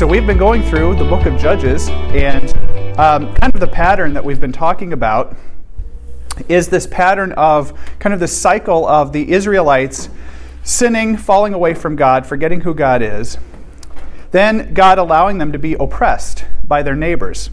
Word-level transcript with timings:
So 0.00 0.06
we've 0.06 0.26
been 0.26 0.38
going 0.38 0.62
through 0.62 0.94
the 0.94 1.04
book 1.04 1.26
of 1.26 1.36
Judges, 1.38 1.90
and 1.90 2.48
um, 2.98 3.34
kind 3.34 3.52
of 3.52 3.60
the 3.60 3.68
pattern 3.68 4.14
that 4.14 4.24
we've 4.24 4.40
been 4.40 4.50
talking 4.50 4.94
about 4.94 5.36
is 6.48 6.68
this 6.68 6.86
pattern 6.86 7.32
of 7.32 7.78
kind 7.98 8.14
of 8.14 8.18
the 8.18 8.26
cycle 8.26 8.88
of 8.88 9.12
the 9.12 9.30
Israelites 9.30 10.08
sinning, 10.62 11.18
falling 11.18 11.52
away 11.52 11.74
from 11.74 11.96
God, 11.96 12.24
forgetting 12.24 12.62
who 12.62 12.72
God 12.72 13.02
is, 13.02 13.36
then 14.30 14.72
God 14.72 14.96
allowing 14.96 15.36
them 15.36 15.52
to 15.52 15.58
be 15.58 15.74
oppressed 15.74 16.46
by 16.66 16.82
their 16.82 16.96
neighbors. 16.96 17.50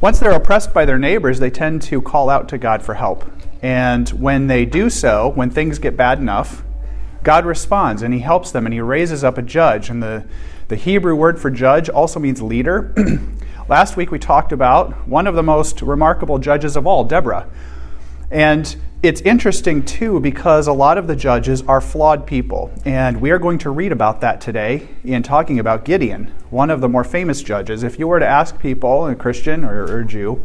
Once 0.00 0.18
they're 0.18 0.32
oppressed 0.32 0.74
by 0.74 0.86
their 0.86 0.98
neighbors, 0.98 1.38
they 1.38 1.50
tend 1.50 1.82
to 1.82 2.02
call 2.02 2.28
out 2.28 2.48
to 2.48 2.58
God 2.58 2.82
for 2.82 2.94
help. 2.94 3.30
And 3.62 4.08
when 4.08 4.48
they 4.48 4.64
do 4.64 4.90
so, 4.90 5.28
when 5.28 5.50
things 5.50 5.78
get 5.78 5.96
bad 5.96 6.18
enough, 6.18 6.64
God 7.22 7.44
responds 7.46 8.02
and 8.02 8.14
he 8.14 8.20
helps 8.20 8.50
them 8.50 8.66
and 8.66 8.72
he 8.72 8.80
raises 8.80 9.24
up 9.24 9.38
a 9.38 9.42
judge. 9.42 9.90
And 9.90 10.02
the, 10.02 10.24
the 10.68 10.76
Hebrew 10.76 11.14
word 11.14 11.40
for 11.40 11.50
judge 11.50 11.88
also 11.88 12.20
means 12.20 12.40
leader. 12.42 12.94
Last 13.68 13.96
week 13.96 14.10
we 14.10 14.18
talked 14.18 14.52
about 14.52 15.06
one 15.06 15.26
of 15.26 15.34
the 15.34 15.42
most 15.42 15.82
remarkable 15.82 16.38
judges 16.38 16.76
of 16.76 16.86
all, 16.86 17.04
Deborah. 17.04 17.48
And 18.30 18.76
it's 19.02 19.20
interesting 19.20 19.84
too 19.84 20.20
because 20.20 20.66
a 20.66 20.72
lot 20.72 20.98
of 20.98 21.06
the 21.06 21.14
judges 21.14 21.62
are 21.62 21.80
flawed 21.80 22.26
people. 22.26 22.70
And 22.84 23.20
we 23.20 23.30
are 23.30 23.38
going 23.38 23.58
to 23.58 23.70
read 23.70 23.92
about 23.92 24.20
that 24.22 24.40
today 24.40 24.88
in 25.04 25.22
talking 25.22 25.58
about 25.58 25.84
Gideon, 25.84 26.32
one 26.50 26.70
of 26.70 26.80
the 26.80 26.88
more 26.88 27.04
famous 27.04 27.42
judges. 27.42 27.82
If 27.82 27.98
you 27.98 28.08
were 28.08 28.18
to 28.18 28.26
ask 28.26 28.58
people, 28.58 29.06
a 29.06 29.14
Christian 29.14 29.64
or, 29.64 30.00
a 30.00 30.04
Jew, 30.04 30.44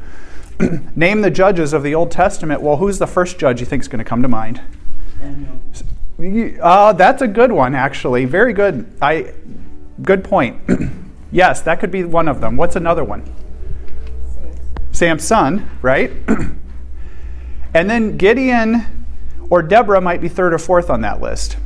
name 0.95 1.21
the 1.21 1.31
judges 1.31 1.73
of 1.73 1.81
the 1.81 1.95
Old 1.95 2.11
Testament, 2.11 2.61
well, 2.61 2.77
who's 2.77 2.99
the 2.99 3.07
first 3.07 3.39
judge 3.39 3.59
you 3.59 3.65
think 3.65 3.81
is 3.81 3.87
going 3.87 4.03
to 4.03 4.05
come 4.05 4.21
to 4.21 4.27
mind? 4.27 4.61
Uh, 6.19 6.93
that's 6.93 7.21
a 7.21 7.27
good 7.27 7.51
one, 7.51 7.75
actually. 7.75 8.25
Very 8.25 8.53
good. 8.53 8.91
I, 9.01 9.33
good 10.01 10.23
point. 10.23 10.61
yes, 11.31 11.61
that 11.61 11.79
could 11.79 11.91
be 11.91 12.03
one 12.03 12.27
of 12.27 12.39
them. 12.39 12.55
What's 12.55 12.75
another 12.75 13.03
one? 13.03 13.23
Samson, 14.91 15.69
right? 15.81 16.11
and 17.73 17.89
then 17.89 18.17
Gideon 18.17 19.05
or 19.49 19.61
Deborah 19.61 20.01
might 20.01 20.21
be 20.21 20.29
third 20.29 20.53
or 20.53 20.59
fourth 20.59 20.89
on 20.89 21.01
that 21.01 21.19
list. 21.19 21.57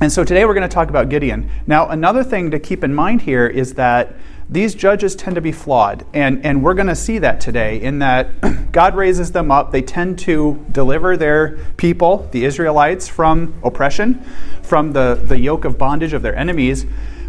And 0.00 0.10
so 0.10 0.24
today 0.24 0.44
we're 0.44 0.54
going 0.54 0.68
to 0.68 0.74
talk 0.74 0.88
about 0.88 1.08
Gideon. 1.08 1.50
Now, 1.66 1.88
another 1.88 2.24
thing 2.24 2.50
to 2.50 2.58
keep 2.58 2.82
in 2.82 2.94
mind 2.94 3.22
here 3.22 3.46
is 3.46 3.74
that 3.74 4.16
these 4.52 4.74
judges 4.74 5.16
tend 5.16 5.36
to 5.36 5.40
be 5.40 5.50
flawed. 5.50 6.04
And, 6.12 6.44
and 6.44 6.62
we're 6.62 6.74
going 6.74 6.88
to 6.88 6.96
see 6.96 7.18
that 7.18 7.40
today 7.40 7.80
in 7.80 8.00
that 8.00 8.28
God 8.72 8.94
raises 8.94 9.32
them 9.32 9.50
up. 9.50 9.72
They 9.72 9.80
tend 9.80 10.18
to 10.20 10.64
deliver 10.70 11.16
their 11.16 11.56
people, 11.78 12.28
the 12.32 12.44
Israelites, 12.44 13.08
from 13.08 13.54
oppression, 13.64 14.22
from 14.62 14.92
the, 14.92 15.14
the 15.14 15.38
yoke 15.38 15.64
of 15.64 15.78
bondage 15.78 16.12
of 16.12 16.20
their 16.20 16.36
enemies. 16.36 16.84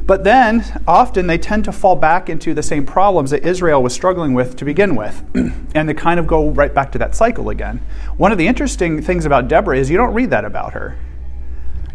But 0.06 0.26
then 0.26 0.82
often 0.86 1.28
they 1.28 1.38
tend 1.38 1.64
to 1.64 1.72
fall 1.72 1.96
back 1.96 2.30
into 2.30 2.54
the 2.54 2.62
same 2.62 2.86
problems 2.86 3.32
that 3.32 3.46
Israel 3.46 3.82
was 3.82 3.94
struggling 3.94 4.34
with 4.34 4.58
to 4.58 4.66
begin 4.66 4.98
with. 4.98 5.24
and 5.74 5.88
they 5.88 5.94
kind 5.94 6.20
of 6.20 6.28
go 6.28 6.50
right 6.50 6.74
back 6.74 6.92
to 6.92 6.98
that 6.98 7.16
cycle 7.16 7.50
again. 7.50 7.82
One 8.18 8.34
of 8.34 8.38
the 8.38 8.48
interesting 8.48 9.02
things 9.02 9.26
about 9.26 9.48
Deborah 9.48 9.78
is 9.78 9.90
you 9.90 9.96
don't 9.96 10.14
read 10.14 10.32
that 10.32 10.44
about 10.44 10.74
her. 10.74 10.98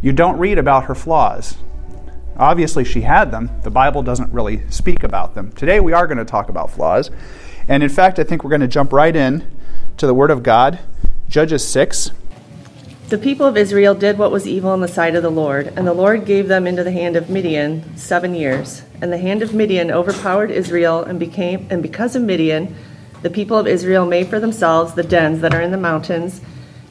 You 0.00 0.12
don't 0.12 0.38
read 0.38 0.56
about 0.56 0.84
her 0.84 0.94
flaws. 0.94 1.58
Obviously, 2.38 2.84
she 2.84 3.00
had 3.00 3.30
them. 3.30 3.50
The 3.62 3.70
Bible 3.70 4.02
doesn't 4.02 4.32
really 4.32 4.68
speak 4.70 5.02
about 5.02 5.34
them. 5.34 5.50
Today, 5.52 5.80
we 5.80 5.92
are 5.92 6.06
going 6.06 6.18
to 6.18 6.24
talk 6.24 6.48
about 6.48 6.70
flaws. 6.70 7.10
And 7.66 7.82
in 7.82 7.88
fact, 7.88 8.18
I 8.18 8.24
think 8.24 8.44
we're 8.44 8.50
going 8.50 8.60
to 8.60 8.68
jump 8.68 8.92
right 8.92 9.14
in 9.14 9.44
to 9.96 10.06
the 10.06 10.14
Word 10.14 10.30
of 10.30 10.42
God. 10.42 10.78
Judges 11.28 11.66
6. 11.66 12.12
The 13.08 13.18
people 13.18 13.46
of 13.46 13.56
Israel 13.56 13.94
did 13.94 14.18
what 14.18 14.30
was 14.30 14.46
evil 14.46 14.74
in 14.74 14.80
the 14.80 14.88
sight 14.88 15.16
of 15.16 15.22
the 15.22 15.30
Lord, 15.30 15.72
and 15.76 15.86
the 15.86 15.94
Lord 15.94 16.26
gave 16.26 16.46
them 16.46 16.66
into 16.66 16.84
the 16.84 16.92
hand 16.92 17.16
of 17.16 17.30
Midian 17.30 17.96
seven 17.96 18.34
years. 18.34 18.82
And 19.00 19.10
the 19.10 19.18
hand 19.18 19.42
of 19.42 19.54
Midian 19.54 19.90
overpowered 19.90 20.50
Israel, 20.50 21.02
and 21.02 21.18
became 21.18 21.66
and 21.70 21.82
because 21.82 22.14
of 22.14 22.22
Midian, 22.22 22.76
the 23.22 23.30
people 23.30 23.56
of 23.56 23.66
Israel 23.66 24.06
made 24.06 24.28
for 24.28 24.38
themselves 24.38 24.92
the 24.92 25.02
dens 25.02 25.40
that 25.40 25.54
are 25.54 25.62
in 25.62 25.70
the 25.70 25.78
mountains, 25.78 26.40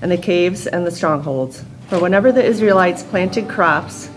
and 0.01 0.11
the 0.11 0.17
caves 0.17 0.67
and 0.67 0.85
the 0.85 0.91
strongholds. 0.91 1.63
For 1.87 1.99
whenever 1.99 2.31
the 2.31 2.43
Israelites 2.43 3.03
planted 3.03 3.47
crops, 3.47 4.09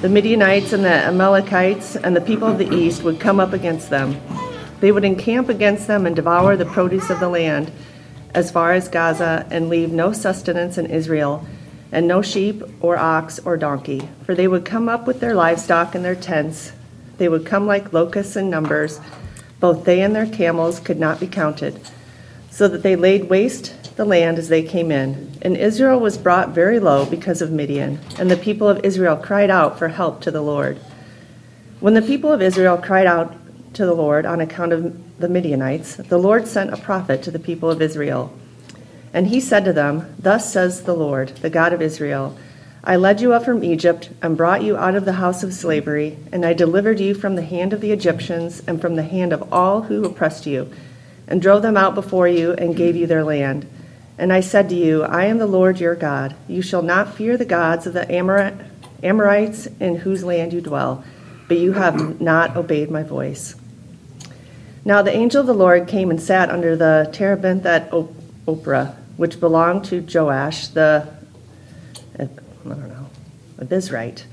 the 0.00 0.08
Midianites 0.08 0.72
and 0.72 0.84
the 0.84 0.92
Amalekites 0.92 1.96
and 1.96 2.14
the 2.14 2.20
people 2.20 2.46
of 2.46 2.58
the 2.58 2.72
east 2.72 3.02
would 3.02 3.18
come 3.18 3.40
up 3.40 3.52
against 3.52 3.90
them. 3.90 4.16
They 4.78 4.92
would 4.92 5.04
encamp 5.04 5.48
against 5.48 5.88
them 5.88 6.06
and 6.06 6.14
devour 6.14 6.56
the 6.56 6.66
produce 6.66 7.10
of 7.10 7.18
the 7.18 7.28
land 7.28 7.72
as 8.32 8.52
far 8.52 8.74
as 8.74 8.86
Gaza 8.88 9.44
and 9.50 9.68
leave 9.68 9.90
no 9.90 10.12
sustenance 10.12 10.78
in 10.78 10.86
Israel 10.86 11.44
and 11.90 12.06
no 12.06 12.22
sheep 12.22 12.62
or 12.80 12.96
ox 12.96 13.40
or 13.40 13.56
donkey. 13.56 14.08
For 14.22 14.36
they 14.36 14.46
would 14.46 14.64
come 14.64 14.88
up 14.88 15.08
with 15.08 15.18
their 15.18 15.34
livestock 15.34 15.96
and 15.96 16.04
their 16.04 16.14
tents. 16.14 16.70
They 17.16 17.28
would 17.28 17.44
come 17.44 17.66
like 17.66 17.92
locusts 17.92 18.36
in 18.36 18.48
numbers. 18.48 19.00
Both 19.58 19.84
they 19.84 20.00
and 20.02 20.14
their 20.14 20.28
camels 20.28 20.78
could 20.78 21.00
not 21.00 21.18
be 21.18 21.26
counted. 21.26 21.80
So 22.52 22.68
that 22.68 22.84
they 22.84 22.94
laid 22.94 23.28
waste 23.28 23.74
the 23.98 24.04
land 24.04 24.38
as 24.38 24.48
they 24.48 24.62
came 24.62 24.92
in. 24.92 25.36
And 25.42 25.56
Israel 25.56 25.98
was 25.98 26.16
brought 26.16 26.50
very 26.50 26.78
low 26.78 27.04
because 27.04 27.42
of 27.42 27.50
Midian, 27.50 27.98
and 28.16 28.30
the 28.30 28.36
people 28.36 28.68
of 28.68 28.84
Israel 28.84 29.16
cried 29.16 29.50
out 29.50 29.76
for 29.76 29.88
help 29.88 30.22
to 30.22 30.30
the 30.30 30.40
Lord. 30.40 30.78
When 31.80 31.94
the 31.94 32.00
people 32.00 32.32
of 32.32 32.40
Israel 32.40 32.78
cried 32.78 33.08
out 33.08 33.34
to 33.74 33.84
the 33.84 33.94
Lord 33.94 34.24
on 34.24 34.40
account 34.40 34.72
of 34.72 35.18
the 35.18 35.28
Midianites, 35.28 35.96
the 35.96 36.16
Lord 36.16 36.46
sent 36.46 36.72
a 36.72 36.76
prophet 36.76 37.24
to 37.24 37.32
the 37.32 37.40
people 37.40 37.70
of 37.70 37.82
Israel. 37.82 38.32
And 39.12 39.26
he 39.26 39.40
said 39.40 39.64
to 39.64 39.72
them, 39.72 40.14
Thus 40.16 40.52
says 40.52 40.84
the 40.84 40.94
Lord, 40.94 41.30
the 41.38 41.50
God 41.50 41.72
of 41.72 41.82
Israel 41.82 42.38
I 42.84 42.94
led 42.94 43.20
you 43.20 43.32
up 43.32 43.44
from 43.44 43.64
Egypt 43.64 44.10
and 44.22 44.36
brought 44.36 44.62
you 44.62 44.76
out 44.76 44.94
of 44.94 45.04
the 45.04 45.14
house 45.14 45.42
of 45.42 45.52
slavery, 45.52 46.16
and 46.30 46.46
I 46.46 46.52
delivered 46.52 47.00
you 47.00 47.14
from 47.14 47.34
the 47.34 47.42
hand 47.42 47.72
of 47.72 47.80
the 47.80 47.90
Egyptians 47.90 48.62
and 48.68 48.80
from 48.80 48.94
the 48.94 49.02
hand 49.02 49.32
of 49.32 49.52
all 49.52 49.82
who 49.82 50.04
oppressed 50.04 50.46
you, 50.46 50.72
and 51.26 51.42
drove 51.42 51.62
them 51.62 51.76
out 51.76 51.96
before 51.96 52.28
you 52.28 52.52
and 52.52 52.76
gave 52.76 52.94
you 52.94 53.08
their 53.08 53.24
land. 53.24 53.68
And 54.18 54.32
I 54.32 54.40
said 54.40 54.68
to 54.70 54.74
you, 54.74 55.04
I 55.04 55.26
am 55.26 55.38
the 55.38 55.46
Lord 55.46 55.78
your 55.78 55.94
God. 55.94 56.34
You 56.48 56.60
shall 56.60 56.82
not 56.82 57.14
fear 57.14 57.36
the 57.36 57.44
gods 57.44 57.86
of 57.86 57.94
the 57.94 58.12
Amorites 59.02 59.68
in 59.78 59.96
whose 59.96 60.24
land 60.24 60.52
you 60.52 60.60
dwell, 60.60 61.04
but 61.46 61.58
you 61.58 61.72
have 61.72 62.20
not 62.20 62.56
obeyed 62.56 62.90
my 62.90 63.04
voice. 63.04 63.54
Now 64.84 65.02
the 65.02 65.14
angel 65.14 65.40
of 65.40 65.46
the 65.46 65.54
Lord 65.54 65.86
came 65.86 66.10
and 66.10 66.20
sat 66.20 66.50
under 66.50 66.74
the 66.74 67.08
terebinth 67.12 67.64
at 67.64 67.90
Ophrah, 67.92 68.96
which 69.16 69.38
belonged 69.38 69.84
to 69.86 70.00
Joash 70.00 70.68
the, 70.68 71.08
I 72.18 72.28
don't 72.64 72.88
know, 72.88 73.10
Abiezrite, 73.60 74.24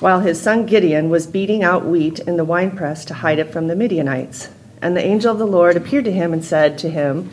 while 0.00 0.20
his 0.20 0.40
son 0.40 0.66
Gideon 0.66 1.08
was 1.08 1.26
beating 1.26 1.62
out 1.62 1.86
wheat 1.86 2.18
in 2.18 2.36
the 2.36 2.44
winepress 2.44 3.04
to 3.06 3.14
hide 3.14 3.38
it 3.38 3.52
from 3.52 3.68
the 3.68 3.76
Midianites. 3.76 4.50
And 4.82 4.94
the 4.94 5.04
angel 5.04 5.32
of 5.32 5.38
the 5.38 5.46
Lord 5.46 5.76
appeared 5.76 6.04
to 6.04 6.12
him 6.12 6.32
and 6.34 6.44
said 6.44 6.76
to 6.78 6.90
him, 6.90 7.30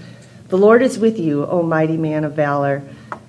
the 0.51 0.57
Lord 0.57 0.81
is 0.81 0.99
with 0.99 1.17
you, 1.17 1.45
O 1.45 1.63
mighty 1.63 1.95
man 1.95 2.25
of 2.25 2.33
valor. 2.33 2.83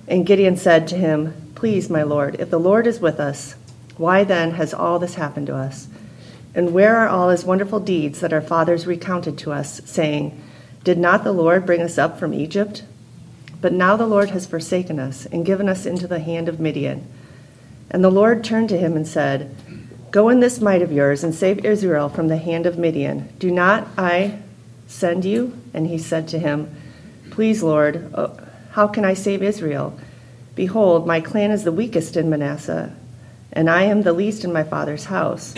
And 0.09 0.25
Gideon 0.25 0.57
said 0.57 0.89
to 0.89 0.97
him, 0.97 1.33
Please, 1.55 1.89
my 1.89 2.03
Lord, 2.03 2.35
if 2.37 2.49
the 2.49 2.59
Lord 2.59 2.85
is 2.85 2.99
with 2.99 3.17
us, 3.17 3.55
why 3.95 4.25
then 4.25 4.51
has 4.51 4.73
all 4.73 4.99
this 4.99 5.15
happened 5.15 5.47
to 5.47 5.55
us? 5.55 5.87
And 6.53 6.73
where 6.73 6.97
are 6.97 7.07
all 7.07 7.29
his 7.29 7.45
wonderful 7.45 7.79
deeds 7.79 8.19
that 8.19 8.33
our 8.33 8.41
fathers 8.41 8.85
recounted 8.85 9.37
to 9.37 9.53
us, 9.53 9.79
saying, 9.85 10.37
Did 10.83 10.97
not 10.97 11.23
the 11.23 11.31
Lord 11.31 11.65
bring 11.65 11.81
us 11.81 11.97
up 11.97 12.19
from 12.19 12.33
Egypt? 12.33 12.83
But 13.61 13.71
now 13.71 13.95
the 13.95 14.05
Lord 14.05 14.31
has 14.31 14.45
forsaken 14.45 14.99
us 14.99 15.25
and 15.27 15.45
given 15.45 15.69
us 15.69 15.85
into 15.85 16.07
the 16.07 16.19
hand 16.19 16.49
of 16.49 16.59
Midian. 16.59 17.07
And 17.89 18.03
the 18.03 18.11
Lord 18.11 18.43
turned 18.43 18.67
to 18.67 18.77
him 18.77 18.97
and 18.97 19.07
said, 19.07 19.55
Go 20.11 20.27
in 20.27 20.41
this 20.41 20.59
might 20.59 20.81
of 20.81 20.91
yours 20.91 21.23
and 21.23 21.33
save 21.33 21.63
Israel 21.63 22.09
from 22.09 22.27
the 22.27 22.35
hand 22.35 22.65
of 22.65 22.77
Midian. 22.77 23.29
Do 23.39 23.49
not 23.49 23.87
I 23.97 24.39
send 24.87 25.23
you? 25.23 25.57
And 25.73 25.87
he 25.87 25.97
said 25.97 26.27
to 26.27 26.37
him, 26.37 26.75
Please, 27.33 27.63
Lord, 27.63 28.13
uh, 28.13 28.29
how 28.73 28.87
can 28.87 29.03
I 29.03 29.15
save 29.15 29.41
Israel? 29.41 29.97
Behold, 30.53 31.07
my 31.07 31.19
clan 31.19 31.49
is 31.49 31.63
the 31.63 31.71
weakest 31.71 32.15
in 32.15 32.29
Manasseh, 32.29 32.95
and 33.51 33.71
I 33.71 33.85
am 33.85 34.03
the 34.03 34.13
least 34.13 34.43
in 34.43 34.53
my 34.53 34.61
father's 34.61 35.05
house. 35.05 35.55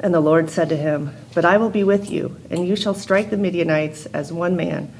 And 0.00 0.12
the 0.12 0.20
Lord 0.20 0.50
said 0.50 0.68
to 0.68 0.76
him, 0.76 1.16
But 1.34 1.46
I 1.46 1.56
will 1.56 1.70
be 1.70 1.82
with 1.82 2.10
you, 2.10 2.36
and 2.50 2.68
you 2.68 2.76
shall 2.76 2.92
strike 2.92 3.30
the 3.30 3.38
Midianites 3.38 4.04
as 4.04 4.34
one 4.34 4.54
man. 4.54 4.92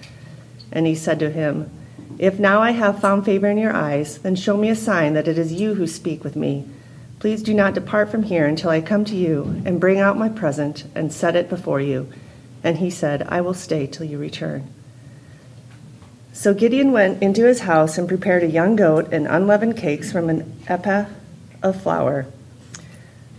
And 0.73 0.87
he 0.87 0.95
said 0.95 1.19
to 1.19 1.31
him, 1.31 1.71
If 2.19 2.39
now 2.39 2.63
I 2.63 2.71
have 2.71 3.03
found 3.03 3.27
favor 3.27 3.49
in 3.49 3.59
your 3.59 3.77
eyes, 3.77 4.17
then 4.17 4.35
show 4.35 4.57
me 4.57 4.71
a 4.71 4.75
sign 4.75 5.13
that 5.13 5.29
it 5.29 5.37
is 5.37 5.53
you 5.53 5.75
who 5.75 5.87
speak 5.87 6.25
with 6.25 6.37
me. 6.37 6.67
Please 7.19 7.43
do 7.43 7.53
not 7.53 7.75
depart 7.75 8.11
from 8.11 8.23
here 8.23 8.47
until 8.47 8.71
I 8.71 8.81
come 8.81 9.05
to 9.05 9.15
you 9.15 9.61
and 9.67 9.79
bring 9.79 10.01
out 10.01 10.17
my 10.17 10.31
present 10.31 10.85
and 10.95 11.13
set 11.13 11.37
it 11.37 11.51
before 11.51 11.83
you. 11.83 12.11
And 12.65 12.79
he 12.79 12.89
said, 12.89 13.27
I 13.29 13.43
will 13.43 13.53
stay 13.53 13.87
till 13.87 14.07
you 14.07 14.17
return. 14.17 14.73
So 16.35 16.55
Gideon 16.55 16.93
went 16.93 17.23
into 17.23 17.45
his 17.45 17.61
house 17.61 17.99
and 17.99 18.09
prepared 18.09 18.43
a 18.43 18.47
young 18.47 18.75
goat 18.75 19.13
and 19.13 19.27
unleavened 19.27 19.77
cakes 19.77 20.11
from 20.11 20.31
an 20.31 20.61
ephah 20.67 21.07
of 21.63 21.83
flour. 21.83 22.27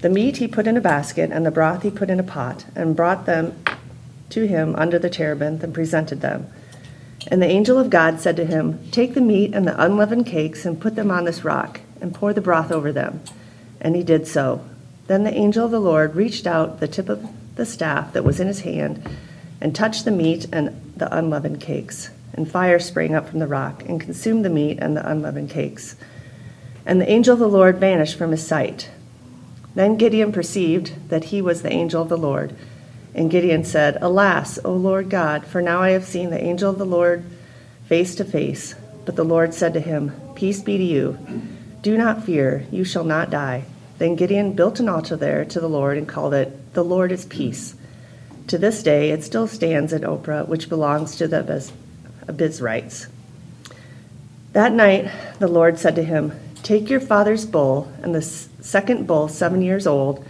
The 0.01 0.10
meat 0.10 0.38
he 0.38 0.48
put 0.48 0.68
in 0.68 0.78
a 0.78 0.81
basket, 0.81 1.31
and 1.31 1.45
the 1.45 1.51
broth 1.51 1.81
he 1.81 1.90
put 1.90 2.10
in 2.10 2.19
a 2.19 2.24
pot, 2.24 2.66
and 2.75 2.95
brought 2.95 3.25
them 3.25 3.56
to 4.30 4.45
him 4.45 4.75
under 4.75 5.00
the 5.00 5.10
terebinth 5.10 5.63
and 5.63 5.74
presented 5.74 6.22
them. 6.22 6.48
And 7.28 7.42
the 7.42 7.48
angel 7.48 7.80
of 7.80 7.90
God 7.90 8.19
said 8.19 8.36
to 8.36 8.45
him, 8.45 8.80
Take 8.92 9.16
the 9.16 9.22
meat 9.22 9.56
and 9.56 9.68
the 9.68 9.81
unleavened 9.81 10.28
cakes 10.28 10.66
and 10.66 10.80
put 10.80 10.95
them 10.95 11.10
on 11.10 11.25
this 11.25 11.44
rock, 11.44 11.81
and 12.00 12.13
pour 12.13 12.31
the 12.31 12.42
broth 12.42 12.72
over 12.72 12.92
them. 12.92 13.22
And 13.81 13.95
he 13.95 14.04
did 14.04 14.28
so. 14.28 14.63
Then 15.07 15.24
the 15.24 15.34
angel 15.34 15.66
of 15.66 15.72
the 15.72 15.80
Lord 15.80 16.16
reached 16.16 16.45
out 16.45 16.80
the 16.80 16.88
tip 16.88 17.10
of 17.10 17.28
the 17.56 17.66
staff 17.66 18.13
that 18.13 18.24
was 18.24 18.40
in 18.40 18.48
his 18.48 18.62
hand 18.62 19.07
and 19.60 19.75
touched 19.75 20.06
the 20.06 20.12
meat 20.12 20.48
and 20.51 20.94
the 20.95 21.16
unleavened 21.16 21.60
cakes. 21.60 22.10
And 22.33 22.50
fire 22.50 22.80
sprang 22.80 23.13
up 23.13 23.30
from 23.30 23.39
the 23.39 23.47
rock 23.47 23.83
and 23.88 24.01
consumed 24.01 24.44
the 24.44 24.50
meat 24.50 24.80
and 24.81 24.97
the 24.97 25.07
unleavened 25.09 25.50
cakes. 25.50 25.95
And 26.85 27.00
the 27.00 27.09
angel 27.09 27.33
of 27.33 27.39
the 27.39 27.47
Lord 27.47 27.77
vanished 27.77 28.18
from 28.18 28.31
his 28.31 28.45
sight. 28.45 28.89
Then 29.75 29.97
Gideon 29.97 30.31
perceived 30.31 31.09
that 31.09 31.25
he 31.25 31.41
was 31.41 31.62
the 31.62 31.71
angel 31.71 32.01
of 32.01 32.09
the 32.09 32.18
Lord. 32.18 32.56
And 33.15 33.30
Gideon 33.30 33.63
said, 33.63 33.97
Alas, 34.01 34.59
O 34.65 34.74
Lord 34.74 35.09
God, 35.09 35.45
for 35.45 35.62
now 35.62 35.81
I 35.81 35.91
have 35.91 36.06
seen 36.06 36.30
the 36.30 36.44
angel 36.44 36.69
of 36.69 36.77
the 36.77 36.85
Lord 36.85 37.24
face 37.88 38.15
to 38.15 38.25
face. 38.25 38.75
But 39.06 39.15
the 39.15 39.25
Lord 39.25 39.53
said 39.53 39.74
to 39.74 39.80
him, 39.80 40.12
Peace 40.35 40.62
be 40.62 40.77
to 40.77 40.83
you. 40.83 41.18
Do 41.81 41.97
not 41.97 42.24
fear, 42.24 42.65
you 42.71 42.83
shall 42.83 43.03
not 43.03 43.30
die. 43.30 43.65
Then 43.97 44.15
Gideon 44.15 44.53
built 44.53 44.80
an 44.80 44.89
altar 44.89 45.15
there 45.15 45.45
to 45.45 45.59
the 45.59 45.69
Lord 45.69 45.97
and 45.97 46.07
called 46.07 46.33
it, 46.33 46.74
The 46.74 46.83
Lord 46.83 47.12
is 47.12 47.25
Peace. 47.25 47.75
To 48.47 48.57
this 48.57 48.83
day 48.83 49.12
it 49.12 49.24
still 49.24 49.47
stands 49.47 49.94
at 49.94 50.01
Ophrah, 50.01 50.47
which 50.47 50.69
belongs 50.69 51.15
to 51.18 51.27
the 51.27 51.71
Abiezrites. 52.27 53.07
That 54.53 54.71
night 54.71 55.11
the 55.39 55.47
Lord 55.47 55.79
said 55.79 55.95
to 55.95 56.03
him, 56.03 56.39
Take 56.61 56.89
your 56.89 56.99
father's 56.99 57.45
bull 57.45 57.91
and 58.01 58.15
the 58.15 58.21
second 58.21 59.05
bull, 59.05 59.27
seven 59.27 59.61
years 59.61 59.85
old, 59.85 60.25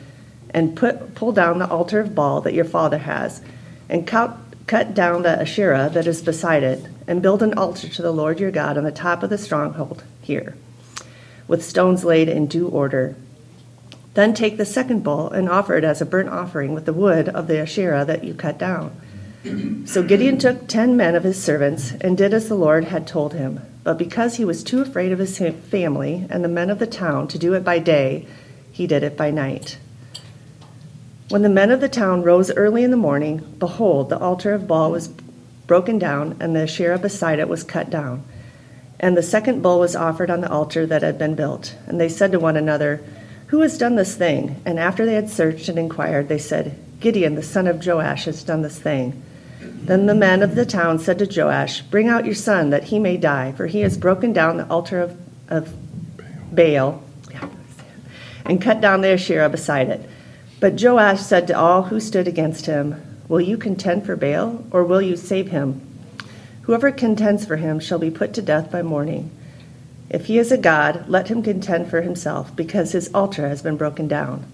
and 0.50 0.76
put, 0.76 1.16
pull 1.16 1.32
down 1.32 1.60
the 1.60 1.70
altar 1.70 2.00
of 2.00 2.16
Baal 2.16 2.42
that 2.42 2.54
your 2.54 2.66
father 2.66 3.00
has, 3.00 3.42
and 3.90 4.08
cut, 4.08 4.38
cut 4.66 4.94
down 4.94 5.24
the 5.24 5.42
Asherah 5.42 5.90
that 5.94 6.08
is 6.08 6.22
beside 6.22 6.64
it, 6.64 6.86
and 7.08 7.22
build 7.22 7.44
an 7.44 7.54
altar 7.56 7.88
to 7.90 8.02
the 8.02 8.12
Lord 8.12 8.40
your 8.40 8.52
God 8.52 8.78
on 8.78 8.84
the 8.84 8.92
top 8.92 9.24
of 9.24 9.30
the 9.30 9.38
stronghold 9.38 10.04
here, 10.22 10.56
with 11.48 11.64
stones 11.64 12.04
laid 12.04 12.30
in 12.30 12.48
due 12.48 12.68
order. 12.68 13.16
Then 14.14 14.34
take 14.34 14.58
the 14.58 14.66
second 14.66 15.04
bull 15.04 15.30
and 15.30 15.50
offer 15.50 15.76
it 15.76 15.84
as 15.84 16.02
a 16.02 16.06
burnt 16.06 16.30
offering 16.30 16.74
with 16.74 16.86
the 16.86 16.94
wood 16.94 17.30
of 17.30 17.48
the 17.48 17.60
Asherah 17.60 18.06
that 18.06 18.24
you 18.24 18.34
cut 18.34 18.58
down. 18.58 18.96
So 19.86 20.02
Gideon 20.02 20.38
took 20.38 20.68
ten 20.68 20.96
men 20.96 21.16
of 21.16 21.24
his 21.24 21.42
servants 21.42 21.92
and 22.00 22.18
did 22.18 22.34
as 22.34 22.48
the 22.48 22.56
Lord 22.56 22.86
had 22.86 23.06
told 23.06 23.34
him. 23.34 23.60
But 23.84 23.98
because 23.98 24.38
he 24.38 24.46
was 24.46 24.64
too 24.64 24.82
afraid 24.82 25.12
of 25.12 25.20
his 25.20 25.38
family 25.38 26.26
and 26.30 26.44
the 26.44 26.48
men 26.50 26.70
of 26.70 26.80
the 26.80 26.88
town 26.88 27.28
to 27.28 27.38
do 27.38 27.54
it 27.54 27.66
by 27.66 27.80
day, 27.80 28.26
he 28.72 28.88
did 28.88 29.04
it 29.04 29.18
by 29.18 29.32
night. 29.32 29.78
When 31.30 31.42
the 31.42 31.50
men 31.50 31.72
of 31.72 31.82
the 31.82 31.90
town 31.90 32.24
rose 32.24 32.52
early 32.52 32.84
in 32.84 32.92
the 32.92 32.98
morning, 32.98 33.56
behold, 33.60 34.10
the 34.10 34.18
altar 34.18 34.54
of 34.54 34.68
Baal 34.68 34.92
was 34.92 35.10
broken 35.68 36.00
down, 36.00 36.38
and 36.40 36.56
the 36.56 36.62
Asherah 36.62 37.00
beside 37.00 37.40
it 37.40 37.50
was 37.50 37.64
cut 37.64 37.90
down. 37.90 38.24
And 39.00 39.18
the 39.18 39.24
second 39.24 39.62
bull 39.62 39.80
was 39.80 39.96
offered 39.96 40.30
on 40.30 40.40
the 40.40 40.52
altar 40.52 40.86
that 40.86 41.02
had 41.02 41.18
been 41.18 41.36
built. 41.36 41.76
And 41.88 42.00
they 42.00 42.10
said 42.10 42.32
to 42.32 42.40
one 42.40 42.56
another, 42.56 43.04
Who 43.48 43.62
has 43.62 43.78
done 43.78 43.96
this 43.96 44.16
thing? 44.16 44.62
And 44.66 44.80
after 44.80 45.06
they 45.06 45.16
had 45.16 45.30
searched 45.30 45.68
and 45.68 45.78
inquired, 45.78 46.30
they 46.30 46.38
said, 46.38 46.78
Gideon, 47.02 47.36
the 47.36 47.44
son 47.44 47.68
of 47.68 47.86
Joash, 47.86 48.26
has 48.26 48.44
done 48.44 48.62
this 48.62 48.80
thing. 48.80 49.22
Then 49.86 50.06
the 50.06 50.16
men 50.16 50.42
of 50.42 50.56
the 50.56 50.66
town 50.66 50.98
said 51.00 51.20
to 51.20 51.42
Joash, 51.42 51.82
Bring 51.82 52.08
out 52.08 52.26
your 52.26 52.36
son, 52.36 52.70
that 52.70 52.86
he 52.86 53.00
may 53.00 53.18
die, 53.18 53.52
for 53.52 53.68
he 53.68 53.82
has 53.82 53.98
broken 53.98 54.32
down 54.32 54.56
the 54.56 54.68
altar 54.70 55.02
of, 55.02 55.18
of 55.50 55.74
Baal 56.56 57.04
and 58.46 58.62
cut 58.62 58.80
down 58.80 59.02
the 59.02 59.10
Asherah 59.10 59.50
beside 59.50 59.90
it. 59.90 60.10
But 60.62 60.82
Joash 60.82 61.22
said 61.22 61.48
to 61.48 61.58
all 61.58 61.84
who 61.84 62.00
stood 62.00 62.30
against 62.30 62.66
him, 62.66 62.96
Will 63.28 63.42
you 63.42 63.58
contend 63.58 64.06
for 64.06 64.16
Baal, 64.16 64.64
or 64.72 64.86
will 64.86 65.02
you 65.02 65.18
save 65.18 65.50
him? 65.50 65.82
Whoever 66.62 66.92
contends 66.92 67.46
for 67.46 67.58
him 67.58 67.80
shall 67.80 68.00
be 68.00 68.10
put 68.10 68.34
to 68.36 68.42
death 68.42 68.72
by 68.72 68.82
morning. 68.82 69.32
If 70.10 70.28
he 70.28 70.38
is 70.38 70.52
a 70.52 70.58
god, 70.58 71.10
let 71.10 71.28
him 71.28 71.44
contend 71.44 71.90
for 71.90 72.02
himself, 72.02 72.56
because 72.56 72.94
his 72.94 73.14
altar 73.14 73.50
has 73.50 73.62
been 73.62 73.76
broken 73.76 74.08
down. 74.08 74.46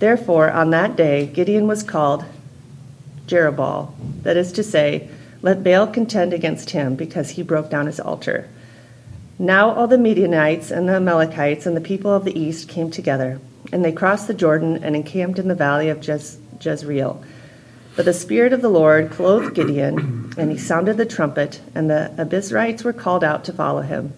Therefore, 0.00 0.50
on 0.50 0.70
that 0.70 0.96
day, 0.96 1.26
Gideon 1.26 1.68
was 1.68 1.84
called 1.84 2.24
Jerubbaal, 3.28 3.92
that 4.22 4.36
is 4.36 4.50
to 4.52 4.62
say, 4.62 5.08
let 5.40 5.62
Baal 5.62 5.86
contend 5.86 6.32
against 6.32 6.70
him, 6.70 6.96
because 6.96 7.30
he 7.30 7.42
broke 7.42 7.70
down 7.70 7.86
his 7.86 8.00
altar. 8.00 8.48
Now 9.38 9.70
all 9.70 9.86
the 9.86 9.98
Midianites 9.98 10.72
and 10.72 10.88
the 10.88 10.94
Amalekites 10.94 11.64
and 11.64 11.76
the 11.76 11.80
people 11.80 12.12
of 12.12 12.24
the 12.24 12.36
east 12.36 12.68
came 12.68 12.90
together, 12.90 13.40
and 13.72 13.84
they 13.84 13.92
crossed 13.92 14.26
the 14.26 14.34
Jordan 14.34 14.82
and 14.82 14.96
encamped 14.96 15.38
in 15.38 15.46
the 15.46 15.54
valley 15.54 15.90
of 15.90 16.00
Jez- 16.00 16.38
Jezreel. 16.60 17.22
But 17.94 18.04
the 18.04 18.12
Spirit 18.12 18.52
of 18.52 18.62
the 18.62 18.68
Lord 18.68 19.10
clothed 19.10 19.54
Gideon, 19.54 20.32
and 20.36 20.50
he 20.50 20.58
sounded 20.58 20.96
the 20.96 21.06
trumpet, 21.06 21.60
and 21.74 21.88
the 21.88 22.12
Abiezrites 22.16 22.82
were 22.82 22.92
called 22.92 23.22
out 23.22 23.44
to 23.44 23.52
follow 23.52 23.82
him. 23.82 24.12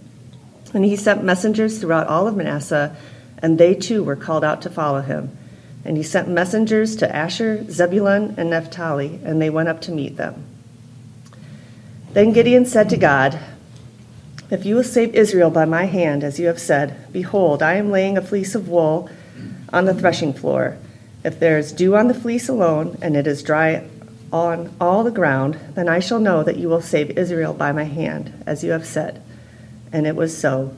And 0.73 0.85
he 0.85 0.97
sent 0.97 1.25
messengers 1.25 1.79
throughout 1.79 2.07
all 2.07 2.29
of 2.29 2.37
Manasseh, 2.37 2.97
and 3.43 3.59
they 3.59 3.75
too 3.75 4.03
were 4.05 4.17
called 4.17 4.45
out 4.45 4.63
to 4.63 4.71
follow 4.71 5.01
him. 5.01 5.37
And 5.85 5.97
he 5.97 6.03
sent 6.03 6.29
messengers 6.29 6.97
to 6.97 7.15
Asher, 7.15 7.65
Zebulun, 7.71 8.35
and 8.37 8.51
Naphtali, 8.51 9.21
and 9.25 9.41
they 9.41 9.51
went 9.51 9.69
up 9.69 9.81
to 9.83 9.93
meet 9.93 10.17
them. 10.17 10.45
Then 12.13 12.33
Gideon 12.33 12.67
said 12.67 12.91
to 12.91 12.97
God, 12.97 13.39
If 14.51 14.67
you 14.67 14.75
will 14.75 14.85
save 14.85 15.15
Israel 15.15 15.51
by 15.51 15.65
my 15.65 15.85
hand, 15.85 16.25
as 16.25 16.39
you 16.39 16.49
have 16.49 16.61
said, 16.61 17.11
behold, 17.13 17.63
I 17.63 17.75
am 17.75 17.91
laying 17.91 18.19
a 18.19 18.23
fleece 18.23 18.55
of 18.55 18.69
wool 18.69 19.09
on 19.73 19.85
the 19.85 19.95
threshing 19.95 20.33
floor. 20.33 20.77
If 21.23 21.39
there 21.39 21.59
is 21.59 21.73
dew 21.73 21.97
on 21.97 22.09
the 22.09 22.15
fleece 22.15 22.49
alone, 22.49 22.99
and 23.01 23.17
it 23.17 23.27
is 23.27 23.43
dry 23.43 23.89
on 24.33 24.75
all 24.81 25.05
the 25.05 25.11
ground, 25.11 25.59
then 25.75 25.89
I 25.89 26.01
shall 26.01 26.21
know 26.21 26.43
that 26.43 26.57
you 26.57 26.69
will 26.69 26.81
save 26.81 27.19
Israel 27.19 27.53
by 27.53 27.73
my 27.73 27.85
hand, 27.85 28.43
as 28.47 28.65
you 28.65 28.73
have 28.73 28.87
said. 28.87 29.23
And 29.93 30.07
it 30.07 30.17
was 30.17 30.37
so. 30.37 30.75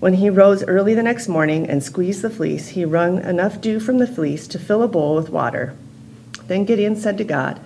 When 0.00 0.14
he 0.14 0.30
rose 0.30 0.64
early 0.64 0.94
the 0.94 1.02
next 1.02 1.28
morning 1.28 1.68
and 1.68 1.84
squeezed 1.84 2.22
the 2.22 2.30
fleece, 2.30 2.68
he 2.68 2.86
wrung 2.86 3.22
enough 3.22 3.60
dew 3.60 3.78
from 3.78 3.98
the 3.98 4.06
fleece 4.06 4.48
to 4.48 4.58
fill 4.58 4.82
a 4.82 4.88
bowl 4.88 5.14
with 5.14 5.28
water. 5.28 5.76
Then 6.46 6.64
Gideon 6.64 6.96
said 6.96 7.18
to 7.18 7.24
God, 7.24 7.60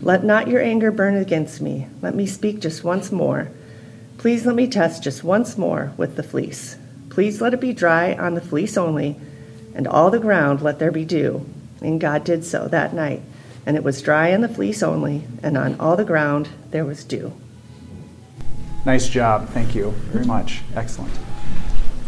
Let 0.00 0.24
not 0.24 0.48
your 0.48 0.62
anger 0.62 0.90
burn 0.90 1.14
against 1.14 1.60
me. 1.60 1.88
Let 2.00 2.14
me 2.14 2.24
speak 2.24 2.60
just 2.60 2.84
once 2.84 3.12
more. 3.12 3.50
Please 4.16 4.46
let 4.46 4.54
me 4.54 4.66
test 4.66 5.02
just 5.02 5.22
once 5.22 5.58
more 5.58 5.92
with 5.98 6.16
the 6.16 6.22
fleece. 6.22 6.78
Please 7.10 7.42
let 7.42 7.52
it 7.52 7.60
be 7.60 7.74
dry 7.74 8.14
on 8.14 8.32
the 8.32 8.40
fleece 8.40 8.78
only, 8.78 9.16
and 9.74 9.86
all 9.86 10.10
the 10.10 10.18
ground 10.18 10.62
let 10.62 10.78
there 10.78 10.90
be 10.90 11.04
dew. 11.04 11.44
And 11.82 12.00
God 12.00 12.24
did 12.24 12.46
so 12.46 12.66
that 12.68 12.94
night. 12.94 13.20
And 13.66 13.76
it 13.76 13.84
was 13.84 14.00
dry 14.00 14.32
on 14.32 14.40
the 14.40 14.48
fleece 14.48 14.82
only, 14.82 15.24
and 15.42 15.58
on 15.58 15.78
all 15.78 15.96
the 15.96 16.04
ground 16.04 16.48
there 16.70 16.86
was 16.86 17.04
dew. 17.04 17.34
Nice 18.86 19.06
job. 19.06 19.50
Thank 19.50 19.74
you 19.74 19.90
very 19.90 20.24
much. 20.24 20.62
Excellent. 20.74 21.12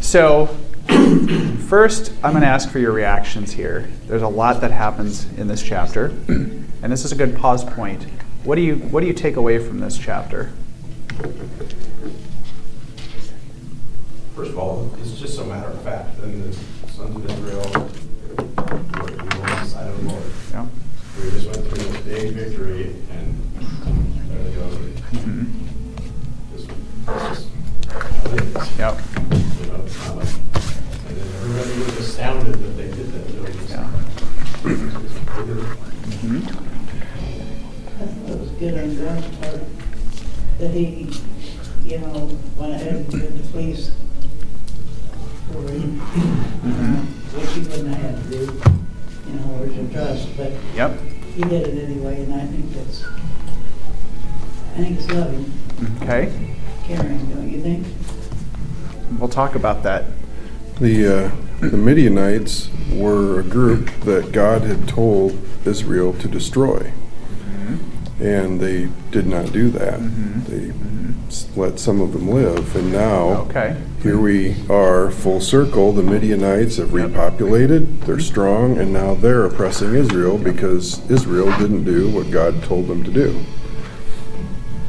So, 0.00 0.46
first, 1.68 2.12
I'm 2.22 2.32
going 2.32 2.42
to 2.42 2.48
ask 2.48 2.70
for 2.70 2.78
your 2.78 2.92
reactions 2.92 3.52
here. 3.52 3.88
There's 4.06 4.22
a 4.22 4.28
lot 4.28 4.60
that 4.60 4.70
happens 4.70 5.26
in 5.38 5.48
this 5.48 5.62
chapter, 5.62 6.06
and 6.28 6.92
this 6.92 7.04
is 7.04 7.12
a 7.12 7.16
good 7.16 7.36
pause 7.36 7.64
point. 7.64 8.04
What 8.44 8.54
do 8.54 8.62
you 8.62 8.76
What 8.76 9.00
do 9.00 9.06
you 9.06 9.12
take 9.12 9.36
away 9.36 9.58
from 9.58 9.80
this 9.80 9.98
chapter? 9.98 10.52
First 14.36 14.50
of 14.50 14.58
all, 14.58 14.94
it's 15.00 15.18
just 15.18 15.40
a 15.40 15.44
matter 15.44 15.68
of 15.68 15.82
fact. 15.82 16.20
Then 16.20 16.42
the 16.42 16.56
sons 16.92 17.16
of 17.16 17.24
Israel 17.24 17.90
were 18.36 19.20
on 19.20 19.28
the 19.28 19.64
side 19.64 19.88
of 19.88 20.02
the 20.02 20.08
Lord. 20.10 20.22
Yeah. 20.52 20.66
We 21.16 21.30
just 21.30 21.46
went 21.46 21.66
through 21.66 21.78
this 21.78 22.00
big 22.02 22.34
victory, 22.34 22.94
and 23.10 23.42
there 24.28 24.44
they 24.44 24.52
go. 24.52 24.68
Mm-hmm. 25.12 25.46
Just, 26.54 26.68
just 27.08 27.48
how 27.88 28.30
it 28.30 28.42
is. 28.42 28.78
Yep. 28.78 29.45
You 29.76 29.82
know, 29.82 30.20
it's 30.20 30.34
and 30.36 31.16
then 31.16 31.28
everybody 31.36 31.78
was 31.84 31.98
astounded 31.98 32.54
that 32.54 32.76
they 32.76 32.88
did 32.88 33.08
that. 33.12 33.24
They 33.28 33.38
were 33.40 33.50
Yeah. 33.68 33.90
Mm-hmm. 36.16 36.42
I 37.96 38.06
thought 38.06 38.30
it 38.30 38.40
was 38.40 38.50
good 38.52 38.74
on 38.78 38.88
God's 39.04 39.28
part 39.36 39.60
that 40.58 40.70
he, 40.70 41.10
you 41.84 41.98
know, 41.98 42.38
went 42.56 42.72
ahead 42.74 42.94
and 42.96 43.10
did 43.10 43.38
the 43.42 43.48
police 43.50 43.90
for 45.52 45.62
him, 45.70 46.00
which 46.00 47.50
he 47.50 47.60
wouldn't 47.60 47.88
have 47.94 48.02
had 48.02 48.16
to 48.24 48.30
do, 48.30 48.42
you 49.28 49.32
know, 49.34 49.46
or 49.62 49.66
to 49.68 49.92
trust, 49.92 50.28
but 50.36 50.52
Yep. 50.74 50.98
he 51.36 51.42
did 51.42 51.68
it 51.68 51.84
anyway, 51.84 52.22
and 52.22 52.34
I 52.34 52.46
think 52.46 52.72
that's, 52.72 53.04
I 54.74 54.78
think 54.78 54.98
it's 54.98 55.10
loving, 55.10 55.52
Okay. 56.02 56.32
caring, 56.84 57.26
don't 57.30 57.48
you 57.50 57.60
think? 57.62 57.86
We'll 59.18 59.28
talk 59.28 59.54
about 59.54 59.82
that. 59.84 60.04
The, 60.80 61.24
uh, 61.26 61.30
the 61.60 61.76
Midianites 61.76 62.68
were 62.92 63.40
a 63.40 63.42
group 63.42 63.90
that 64.00 64.32
God 64.32 64.62
had 64.62 64.86
told 64.88 65.38
Israel 65.64 66.12
to 66.14 66.28
destroy. 66.28 66.92
And 68.18 68.60
they 68.60 68.88
did 69.10 69.26
not 69.26 69.52
do 69.52 69.68
that. 69.70 70.00
They 70.48 70.72
s- 71.28 71.46
let 71.54 71.78
some 71.78 72.00
of 72.00 72.14
them 72.14 72.30
live. 72.30 72.74
And 72.74 72.90
now, 72.90 73.44
Okay. 73.50 73.76
here 74.02 74.16
we 74.18 74.56
are, 74.70 75.10
full 75.10 75.40
circle. 75.40 75.92
The 75.92 76.02
Midianites 76.02 76.76
have 76.78 76.90
repopulated, 76.94 78.06
they're 78.06 78.18
strong, 78.18 78.78
and 78.78 78.90
now 78.90 79.12
they're 79.14 79.44
oppressing 79.44 79.94
Israel 79.94 80.38
because 80.38 81.02
Israel 81.10 81.52
didn't 81.58 81.84
do 81.84 82.08
what 82.08 82.30
God 82.30 82.62
told 82.62 82.88
them 82.88 83.02
to 83.04 83.10
do. 83.10 83.34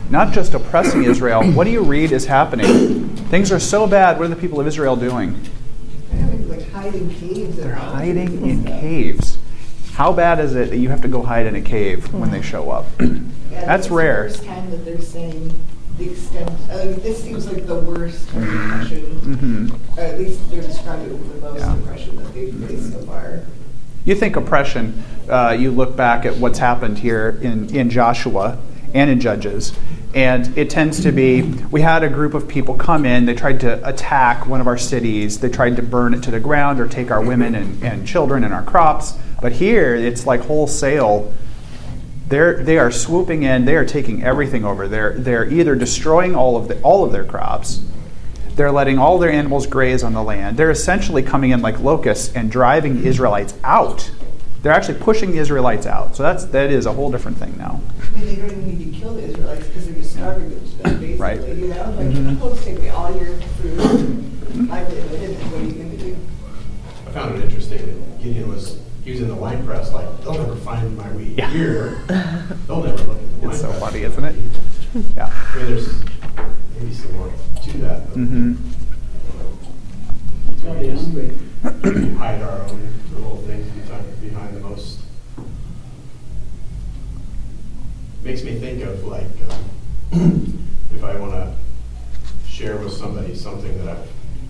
Not 0.09 0.33
just 0.33 0.53
oppressing 0.53 1.03
Israel. 1.03 1.43
What 1.51 1.65
do 1.65 1.71
you 1.71 1.81
read 1.81 2.11
is 2.11 2.25
happening? 2.25 3.09
Things 3.27 3.51
are 3.51 3.59
so 3.59 3.85
bad. 3.87 4.17
What 4.17 4.25
are 4.25 4.29
the 4.29 4.35
people 4.35 4.59
of 4.59 4.67
Israel 4.67 4.95
doing? 4.95 5.39
like 6.83 6.95
in 6.95 7.09
caves. 7.09 7.57
They're 7.57 7.75
hiding 7.75 8.49
in 8.49 8.63
caves. 8.63 9.37
How 9.93 10.13
bad 10.13 10.39
is 10.39 10.55
it 10.55 10.69
that 10.69 10.77
you 10.77 10.89
have 10.89 11.01
to 11.01 11.07
go 11.07 11.23
hide 11.23 11.45
in 11.47 11.55
a 11.55 11.61
cave 11.61 12.13
when 12.13 12.31
they 12.31 12.41
show 12.41 12.69
up? 12.69 12.85
That's 13.49 13.89
rare. 13.89 14.23
The 14.29 14.29
first 14.37 14.45
time 14.45 14.69
that 14.71 14.85
they're 14.85 15.01
saying 15.01 15.59
the 15.97 16.11
extent, 16.11 16.49
uh, 16.69 16.77
this 16.77 17.23
seems 17.23 17.47
like 17.51 17.65
the 17.65 17.79
worst 17.79 18.27
depression, 18.27 19.01
hmm 19.19 19.99
at 19.99 20.19
least 20.19 20.49
they're 20.51 20.61
describing 20.61 21.07
it 21.07 21.41
the 21.41 21.41
most 21.41 21.59
Yeah. 21.59 21.75
depression 21.75 22.15
that 22.17 22.33
they've 22.33 22.53
faced 22.53 22.91
so 22.93 22.99
far. 22.99 23.41
You 24.05 24.13
think 24.13 24.35
oppression, 24.35 25.03
uh, 25.27 25.57
you 25.59 25.71
look 25.71 25.95
back 25.97 26.25
at 26.25 26.37
what's 26.37 26.59
happened 26.59 26.99
here 26.99 27.39
in, 27.41 27.75
in 27.75 27.89
Joshua 27.89 28.59
and 28.93 29.09
in 29.09 29.19
Judges, 29.19 29.73
and 30.13 30.57
it 30.57 30.69
tends 30.69 31.01
to 31.03 31.11
be 31.11 31.41
we 31.71 31.81
had 31.81 32.03
a 32.03 32.09
group 32.09 32.33
of 32.33 32.47
people 32.47 32.75
come 32.75 33.05
in, 33.05 33.25
they 33.25 33.35
tried 33.35 33.59
to 33.61 33.87
attack 33.87 34.47
one 34.47 34.61
of 34.61 34.67
our 34.67 34.77
cities, 34.77 35.39
they 35.39 35.49
tried 35.49 35.75
to 35.75 35.83
burn 35.83 36.13
it 36.13 36.23
to 36.23 36.31
the 36.31 36.39
ground 36.39 36.79
or 36.79 36.87
take 36.87 37.11
our 37.11 37.21
women 37.21 37.55
and, 37.55 37.83
and 37.83 38.07
children 38.07 38.43
and 38.43 38.53
our 38.53 38.63
crops. 38.63 39.13
But 39.41 39.51
here, 39.51 39.95
it's 39.95 40.25
like 40.25 40.41
wholesale. 40.41 41.31
They're, 42.27 42.61
they 42.61 42.77
are 42.77 42.91
swooping 42.91 43.43
in, 43.43 43.65
they 43.65 43.75
are 43.75 43.85
taking 43.85 44.23
everything 44.23 44.65
over. 44.65 44.87
They're, 44.87 45.13
they're 45.17 45.49
either 45.49 45.75
destroying 45.75 46.35
all 46.35 46.57
of, 46.57 46.67
the, 46.67 46.81
all 46.81 47.05
of 47.05 47.11
their 47.11 47.23
crops, 47.23 47.81
they're 48.55 48.71
letting 48.71 48.97
all 48.97 49.19
their 49.19 49.31
animals 49.31 49.67
graze 49.67 50.03
on 50.03 50.13
the 50.13 50.23
land. 50.23 50.57
They're 50.57 50.71
essentially 50.71 51.21
coming 51.21 51.51
in 51.51 51.61
like 51.61 51.79
locusts 51.79 52.33
and 52.35 52.51
driving 52.51 53.01
the 53.01 53.07
Israelites 53.07 53.53
out. 53.63 54.09
They're 54.61 54.71
actually 54.73 54.99
pushing 54.99 55.31
the 55.31 55.37
Israelites 55.37 55.85
out. 55.85 56.15
So 56.15 56.23
that's 56.23 56.45
that 56.45 56.71
is 56.71 56.85
a 56.85 56.93
whole 56.93 57.11
different 57.11 57.37
thing 57.37 57.55
now. 57.57 57.81
I 58.01 58.17
mean, 58.17 58.25
they 58.25 58.35
don't 58.35 58.45
even 58.51 58.67
need 58.79 58.93
to 58.93 58.99
kill 58.99 59.13
the 59.13 59.23
Israelites 59.23 59.67
because 59.67 59.85
they're 59.85 59.95
just 59.95 60.13
starving 60.13 60.49
them 60.49 60.59
to 60.59 60.65
death, 60.83 60.99
basically, 60.99 61.15
Right. 61.17 61.41
you 61.57 61.67
know? 61.67 61.93
Like, 61.95 62.07
Mhm. 62.07 62.39
folks 62.39 62.65
take 62.65 62.81
me 62.81 62.89
all 62.89 63.15
your 63.15 63.37
food, 63.61 64.69
livelihood, 64.69 65.21
and 65.21 65.51
what 65.51 65.61
are 65.61 65.65
you 65.65 65.71
gonna 65.73 65.97
do? 65.97 66.15
I 67.07 67.11
found 67.11 67.35
it 67.35 67.43
interesting 67.45 67.77
that 67.85 68.21
Gideon 68.23 68.49
was 68.49 68.77
using 69.05 69.27
the 69.29 69.35
wine 69.35 69.63
press, 69.65 69.93
like, 69.93 70.21
they'll 70.23 70.33
never 70.33 70.55
find 70.57 70.97
my 70.97 71.07
wheat 71.09 71.37
Yeah. 71.37 71.49
here. 71.51 71.97
They'll 72.67 72.83
never 72.83 72.97
look 73.03 73.17
at 73.17 73.41
the 73.41 73.47
wine 73.47 73.51
It's 73.51 73.61
so 73.61 73.67
press. 73.69 73.79
funny, 73.79 74.01
isn't 74.03 74.23
it? 74.25 74.35
Yeah. 75.15 75.29
I 75.53 75.57
mean, 75.57 75.65
there's 75.67 75.89
maybe 76.79 76.93
some 76.93 77.13
more 77.15 77.29
to 77.63 77.77
that. 77.79 78.09
but, 78.13 78.17
you 80.67 80.73
know, 80.73 80.79
we 80.79 80.89
just 80.89 82.17
Hide 82.17 82.41
our 82.41 82.61
own 82.63 82.87
little 83.13 83.37
things 83.47 83.67
behind- 83.71 84.21
behind 84.21 84.55
the 84.55 84.59
most. 84.59 84.99
Makes 88.23 88.43
me 88.43 88.59
think 88.59 88.83
of 88.83 89.03
like, 89.05 89.27
um, 90.11 90.67
if 90.93 91.03
I 91.03 91.15
want 91.17 91.31
to 91.33 91.53
share 92.49 92.77
with 92.77 92.91
somebody 92.93 93.35
something 93.35 93.77
that 93.85 93.87
I've 93.97 94.09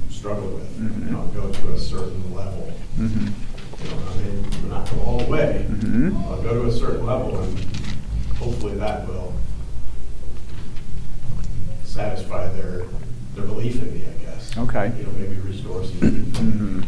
struggled 0.10 0.56
with, 0.56 0.80
Mhm. 0.80 1.08
and 1.08 1.16
I'll 1.16 1.28
go 1.28 1.50
to 1.52 1.74
a 1.74 1.80
certain 1.80 2.34
level. 2.34 2.72
hmm 2.96 3.28
You 3.84 3.92
know, 3.92 3.98
I 4.12 4.18
mean, 4.24 4.46
I'm 4.64 4.70
not 4.70 4.90
go 4.90 5.02
all 5.02 5.20
the 5.20 5.26
way. 5.26 5.66
Mhm. 5.70 6.16
I'll 6.32 6.42
go 6.42 6.64
to 6.64 6.68
a 6.68 6.72
certain 6.72 7.06
level 7.06 7.38
and 7.40 7.60
hopefully 8.40 8.74
that 8.76 9.08
will 9.08 9.34
satisfy 11.84 12.48
their, 12.54 12.86
their 13.38 13.46
belief 13.46 13.82
in 13.82 13.94
me, 13.94 14.02
I 14.06 14.24
guess. 14.24 14.58
Okay. 14.58 14.94
You 14.98 15.04
know, 15.06 15.12
maybe 15.12 15.36
restore 15.38 15.84
some 15.84 16.00
belief. 16.00 16.38
hmm 16.38 16.82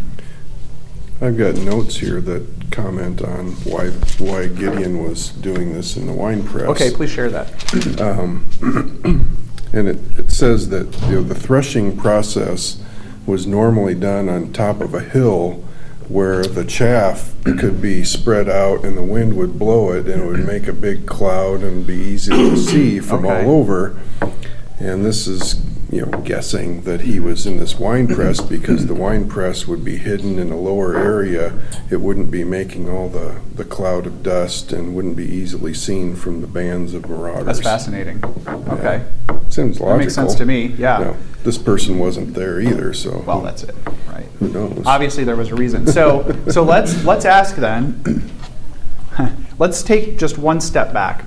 I've 1.22 1.38
got 1.38 1.56
notes 1.56 1.98
here 1.98 2.22
that 2.22 2.72
comment 2.72 3.22
on 3.22 3.52
why 3.66 3.90
why 4.20 4.48
Gideon 4.48 5.04
was 5.04 5.30
doing 5.30 5.74
this 5.74 5.98
in 5.98 6.08
the 6.08 6.14
wine 6.14 6.44
press. 6.44 6.68
Okay, 6.70 6.92
please 6.92 7.10
share 7.10 7.30
that. 7.30 8.00
Um, 8.00 8.46
and 9.74 9.88
it, 9.90 9.98
it 10.18 10.32
says 10.32 10.70
that 10.70 10.86
you 11.10 11.16
know, 11.16 11.24
the 11.24 11.36
threshing 11.36 11.98
process 11.98 12.82
was 13.26 13.46
normally 13.46 13.96
done 13.96 14.30
on 14.30 14.54
top 14.54 14.80
of 14.80 14.94
a 14.94 15.02
hill 15.02 15.62
where 16.08 16.42
the 16.44 16.64
chaff 16.64 17.34
could 17.44 17.82
be 17.82 18.04
spread 18.06 18.48
out 18.50 18.86
and 18.86 18.98
the 18.98 19.04
wind 19.04 19.36
would 19.36 19.60
blow 19.60 19.92
it 19.92 20.08
and 20.08 20.22
it 20.24 20.26
would 20.26 20.48
make 20.48 20.68
a 20.68 20.74
big 20.74 21.06
cloud 21.06 21.62
and 21.62 21.86
be 21.86 21.96
easy 21.96 22.32
to 22.32 22.56
see 22.56 23.00
from 23.02 23.26
Okay. 23.26 23.44
all 23.46 23.52
over. 23.60 24.00
And 24.80 25.06
this 25.06 25.28
is, 25.28 25.62
you 25.92 26.06
know, 26.06 26.20
guessing 26.20 26.82
that 26.82 27.02
he 27.02 27.20
was 27.20 27.48
in 27.48 27.58
this 27.58 27.80
wine 27.80 28.08
press 28.08 28.42
because 28.42 28.86
the 28.86 28.94
wine 28.94 29.28
press 29.28 29.68
would 29.68 29.84
be 29.84 29.98
hidden 29.98 30.38
in 30.38 30.52
a 30.52 30.58
lower 30.58 30.96
area. 30.96 31.60
It 31.90 31.98
wouldn't 31.98 32.30
be 32.30 32.44
making 32.44 32.90
all 32.90 33.10
the, 33.10 33.42
the 33.56 33.66
cloud 33.66 34.06
of 34.06 34.22
dust 34.22 34.72
and 34.72 34.96
wouldn't 34.96 35.16
be 35.16 35.26
easily 35.26 35.74
seen 35.74 36.16
from 36.16 36.42
the 36.42 36.48
bands 36.48 36.94
of 36.94 37.10
marauders. 37.10 37.46
That's 37.46 37.62
fascinating. 37.62 38.24
Okay. 38.48 39.04
Seems 39.50 39.80
logical. 39.80 39.90
That 39.90 39.98
makes 39.98 40.14
sense 40.14 40.36
to 40.36 40.46
me, 40.46 40.68
yeah. 40.78 41.16
This 41.44 41.58
person 41.58 41.98
wasn't 41.98 42.36
there 42.36 42.60
either, 42.60 42.94
so. 42.94 43.24
Well, 43.26 43.42
that's 43.42 43.64
it, 43.64 43.76
right. 44.08 44.26
Who 44.40 44.50
knows? 44.50 44.84
Obviously, 44.86 45.24
there 45.24 45.36
was 45.36 45.50
a 45.50 45.56
reason. 45.56 45.88
So, 45.88 46.38
so 46.50 46.64
let's 46.64 47.04
let's 47.06 47.26
ask 47.26 47.56
then. 47.56 48.30
let's 49.58 49.82
take 49.82 50.20
just 50.20 50.38
one 50.38 50.62
step 50.62 50.94
back, 50.94 51.26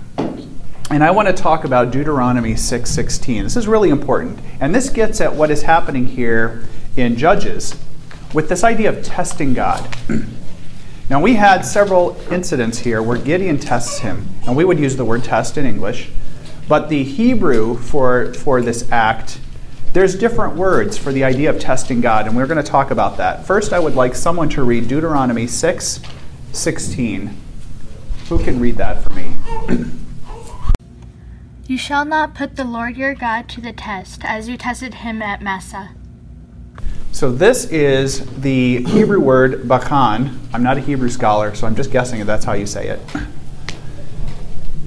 and 0.92 1.02
I 1.02 1.10
want 1.10 1.26
to 1.28 1.32
talk 1.32 1.64
about 1.64 1.90
Deuteronomy 1.90 2.54
six 2.54 2.90
sixteen. 2.90 3.44
This 3.44 3.56
is 3.56 3.66
really 3.66 3.88
important, 3.88 4.38
and 4.60 4.74
this 4.74 4.90
gets 4.90 5.22
at 5.22 5.34
what 5.34 5.50
is 5.50 5.62
happening 5.62 6.06
here 6.06 6.64
in 6.96 7.16
Judges, 7.16 7.74
with 8.34 8.50
this 8.50 8.62
idea 8.62 8.90
of 8.90 9.02
testing 9.02 9.54
God. 9.54 9.96
Now, 11.10 11.20
we 11.20 11.34
had 11.34 11.62
several 11.62 12.16
incidents 12.30 12.78
here 12.78 13.02
where 13.02 13.18
Gideon 13.18 13.58
tests 13.58 13.98
him, 13.98 14.28
and 14.46 14.56
we 14.56 14.64
would 14.64 14.78
use 14.78 14.96
the 14.96 15.04
word 15.04 15.24
test 15.24 15.58
in 15.58 15.66
English, 15.66 16.10
but 16.68 16.88
the 16.88 17.04
Hebrew 17.04 17.76
for, 17.76 18.32
for 18.32 18.62
this 18.62 18.90
act, 18.90 19.38
there's 19.92 20.14
different 20.14 20.56
words 20.56 20.96
for 20.96 21.12
the 21.12 21.22
idea 21.22 21.50
of 21.50 21.60
testing 21.60 22.00
God, 22.00 22.26
and 22.26 22.34
we're 22.34 22.46
going 22.46 22.64
to 22.64 22.70
talk 22.70 22.90
about 22.90 23.18
that. 23.18 23.44
First, 23.44 23.74
I 23.74 23.78
would 23.78 23.94
like 23.94 24.14
someone 24.14 24.48
to 24.50 24.62
read 24.62 24.88
Deuteronomy 24.88 25.46
6 25.46 26.00
16. 26.52 27.36
Who 28.30 28.38
can 28.38 28.58
read 28.58 28.76
that 28.76 29.02
for 29.02 29.12
me? 29.12 29.36
You 31.68 31.78
shall 31.78 32.04
not 32.04 32.34
put 32.34 32.56
the 32.56 32.64
Lord 32.64 32.96
your 32.96 33.14
God 33.14 33.48
to 33.50 33.60
the 33.60 33.72
test, 33.72 34.24
as 34.24 34.48
you 34.48 34.56
tested 34.56 34.94
him 34.94 35.22
at 35.22 35.40
Massah. 35.40 35.90
So, 37.12 37.30
this 37.30 37.66
is 37.66 38.26
the 38.40 38.82
Hebrew 38.82 39.20
word 39.20 39.62
bakan. 39.62 40.38
I'm 40.52 40.64
not 40.64 40.76
a 40.76 40.80
Hebrew 40.80 41.08
scholar, 41.08 41.54
so 41.54 41.68
I'm 41.68 41.76
just 41.76 41.92
guessing 41.92 42.18
if 42.18 42.26
that's 42.26 42.44
how 42.44 42.54
you 42.54 42.66
say 42.66 42.88
it. 42.88 43.00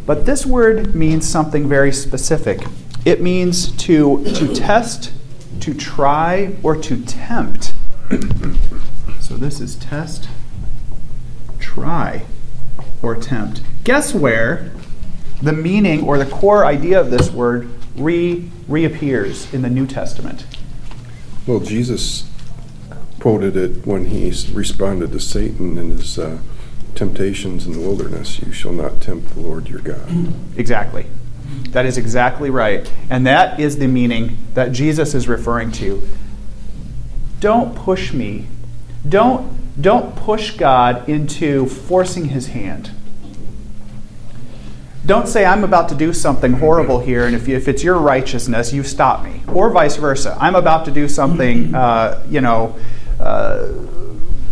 But 0.06 0.26
this 0.26 0.46
word 0.46 0.94
means 0.94 1.28
something 1.28 1.70
very 1.70 1.94
specific. 1.94 2.60
It 3.06 3.22
means 3.22 3.72
to, 3.84 4.26
to 4.34 4.54
test, 4.54 5.14
to 5.62 5.74
try, 5.74 6.58
or 6.62 6.76
to 6.76 7.02
tempt. 7.06 7.74
so, 9.22 9.38
this 9.38 9.62
is 9.62 9.76
test, 9.78 10.28
try, 11.58 12.26
or 13.02 13.16
tempt. 13.16 13.62
Guess 13.86 14.14
where 14.14 14.72
the 15.46 15.54
meaning 15.54 16.04
or 16.04 16.18
the 16.18 16.26
core 16.26 16.66
idea 16.66 17.00
of 17.00 17.12
this 17.12 17.30
word 17.30 17.70
re, 17.96 18.50
reappears 18.68 19.54
in 19.54 19.62
the 19.62 19.70
New 19.70 19.86
Testament? 19.86 20.46
Well, 21.46 21.60
Jesus 21.60 22.28
quoted 23.20 23.56
it 23.56 23.86
when 23.86 24.06
he 24.06 24.34
responded 24.52 25.12
to 25.12 25.20
Satan 25.20 25.78
in 25.78 25.92
his 25.92 26.18
uh, 26.18 26.40
temptations 26.96 27.68
in 27.68 27.74
the 27.74 27.80
wilderness. 27.80 28.40
You 28.40 28.52
shall 28.52 28.72
not 28.72 29.02
tempt 29.02 29.36
the 29.36 29.42
Lord 29.42 29.70
your 29.70 29.80
God. 29.80 30.10
Exactly. 30.58 31.06
That 31.72 31.86
is 31.86 31.98
exactly 31.98 32.50
right. 32.50 32.92
And 33.10 33.28
that 33.28 33.60
is 33.60 33.78
the 33.78 33.88
meaning 33.88 34.38
that 34.54 34.72
Jesus 34.72 35.14
is 35.14 35.28
referring 35.28 35.72
to. 35.74 36.02
Don't 37.40 37.76
push 37.76 38.14
me. 38.14 38.48
Don't, 39.08 39.82
don't 39.82 40.16
push 40.16 40.58
God 40.58 41.08
into 41.08 41.68
forcing 41.68 42.30
his 42.30 42.48
hand. 42.48 42.92
Don't 45.06 45.28
say, 45.28 45.46
I'm 45.46 45.64
about 45.64 45.90
to 45.90 45.96
do 45.96 46.14
something 46.14 46.54
horrible 46.54 47.00
here, 47.00 47.28
and 47.28 47.36
if, 47.36 47.48
you, 47.48 47.56
if 47.56 47.68
it's 47.68 47.84
your 47.84 48.00
righteousness, 48.00 48.74
you 48.74 48.84
stop 48.84 49.24
me. 49.24 49.44
Or 49.48 49.70
vice 49.70 49.98
versa. 49.98 50.36
I'm 50.40 50.56
about 50.56 50.86
to 50.86 50.92
do 50.92 51.08
something, 51.08 51.76
uh, 51.76 52.26
you 52.28 52.42
know, 52.42 52.76
uh, 53.20 53.72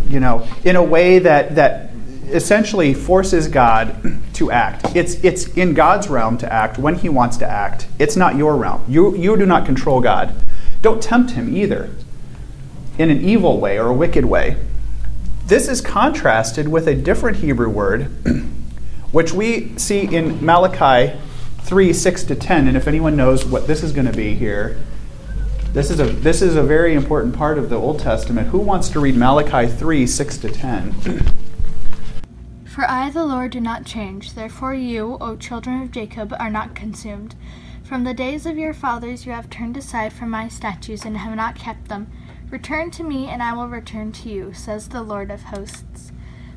you 0.08 0.20
know, 0.20 0.48
in 0.64 0.76
a 0.76 0.84
way 0.84 1.18
that, 1.20 1.56
that 1.56 1.90
essentially 2.26 2.94
forces 2.94 3.48
God 3.48 4.22
to 4.34 4.52
act. 4.52 4.96
It's, 4.96 5.16
it's 5.24 5.48
in 5.50 5.74
God's 5.74 6.08
realm 6.08 6.38
to 6.40 6.52
act 6.52 6.78
when 6.78 6.96
he 6.96 7.10
wants 7.10 7.38
to 7.38 7.50
act. 7.50 7.88
It's 7.98 8.16
not 8.16 8.36
your 8.36 8.56
realm. 8.56 8.86
You, 8.88 9.16
you 9.16 9.36
do 9.38 9.48
not 9.48 9.66
control 9.66 10.02
God. 10.02 10.36
Don't 10.82 11.02
tempt 11.02 11.32
him 11.32 11.56
either 11.56 11.90
in 13.00 13.10
an 13.10 13.22
evil 13.22 13.60
way 13.60 13.80
or 13.80 13.88
a 13.88 13.94
wicked 13.94 14.26
way. 14.26 14.58
This 15.48 15.68
is 15.68 15.82
contrasted 15.82 16.68
with 16.68 16.88
a 16.88 16.96
different 16.96 17.38
Hebrew 17.38 17.70
word, 17.70 18.12
which 19.14 19.32
we 19.32 19.78
see 19.78 20.02
in 20.14 20.44
Malachi 20.44 21.18
3 21.62 21.94
6 21.94 22.24
to 22.24 22.36
10. 22.36 22.68
And 22.68 22.76
if 22.76 22.88
anyone 22.88 23.16
knows 23.16 23.46
what 23.46 23.68
this 23.68 23.84
is 23.84 23.94
going 23.94 24.08
to 24.08 24.18
be 24.18 24.34
here, 24.34 24.78
this 25.72 25.90
is, 25.90 26.00
a, 26.00 26.06
this 26.06 26.42
is 26.42 26.56
a 26.56 26.64
very 26.64 26.94
important 26.94 27.36
part 27.36 27.58
of 27.58 27.70
the 27.70 27.76
Old 27.76 28.00
Testament. 28.00 28.50
Who 28.50 28.58
wants 28.58 28.90
to 28.90 29.00
read 29.00 29.16
Malachi 29.16 29.72
3 29.72 30.06
6 30.06 30.38
to 30.40 30.50
10? 30.50 30.94
For 32.66 32.90
I, 32.90 33.12
the 33.12 33.24
Lord, 33.24 33.52
do 33.52 33.62
not 33.62 33.86
change. 33.86 34.34
Therefore, 34.34 34.74
you, 34.74 35.18
O 35.22 35.36
children 35.36 35.84
of 35.84 35.92
Jacob, 35.92 36.36
are 36.40 36.50
not 36.50 36.76
consumed. 36.76 37.36
From 37.84 38.04
the 38.04 38.16
days 38.16 38.48
of 38.48 38.58
your 38.58 38.74
fathers 38.74 39.28
you 39.28 39.32
have 39.32 39.50
turned 39.52 39.78
aside 39.78 40.12
from 40.12 40.32
my 40.32 40.48
statutes 40.48 41.06
and 41.06 41.18
have 41.18 41.36
not 41.36 41.56
kept 41.56 41.88
them. 41.88 42.12
Return 42.50 42.90
to 42.92 43.04
me, 43.04 43.28
and 43.28 43.44
I 43.44 43.54
will 43.54 43.68
return 43.68 44.12
to 44.14 44.30
you, 44.30 44.54
says 44.54 44.90
the 44.90 45.04
Lord 45.04 45.30
of 45.30 45.44
hosts. 45.44 46.12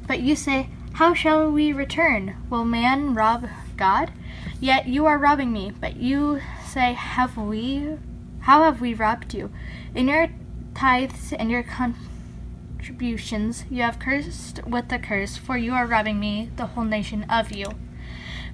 But 0.06 0.20
you 0.20 0.36
say, 0.36 0.70
How 0.96 1.12
shall 1.12 1.50
we 1.50 1.74
return? 1.74 2.36
Will 2.48 2.64
man 2.64 3.12
rob 3.12 3.50
God? 3.76 4.12
Yet 4.60 4.88
you 4.88 5.04
are 5.04 5.18
robbing 5.18 5.52
me. 5.52 5.70
But 5.78 5.96
you 5.96 6.40
say, 6.66 6.94
Have 6.94 7.36
we 7.36 7.98
how 8.40 8.62
have 8.62 8.80
we 8.80 8.94
robbed 8.94 9.34
you? 9.34 9.50
In 9.94 10.08
your 10.08 10.28
tithes 10.74 11.34
and 11.34 11.50
your 11.50 11.62
contributions 11.62 13.66
you 13.68 13.82
have 13.82 13.98
cursed 13.98 14.66
with 14.66 14.88
the 14.88 14.98
curse, 14.98 15.36
for 15.36 15.58
you 15.58 15.74
are 15.74 15.86
robbing 15.86 16.18
me, 16.18 16.50
the 16.56 16.64
whole 16.64 16.84
nation, 16.84 17.24
of 17.24 17.52
you. 17.52 17.72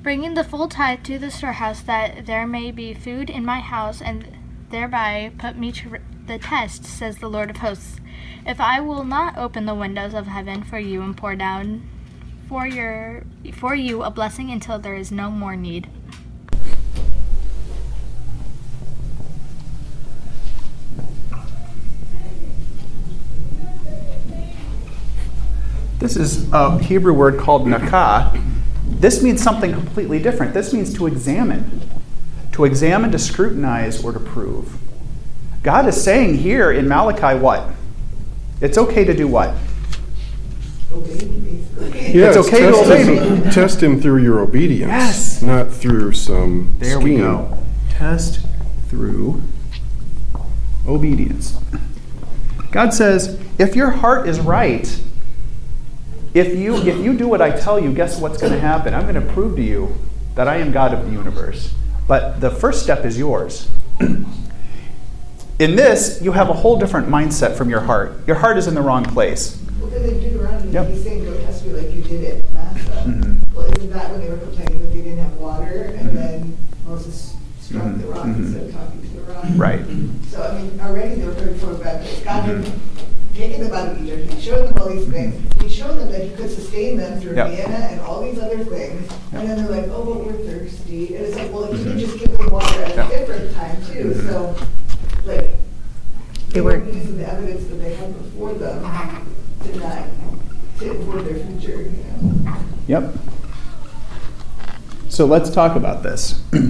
Bringing 0.03 0.35
the 0.35 0.43
full 0.43 0.67
tithe 0.67 1.05
to 1.05 1.21
the 1.21 1.31
storehouse, 1.31 1.83
that 1.83 2.27
there 2.27 2.49
may 2.49 2.73
be 2.73 2.93
food 2.93 3.31
in 3.31 3.45
my 3.45 3.61
house, 3.61 4.03
and 4.03 4.37
thereby 4.69 5.31
put 5.39 5.57
me 5.57 5.71
to 5.71 5.99
the 6.27 6.41
test, 6.41 6.87
says 6.87 7.19
the 7.19 7.31
Lord 7.31 7.51
of 7.51 7.59
hosts. 7.59 8.01
If 8.45 8.61
I 8.61 8.81
will 8.81 9.05
not 9.05 9.39
open 9.39 9.67
the 9.67 9.77
windows 9.77 10.13
of 10.13 10.27
heaven 10.27 10.65
for 10.65 10.81
you 10.81 11.03
and 11.03 11.17
pour 11.17 11.37
down 11.37 11.89
for 12.53 12.67
your 12.67 13.25
for 13.55 13.75
you 13.75 14.03
a 14.03 14.11
blessing 14.11 14.51
until 14.51 14.79
there 14.79 14.95
is 14.95 15.11
no 15.11 15.31
more 15.31 15.57
need. 15.57 15.89
This 25.99 26.15
is 26.15 26.53
a 26.53 26.79
Hebrew 26.79 27.15
word 27.15 27.41
called 27.41 27.67
nakah. 27.67 28.39
This 28.87 29.23
means 29.23 29.43
something 29.43 29.73
completely 29.73 30.19
different. 30.19 30.53
This 30.53 30.75
means 30.75 30.93
to 30.97 31.07
examine, 31.07 31.81
to 32.53 32.67
examine, 32.67 33.11
to 33.13 33.19
scrutinize, 33.19 34.05
or 34.05 34.13
to 34.13 34.21
prove. 34.21 34.77
God 35.63 35.89
is 35.89 36.05
saying 36.05 36.37
here 36.37 36.71
in 36.71 36.87
Malachi 36.87 37.39
what? 37.39 37.67
It's 38.61 38.77
okay 38.77 39.05
to 39.05 39.17
do 39.17 39.27
what? 39.27 39.55
Yeah, 42.13 42.29
It's 42.29 42.37
okay 42.37 42.61
to 42.67 42.73
test 42.73 42.85
obey 42.85 43.05
him, 43.05 43.51
test 43.51 43.83
him 43.83 44.01
through 44.01 44.23
your 44.23 44.41
obedience, 44.41 44.91
Yes. 44.91 45.43
not 45.43 45.71
through 45.73 46.13
some 46.13 46.75
There 46.79 46.93
scheme. 47.01 47.03
we 47.05 47.17
go. 47.17 47.57
Test 47.91 48.41
through 48.89 49.43
obedience. 50.87 51.57
God 52.71 52.93
says, 52.95 53.39
if 53.59 53.75
your 53.77 53.91
heart 53.91 54.29
is 54.29 54.41
right, 54.41 54.87
if 56.35 56.57
you 56.57 56.77
if 56.77 56.97
you 57.05 57.13
do 57.17 57.29
what 57.29 57.41
I 57.43 57.51
tell 57.51 57.79
you, 57.79 57.93
guess 57.93 58.19
what's 58.19 58.39
going 58.39 58.53
to 58.53 58.59
happen? 58.61 58.95
I'm 58.95 59.03
going 59.03 59.15
to 59.15 59.33
prove 59.33 59.57
to 59.57 59.63
you 59.63 59.95
that 60.35 60.49
I 60.49 60.57
am 60.57 60.73
God 60.73 60.95
of 60.95 61.05
the 61.05 61.13
universe. 61.13 61.75
But 62.09 62.41
the 62.41 62.51
first 62.51 62.83
step 62.83 63.05
is 63.05 63.19
yours. 63.19 63.69
In 64.01 65.77
this, 65.77 66.21
you 66.23 66.33
have 66.33 66.49
a 66.49 66.55
whole 66.55 66.79
different 66.79 67.09
mindset 67.09 67.55
from 67.55 67.69
your 67.71 67.81
heart. 67.81 68.27
Your 68.27 68.37
heart 68.37 68.57
is 68.59 68.67
in 68.67 68.75
the 68.75 68.81
wrong 68.81 69.05
place. 69.05 69.59
Well, 69.81 69.91
then 69.91 70.03
in 70.09 70.21
Deuteronomy, 70.21 70.73
Yep. 70.73 70.89
He's 72.13 72.21
saying, 72.21 72.43
go 72.43 72.43
test 72.43 72.43
me 72.43 72.43
like 72.43 72.43
you 72.43 72.43
did 72.43 72.45
at 72.45 72.55
Massah. 72.55 73.09
Mhm. 73.09 73.55
Well, 73.55 73.67
isn't 73.67 73.91
that 73.93 74.11
when 74.11 74.21
they 74.21 74.29
were 74.29 74.37
complaining 74.37 74.81
that 74.81 74.93
they 74.93 75.01
didn't 75.01 75.19
have 75.19 75.37
water, 75.37 75.95
and 75.99 76.11
Mhm. 76.11 76.15
then 76.15 76.57
Moses 76.87 77.35
struck 77.61 77.99
the 77.99 78.07
rock 78.07 78.27
Mhm. 78.27 78.37
instead 78.37 78.63
of 78.69 78.73
talking 78.75 79.01
to 79.03 79.09
the 79.17 79.33
rock? 79.33 79.45
Right. 79.57 79.85
So, 80.31 80.43
I 80.43 80.61
mean, 80.61 80.81
already 80.83 81.15
they 81.17 81.27
were 81.27 81.33
going 81.33 81.55
for 81.57 81.73
a 81.73 81.75
bad 81.75 82.03
place. 82.03 82.21
God 82.25 82.43
had 82.45 82.57
Mhm. 82.65 82.71
taken 83.37 83.65
them 83.65 83.73
out 83.73 83.89
of 83.89 84.03
Egypt, 84.03 84.33
He 84.33 84.41
showed 84.41 84.69
them 84.69 84.83
all 84.83 84.89
these 84.91 85.07
things, 85.09 85.35
He 85.63 85.69
showed 85.69 85.97
them 85.99 86.11
that 86.13 86.23
he 86.23 86.31
could 86.31 86.51
sustain 86.51 86.97
them 86.99 87.21
through 87.21 87.37
Yep. 87.37 87.47
manna 87.49 87.87
and 87.93 88.01
all 88.01 88.21
these 88.23 88.39
other 88.39 88.59
things, 88.65 89.09
and 89.33 89.49
then 89.49 89.57
they're 89.65 89.71
like, 89.71 89.89
oh, 89.95 90.05
but 90.05 90.27
we're 90.27 90.33
thirsty. 90.45 91.15
And 91.17 91.25
it's 91.27 91.37
like, 91.37 91.53
well, 91.55 91.67
he 91.73 91.79
Mhm. 91.79 91.85
could 91.85 91.99
just 91.99 92.19
give 92.19 92.37
them 92.37 92.51
water 92.51 92.83
at 92.83 92.97
Yep. 92.97 93.07
a 93.07 93.19
different 93.19 93.55
time, 93.55 93.77
too. 93.91 94.09
Mhm. 94.15 94.29
So, 94.29 94.55
like, 95.25 95.51
They 96.51 96.55
they 96.55 96.61
were- 96.61 96.73
weren't 96.73 96.93
using 96.95 97.17
the 97.19 97.33
evidence 97.33 97.65
that 97.69 97.81
they 97.81 97.95
had 97.95 98.13
before 98.19 98.53
them 98.55 98.85
to 99.65 99.79
not, 99.79 100.03
Yep. 102.89 103.15
So 105.09 105.27
let's 105.27 105.51
talk 105.51 105.77
about 105.77 106.03
this. 106.03 106.43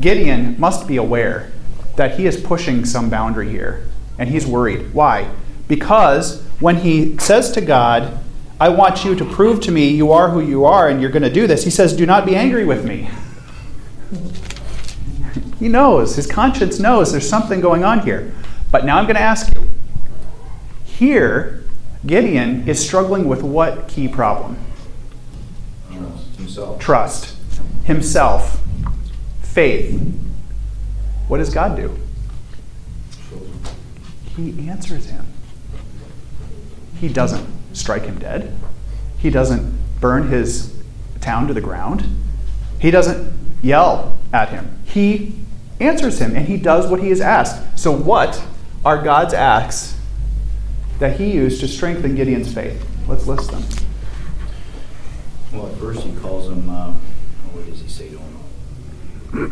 Gideon 0.00 0.58
must 0.58 0.88
be 0.88 0.96
aware 0.96 1.52
that 1.96 2.18
he 2.18 2.26
is 2.26 2.40
pushing 2.40 2.84
some 2.84 3.08
boundary 3.08 3.48
here, 3.48 3.86
and 4.18 4.28
he's 4.28 4.46
worried. 4.46 4.92
Why? 4.92 5.30
Because 5.68 6.42
when 6.60 6.76
he 6.76 7.16
says 7.18 7.50
to 7.52 7.60
God, 7.60 8.18
I 8.60 8.68
want 8.68 9.04
you 9.04 9.14
to 9.14 9.24
prove 9.24 9.60
to 9.62 9.70
me 9.70 9.88
you 9.88 10.12
are 10.12 10.30
who 10.30 10.40
you 10.40 10.64
are 10.64 10.88
and 10.88 11.00
you're 11.00 11.10
going 11.10 11.22
to 11.22 11.32
do 11.32 11.46
this, 11.46 11.64
he 11.64 11.70
says, 11.70 11.94
Do 11.94 12.06
not 12.06 12.26
be 12.26 12.36
angry 12.36 12.64
with 12.64 12.84
me. 12.84 13.08
He 15.58 15.68
knows, 15.68 16.16
his 16.16 16.26
conscience 16.26 16.78
knows 16.78 17.12
there's 17.12 17.26
something 17.26 17.62
going 17.62 17.84
on 17.84 18.00
here. 18.00 18.34
But 18.70 18.84
now 18.84 18.98
I'm 18.98 19.04
going 19.04 19.16
to 19.16 19.22
ask 19.22 19.54
you. 19.54 19.66
Here, 20.84 21.63
Gideon 22.06 22.68
is 22.68 22.84
struggling 22.84 23.28
with 23.28 23.42
what 23.42 23.88
key 23.88 24.08
problem? 24.08 24.56
himself. 26.54 26.80
Trust, 26.80 27.36
himself, 27.84 28.62
faith. 29.42 30.00
What 31.28 31.38
does 31.38 31.52
God 31.52 31.76
do? 31.76 31.96
He 34.36 34.68
answers 34.68 35.06
him. 35.06 35.26
He 37.00 37.08
doesn't 37.08 37.46
strike 37.72 38.02
him 38.02 38.18
dead. 38.18 38.56
He 39.18 39.30
doesn't 39.30 39.78
burn 40.00 40.28
his 40.28 40.74
town 41.20 41.46
to 41.48 41.54
the 41.54 41.60
ground. 41.60 42.04
He 42.80 42.90
doesn't 42.90 43.32
yell 43.62 44.18
at 44.32 44.50
him. 44.50 44.82
He 44.84 45.34
answers 45.80 46.20
him 46.20 46.36
and 46.36 46.46
he 46.46 46.56
does 46.56 46.90
what 46.90 47.00
he 47.00 47.10
is 47.10 47.20
asked. 47.20 47.78
So, 47.78 47.90
what 47.90 48.42
are 48.84 49.02
God's 49.02 49.34
acts 49.34 49.93
that 51.04 51.20
he 51.20 51.32
used 51.32 51.60
to 51.60 51.68
strengthen 51.68 52.14
Gideon's 52.14 52.50
faith? 52.50 52.82
Let's 53.06 53.26
list 53.26 53.50
them. 53.50 53.62
Well, 55.52 55.66
at 55.66 55.76
first 55.76 56.00
he 56.00 56.16
calls 56.16 56.48
him, 56.48 56.70
uh, 56.70 56.92
what 57.52 57.66
does 57.66 57.82
he 57.82 57.88
say 57.88 58.08
to 58.08 58.16
him? 58.16 58.36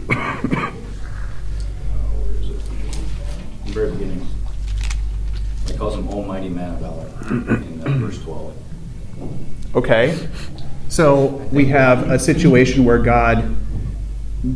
Uh, 0.08 0.70
where 2.16 2.40
is 2.40 2.48
it? 2.48 2.56
Very 3.66 3.90
beginning. 3.90 4.26
He 5.66 5.76
calls 5.76 5.94
him 5.94 6.08
Almighty 6.08 6.48
Man 6.48 6.72
of 6.72 6.80
Valor 6.80 7.10
in 7.30 7.82
uh, 7.82 7.98
verse 7.98 8.22
12. 8.22 8.56
Okay? 9.74 10.28
So 10.88 11.26
we 11.52 11.66
have 11.66 12.10
a 12.10 12.18
situation 12.18 12.86
where 12.86 12.98
God 12.98 13.54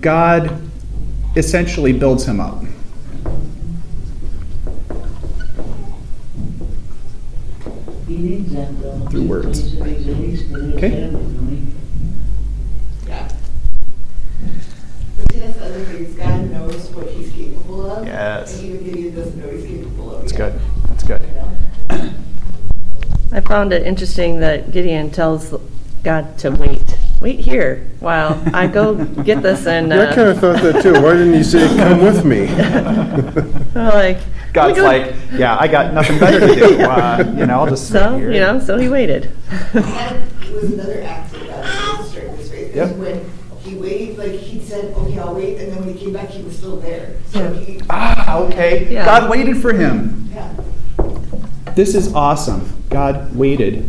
God 0.00 0.62
essentially 1.36 1.92
builds 1.92 2.24
him 2.24 2.40
up. 2.40 2.62
He 2.62 2.68
needs 2.68 2.74
that 2.74 2.74
though. 7.76 7.95
Through 8.06 9.22
words. 9.24 9.72
He 9.72 9.80
needs 9.80 10.06
at 10.08 10.16
least 10.16 10.48
for 10.48 10.58
his 10.60 10.74
Okay. 10.76 10.90
family, 10.90 11.22
don't 11.34 11.48
he? 11.48 13.08
Yeah. 13.08 13.28
But 15.16 15.28
that's 15.34 15.56
the 15.56 15.64
other 15.64 15.84
thing, 15.86 16.04
is 16.06 16.14
God 16.14 16.50
knows 16.52 16.88
what 16.90 17.08
he's 17.08 17.32
capable 17.32 17.90
of. 17.90 18.06
Yes. 18.06 18.60
And 18.60 18.64
even 18.64 18.84
Gideon 18.84 19.14
doesn't 19.16 19.36
know 19.36 19.48
he's 19.50 19.66
capable 19.66 20.14
of. 20.14 20.20
That's 20.20 20.32
yet. 20.38 20.52
good. 20.52 20.60
That's 20.88 21.02
good. 21.02 21.22
I 23.32 23.40
found 23.40 23.72
it 23.72 23.84
interesting 23.84 24.38
that 24.38 24.70
Gideon 24.70 25.10
tells 25.10 25.52
God 26.04 26.38
to 26.38 26.50
wait. 26.52 26.96
Wait 27.20 27.40
here 27.40 27.88
while 28.00 28.40
I 28.52 28.66
go 28.66 28.94
get 29.04 29.42
this 29.42 29.66
and 29.66 29.88
Yeah, 29.88 30.10
I 30.10 30.14
kind 30.14 30.28
uh, 30.28 30.30
of 30.32 30.38
thought 30.40 30.62
that 30.62 30.82
too. 30.82 30.92
Why 30.94 31.12
didn't 31.14 31.34
you 31.34 31.44
say, 31.44 31.66
come 31.76 32.02
with 32.02 32.24
me? 32.24 32.46
like 33.74 34.18
God's 34.52 34.74
"We 34.74 34.80
go-" 34.80 34.84
like, 34.84 35.14
yeah, 35.32 35.56
I 35.58 35.66
got 35.66 35.94
nothing 35.94 36.18
better 36.18 36.40
to 36.40 36.54
do. 36.54 36.76
Uh, 36.86 37.24
you 37.36 37.46
know, 37.46 37.60
I'll 37.60 37.66
just 37.68 37.88
sit 37.88 37.94
so 37.98 38.16
here. 38.18 38.32
you 38.32 38.40
know, 38.40 38.58
so 38.60 38.78
he 38.78 38.88
waited. 38.88 39.30
And 39.72 40.22
it 40.42 40.54
was 40.54 40.72
another 40.72 41.02
act 41.02 41.34
of 41.34 41.46
God 41.46 41.98
to 41.98 42.04
strengthen 42.04 42.36
his. 42.38 42.74
Yep. 42.74 42.96
When 42.96 43.30
he 43.60 43.74
waited, 43.76 44.18
like 44.18 44.32
he 44.32 44.60
said, 44.60 44.92
okay, 44.94 45.18
I'll 45.18 45.34
wait, 45.34 45.58
and 45.58 45.72
then 45.72 45.84
when 45.84 45.94
he 45.94 45.98
came 46.04 46.12
back, 46.12 46.28
he 46.28 46.42
was 46.42 46.56
still 46.56 46.76
there. 46.76 47.16
So 47.30 47.40
Yeah. 47.40 47.52
he, 47.60 47.80
Ah, 47.90 48.38
okay. 48.40 48.92
Yeah. 48.92 49.04
God 49.06 49.30
waited 49.30 49.56
for 49.56 49.72
him. 49.72 50.28
yeah. 50.32 50.52
This 51.74 51.94
is 51.94 52.12
awesome. 52.14 52.70
God 52.90 53.34
waited 53.34 53.84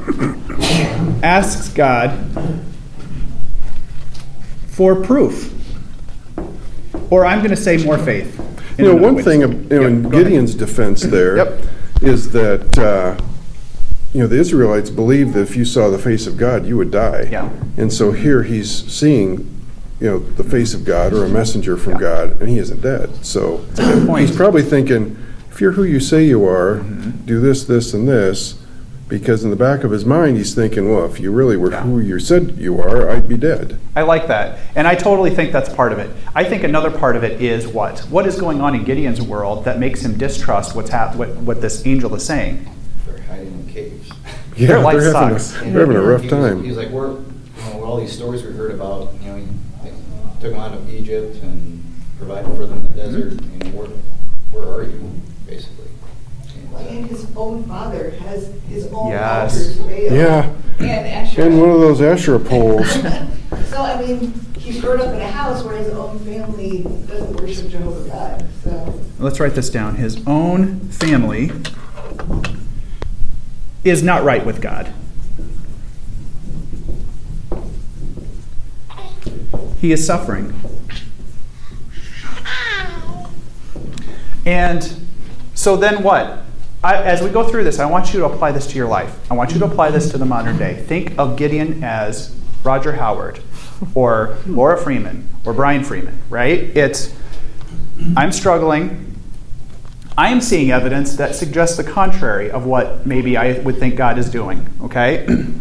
asks 1.23 1.69
God 1.69 2.13
for 4.69 4.97
proof. 4.97 5.53
Or 7.11 7.25
I'm 7.27 7.39
going 7.39 7.51
to 7.51 7.57
say 7.57 7.77
more 7.85 7.99
faith. 7.99 8.41
You 8.79 8.87
know, 8.87 8.97
one 8.97 9.15
thing 9.23 9.41
say 9.41 9.43
of- 9.43 9.53
it. 9.53 9.73
you 9.75 9.81
know, 9.81 9.83
Yep, 9.83 9.91
in 9.91 10.03
go 10.03 10.09
ahead. 10.09 10.25
Gideon's 10.25 10.55
defense 10.55 11.03
there 11.03 11.37
Yep. 11.37 11.61
Is 12.07 12.31
that 12.33 12.79
uh, 12.79 13.17
you 14.13 14.21
know, 14.21 14.27
the 14.27 14.39
Israelites 14.39 14.91
believed 14.91 15.35
that 15.35 15.41
if 15.43 15.57
you 15.57 15.65
saw 15.65 15.91
the 15.91 15.99
face 15.99 16.27
of 16.27 16.37
God, 16.37 16.67
you 16.67 16.77
would 16.77 16.91
die. 16.91 17.29
Yeah. 17.31 17.51
And 17.77 17.93
so 17.93 18.13
here 18.13 18.45
he's 18.45 18.71
seeing, 18.93 19.39
you 20.01 20.07
know, 20.09 20.19
the 20.21 20.45
face 20.45 20.73
of 20.75 20.85
God 20.85 21.13
or 21.13 21.25
a 21.25 21.29
messenger 21.29 21.77
from 21.77 21.95
Yeah. 21.95 21.99
God, 22.01 22.41
and 22.41 22.49
he 22.49 22.59
isn't 22.59 22.81
dead. 22.81 23.25
So 23.25 23.59
he's 24.17 24.35
probably 24.35 24.63
thinking, 24.63 25.17
if 25.51 25.61
you're 25.61 25.73
who 25.73 25.83
you 25.85 25.99
say 26.01 26.25
you 26.25 26.45
are, 26.47 26.77
Mm-hmm. 26.77 27.27
do 27.27 27.41
this, 27.41 27.65
this, 27.65 27.93
and 27.95 28.07
this. 28.09 28.55
Because 29.07 29.45
in 29.45 29.51
the 29.51 29.57
back 29.57 29.85
of 29.85 29.91
his 29.91 30.05
mind, 30.07 30.39
he's 30.39 30.55
thinking, 30.55 30.91
well, 30.91 31.05
if 31.05 31.21
you 31.21 31.31
really 31.31 31.57
were 31.59 31.71
Yeah. 31.71 31.83
who 31.83 31.99
you 32.01 32.19
said 32.19 32.55
you 32.57 32.81
are, 32.81 33.11
I'd 33.11 33.29
be 33.29 33.37
dead. 33.37 33.79
I 33.95 34.01
like 34.03 34.29
that. 34.29 34.59
And 34.75 34.89
I 34.89 34.95
totally 34.95 35.31
think 35.31 35.53
that's 35.53 35.69
part 35.69 35.93
of 35.93 35.99
it. 35.99 36.11
I 36.35 36.43
think 36.45 36.65
another 36.65 36.91
part 36.91 37.15
of 37.15 37.23
it 37.23 37.41
is 37.43 37.69
what? 37.69 37.99
What 38.11 38.27
is 38.27 38.37
going 38.41 38.63
on 38.63 38.75
in 38.75 38.83
Gideon's 38.85 39.21
world 39.21 39.67
that 39.67 39.79
makes 39.79 40.01
him 40.03 40.17
distrust 40.17 40.75
what's 40.75 40.89
hap- 40.89 41.17
what, 41.17 41.29
what 41.37 41.61
this 41.61 41.87
angel 41.87 42.15
is 42.15 42.25
saying? 42.25 42.67
They're 43.07 43.21
hiding 43.23 43.53
in 43.53 43.69
caves. 43.73 44.11
Yeah, 44.57 44.69
Their 44.69 44.81
life 44.81 44.99
they're 45.01 45.13
having, 45.13 45.39
sucks. 45.39 45.61
a, 45.61 45.65
they're 45.71 45.81
having 45.81 45.97
a 45.97 46.01
rough 46.01 46.23
He 46.23 46.29
was- 46.29 46.51
time. 46.53 46.63
he's 46.65 46.77
like, 46.77 46.89
we're, 46.91 47.11
you 47.11 47.25
know, 47.73 47.83
all 47.85 47.97
these 48.01 48.13
stories 48.13 48.43
we 48.45 48.53
heard 48.53 48.71
about, 48.71 49.13
you 49.21 49.29
know, 49.31 49.37
he 49.37 49.45
they 49.83 49.91
took 50.41 50.53
them 50.53 50.61
out 50.61 50.73
of 50.73 50.89
Egypt 50.89 51.43
and 51.43 51.83
provided 52.19 52.47
for 52.57 52.65
them 52.67 52.79
in 52.79 52.85
the 52.85 53.03
Mm-hmm. 53.03 53.13
desert, 53.13 53.33
you 53.65 53.71
where, 53.73 53.89
where 54.53 54.73
are 54.75 54.83
you, 54.85 55.11
basically? 55.47 55.84
And, 56.79 57.07
his 57.07 57.27
own 57.37 57.65
father 57.65 58.11
has 58.11 58.53
his 58.69 58.87
own 58.93 59.11
Yes. 59.11 59.53
altars 59.53 59.77
to 59.77 59.83
Baal. 59.83 60.13
Yeah. 60.13 60.53
And 60.79 61.07
Asherah. 61.07 61.47
And 61.47 61.61
one 61.61 61.71
of 61.71 61.81
those 61.81 62.01
Asherah 62.01 62.41
poles. 62.41 62.97
So, 63.67 63.83
I 63.83 64.01
mean, 64.01 64.33
he's 64.59 64.81
grown 64.81 65.01
up 65.01 65.15
in 65.15 65.21
a 65.21 65.31
house 65.31 65.63
where 65.63 65.77
his 65.77 65.89
own 65.91 66.19
family 66.21 66.83
doesn't 67.07 67.37
worship 67.37 67.69
Jehovah 67.69 68.09
God, 68.09 68.49
so. 68.65 69.01
Let's 69.19 69.39
write 69.39 69.55
this 69.55 69.71
down. 69.71 69.97
His 69.97 70.21
own 70.27 70.81
family 70.91 71.53
is 73.85 74.03
not 74.03 74.25
right 74.25 74.45
with 74.45 74.61
God. 74.61 74.93
He 79.81 79.93
is 79.93 80.05
suffering. 80.05 80.59
And 84.47 85.07
so 85.55 85.77
then 85.77 86.03
what? 86.03 86.44
I, 86.85 87.03
as 87.03 87.23
we 87.23 87.31
go 87.31 87.43
through 87.43 87.65
this, 87.65 87.79
I 87.79 87.87
want 87.87 88.13
you 88.13 88.21
to 88.21 88.27
apply 88.27 88.53
this 88.53 88.67
to 88.67 88.77
your 88.77 88.87
life. 88.87 89.19
I 89.31 89.35
want 89.35 89.53
you 89.53 89.59
to 89.61 89.65
apply 89.65 89.91
this 89.91 90.11
to 90.11 90.19
the 90.19 90.27
modern 90.27 90.59
day. 90.59 90.75
Think 90.75 91.19
of 91.19 91.35
Gideon 91.39 91.83
as 91.83 92.37
Roger 92.63 92.93
Howard 92.93 93.41
or 93.95 94.37
Laura 94.47 94.77
Freeman 94.77 95.27
or 95.47 95.55
Brian 95.55 95.83
Freeman, 95.83 96.21
right? 96.29 96.59
It's, 96.59 97.15
I'm 98.17 98.33
struggling. 98.33 99.19
I 100.19 100.29
am 100.29 100.43
seeing 100.43 100.73
evidence 100.73 101.17
that 101.17 101.35
suggests 101.35 101.79
the 101.79 101.85
contrary 101.85 102.51
of 102.51 102.67
what 102.67 103.07
maybe 103.07 103.39
I 103.39 103.61
would 103.61 103.79
think 103.79 103.97
God 103.97 104.19
is 104.19 104.29
doing, 104.31 104.69
okay? 104.83 105.27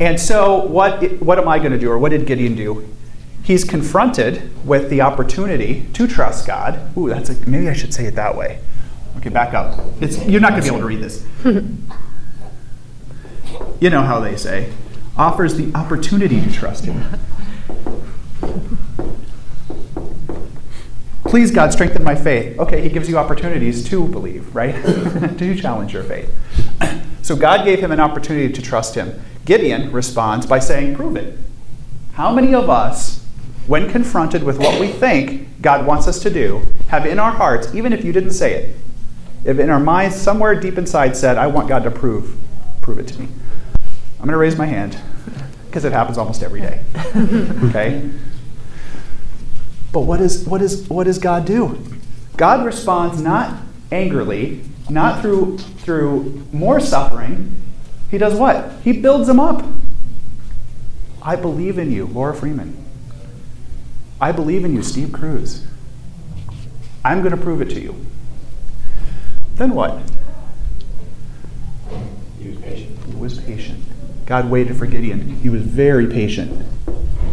And 0.00 0.18
so, 0.18 0.64
what, 0.64 1.22
what 1.22 1.38
am 1.38 1.46
I 1.46 1.60
going 1.60 1.70
to 1.70 1.78
do, 1.78 1.88
or 1.88 2.00
what 2.00 2.08
did 2.08 2.26
Gideon 2.26 2.56
do? 2.56 2.84
He's 3.44 3.62
confronted 3.62 4.50
with 4.66 4.90
the 4.90 5.02
opportunity 5.02 5.86
to 5.92 6.08
trust 6.08 6.48
God. 6.48 6.96
Ooh, 6.98 7.08
that's 7.08 7.30
a, 7.30 7.48
maybe 7.48 7.68
I 7.68 7.74
should 7.74 7.94
say 7.94 8.06
it 8.06 8.16
that 8.16 8.36
way. 8.36 8.58
Okay, 9.16 9.30
back 9.30 9.54
up. 9.54 9.78
It's, 10.00 10.24
you're 10.26 10.40
not 10.40 10.50
going 10.50 10.62
to 10.62 10.70
be 10.70 10.74
able 10.74 10.80
to 10.80 10.86
read 10.86 11.00
this. 11.00 11.24
you 13.80 13.90
know 13.90 14.02
how 14.02 14.20
they 14.20 14.36
say, 14.36 14.72
offers 15.16 15.56
the 15.56 15.74
opportunity 15.74 16.40
to 16.40 16.52
trust 16.52 16.84
Him. 16.84 17.02
Please, 21.24 21.50
God, 21.50 21.72
strengthen 21.72 22.04
my 22.04 22.14
faith. 22.14 22.58
Okay, 22.58 22.80
He 22.82 22.88
gives 22.88 23.08
you 23.08 23.18
opportunities 23.18 23.88
to 23.88 24.06
believe, 24.06 24.54
right? 24.54 24.74
to 25.38 25.56
challenge 25.56 25.92
your 25.92 26.04
faith. 26.04 26.32
So 27.24 27.34
God 27.34 27.64
gave 27.64 27.80
him 27.80 27.90
an 27.90 28.00
opportunity 28.00 28.52
to 28.52 28.60
trust 28.60 28.96
Him. 28.96 29.18
Gideon 29.46 29.90
responds 29.92 30.44
by 30.44 30.58
saying, 30.58 30.94
Prove 30.94 31.16
it. 31.16 31.38
How 32.12 32.30
many 32.30 32.54
of 32.54 32.68
us, 32.68 33.24
when 33.66 33.90
confronted 33.90 34.42
with 34.42 34.58
what 34.58 34.78
we 34.78 34.88
think 34.88 35.62
God 35.62 35.86
wants 35.86 36.06
us 36.06 36.18
to 36.20 36.28
do, 36.28 36.66
have 36.88 37.06
in 37.06 37.18
our 37.18 37.30
hearts, 37.30 37.74
even 37.74 37.94
if 37.94 38.04
you 38.04 38.12
didn't 38.12 38.32
say 38.32 38.52
it, 38.52 38.76
if 39.44 39.58
in 39.58 39.70
our 39.70 39.80
minds 39.80 40.16
somewhere 40.16 40.58
deep 40.58 40.78
inside 40.78 41.16
said, 41.16 41.36
I 41.36 41.46
want 41.46 41.68
God 41.68 41.84
to 41.84 41.90
prove, 41.90 42.36
prove 42.80 42.98
it 42.98 43.08
to 43.08 43.20
me. 43.20 43.28
I'm 44.18 44.26
going 44.26 44.32
to 44.32 44.38
raise 44.38 44.56
my 44.56 44.66
hand 44.66 44.98
because 45.66 45.84
it 45.84 45.92
happens 45.92 46.16
almost 46.16 46.42
every 46.42 46.60
day. 46.60 46.82
okay? 47.64 48.10
But 49.92 50.00
what, 50.00 50.20
is, 50.20 50.46
what, 50.46 50.62
is, 50.62 50.88
what 50.88 51.04
does 51.04 51.18
God 51.18 51.44
do? 51.44 51.78
God 52.36 52.64
responds 52.64 53.20
not 53.20 53.60
angrily, 53.92 54.62
not 54.88 55.20
through, 55.20 55.58
through 55.58 56.46
more 56.52 56.80
suffering. 56.80 57.60
He 58.10 58.18
does 58.18 58.34
what? 58.34 58.72
He 58.82 58.92
builds 58.92 59.26
them 59.26 59.38
up. 59.38 59.64
I 61.22 61.36
believe 61.36 61.78
in 61.78 61.92
you, 61.92 62.06
Laura 62.06 62.34
Freeman. 62.34 62.76
I 64.20 64.32
believe 64.32 64.64
in 64.64 64.74
you, 64.74 64.82
Steve 64.82 65.12
Cruz. 65.12 65.66
I'm 67.04 67.20
going 67.20 67.36
to 67.36 67.42
prove 67.42 67.60
it 67.60 67.70
to 67.70 67.80
you. 67.80 67.94
Then 69.56 69.70
what? 69.70 70.00
He 72.40 72.48
was 72.48 72.58
patient. 72.58 72.98
He 73.06 73.14
was 73.16 73.38
patient. 73.40 73.84
God 74.26 74.50
waited 74.50 74.76
for 74.76 74.86
Gideon. 74.86 75.20
He 75.36 75.48
was 75.48 75.62
very 75.62 76.06
patient. 76.06 76.64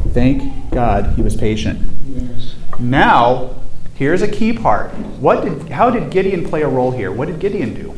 Thank 0.09 0.71
God 0.71 1.13
he 1.15 1.21
was 1.21 1.35
patient. 1.35 1.79
Yes. 2.07 2.55
Now, 2.79 3.55
here's 3.95 4.21
a 4.21 4.27
key 4.27 4.53
part. 4.53 4.91
What 5.19 5.43
did, 5.45 5.69
how 5.69 5.89
did 5.89 6.09
Gideon 6.11 6.45
play 6.45 6.61
a 6.63 6.67
role 6.67 6.91
here? 6.91 7.11
What 7.11 7.27
did 7.27 7.39
Gideon 7.39 7.73
do? 7.73 7.93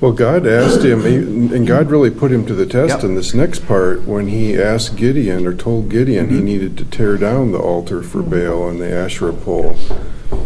Well, 0.00 0.12
God 0.12 0.48
asked 0.48 0.82
him, 0.84 1.06
and 1.06 1.64
God 1.64 1.88
really 1.88 2.10
put 2.10 2.32
him 2.32 2.44
to 2.46 2.54
the 2.54 2.66
test 2.66 2.96
Yep. 2.96 3.04
in 3.04 3.14
this 3.14 3.34
next 3.34 3.68
part 3.68 4.04
when 4.04 4.26
he 4.26 4.60
asked 4.60 4.96
Gideon 4.96 5.46
or 5.46 5.54
told 5.54 5.88
Gideon 5.90 6.28
he 6.28 6.40
Mhm. 6.40 6.42
needed 6.44 6.76
to 6.78 6.84
tear 6.84 7.16
down 7.16 7.52
the 7.52 7.58
altar 7.58 8.02
for 8.02 8.20
Baal 8.20 8.68
and 8.68 8.80
the 8.80 8.92
Asherah 8.92 9.32
pole. 9.32 9.76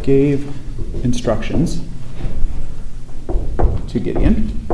Gave 0.02 0.50
instructions 1.02 1.80
to 3.96 4.04
Gideon. 4.04 4.66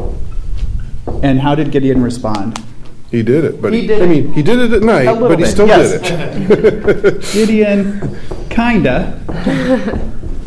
And 1.23 1.41
how 1.41 1.55
did 1.55 1.71
Gideon 1.71 2.03
respond? 2.03 2.63
He 3.11 3.23
did 3.23 3.45
it, 3.45 3.61
but 3.63 3.73
He 3.73 3.83
he, 3.83 3.87
did 3.87 4.03
I 4.03 4.05
it. 4.05 4.09
mean, 4.09 4.33
he 4.33 4.43
did 4.43 4.59
it 4.59 4.73
at 4.73 4.83
night, 4.83 5.05
but 5.21 5.39
he 5.39 5.45
bit, 5.45 5.51
still 5.51 5.67
yes. 5.69 6.01
did 6.01 7.05
it. 7.05 7.23
Gideon 7.33 8.19
kinda 8.51 9.21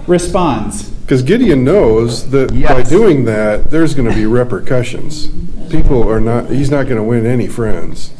responds. 0.08 0.90
Because 0.90 1.22
Gideon 1.22 1.64
knows 1.64 2.32
that 2.32 2.52
by 2.68 2.82
doing 2.82 3.26
that, 3.26 3.70
there's 3.70 3.94
going 3.94 4.10
to 4.10 4.16
be 4.16 4.26
repercussions. 4.26 5.28
People 5.70 6.10
are 6.10 6.20
not, 6.20 6.50
he's 6.50 6.72
not 6.72 6.86
going 6.86 6.98
to 6.98 7.04
win 7.04 7.28
any 7.28 7.48
friends. 7.48 8.12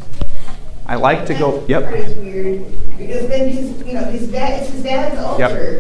I 0.86 0.96
like 0.96 1.26
to 1.26 1.34
go, 1.34 1.66
yep. 1.68 1.92
is 1.96 2.16
weird, 2.18 2.64
because 3.00 3.28
then 3.28 3.50
his, 3.50 3.82
you 3.88 3.94
know, 3.94 4.04
his 4.06 4.28
dad, 4.28 4.62
it's 4.62 4.72
his 4.72 4.84
dad's 4.84 5.16
Yep. 5.16 5.26
altar. 5.52 5.78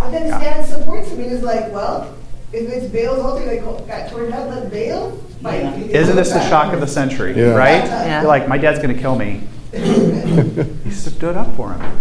And 0.00 0.12
then 0.12 0.22
his 0.22 0.30
Yeah. 0.32 0.40
dad 0.40 0.66
supports 0.66 1.08
him 1.10 1.20
and 1.20 1.30
is 1.30 1.42
like, 1.44 1.72
well, 1.72 2.12
if 2.52 2.68
it's 2.68 2.86
Baal's 2.92 3.18
altar, 3.20 3.46
like, 3.46 3.62
oh, 3.62 3.78
got 3.86 4.10
torn 4.10 4.30
down, 4.30 4.48
let 4.48 4.70
Baal 4.70 5.12
fight. 5.42 5.62
Yeah. 5.62 6.00
Isn't 6.00 6.16
this 6.16 6.32
the 6.32 6.46
shock 6.48 6.72
of 6.74 6.80
the 6.80 6.86
century, 6.86 7.34
Yeah. 7.36 7.54
right? 7.54 7.84
Yeah. 7.84 8.20
You're 8.20 8.28
like, 8.28 8.48
my 8.48 8.58
dad's 8.58 8.78
going 8.80 8.94
to 8.94 9.00
kill 9.00 9.16
me. 9.16 9.42
He 10.84 10.90
stood 10.90 11.36
up 11.36 11.54
for 11.54 11.72
him. 11.74 11.98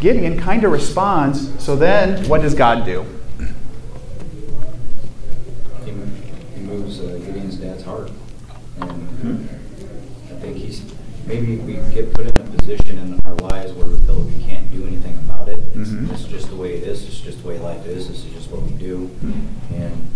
Gideon 0.00 0.36
kind 0.38 0.64
of 0.64 0.72
responds. 0.72 1.50
So 1.62 1.76
then, 1.76 2.28
what 2.28 2.42
does 2.42 2.54
God 2.54 2.84
do? 2.84 3.04
He 5.84 5.92
mo- 5.92 6.06
he 6.54 6.60
moves 6.60 7.00
uh, 7.00 7.20
Gideon's 7.24 7.56
dad's 7.56 7.84
heart. 7.84 8.10
And 8.80 9.48
I 10.30 10.34
think 10.40 10.56
he's, 10.56 10.82
maybe 11.26 11.56
we 11.58 11.74
get 11.94 12.12
put 12.12 12.26
in 12.26 12.33
a 12.33 12.33
position 12.64 12.98
in 12.98 13.20
our 13.26 13.34
lives 13.34 13.72
where 13.72 13.86
we 13.86 13.96
feel 13.98 14.14
like 14.14 14.34
we 14.34 14.42
can't 14.42 14.72
do 14.72 14.86
anything 14.86 15.14
about 15.28 15.48
it. 15.48 15.58
It's 15.74 15.90
Mhm. 15.90 16.10
it's 16.12 16.24
just 16.24 16.48
the 16.48 16.56
way 16.56 16.72
it 16.74 16.84
is, 16.84 17.02
it's 17.02 17.20
just 17.20 17.42
the 17.42 17.48
way 17.48 17.58
life 17.58 17.86
is, 17.86 18.08
this 18.08 18.24
is 18.24 18.32
just 18.32 18.50
what 18.50 18.62
we 18.62 18.70
do. 18.72 19.10
And 19.74 20.08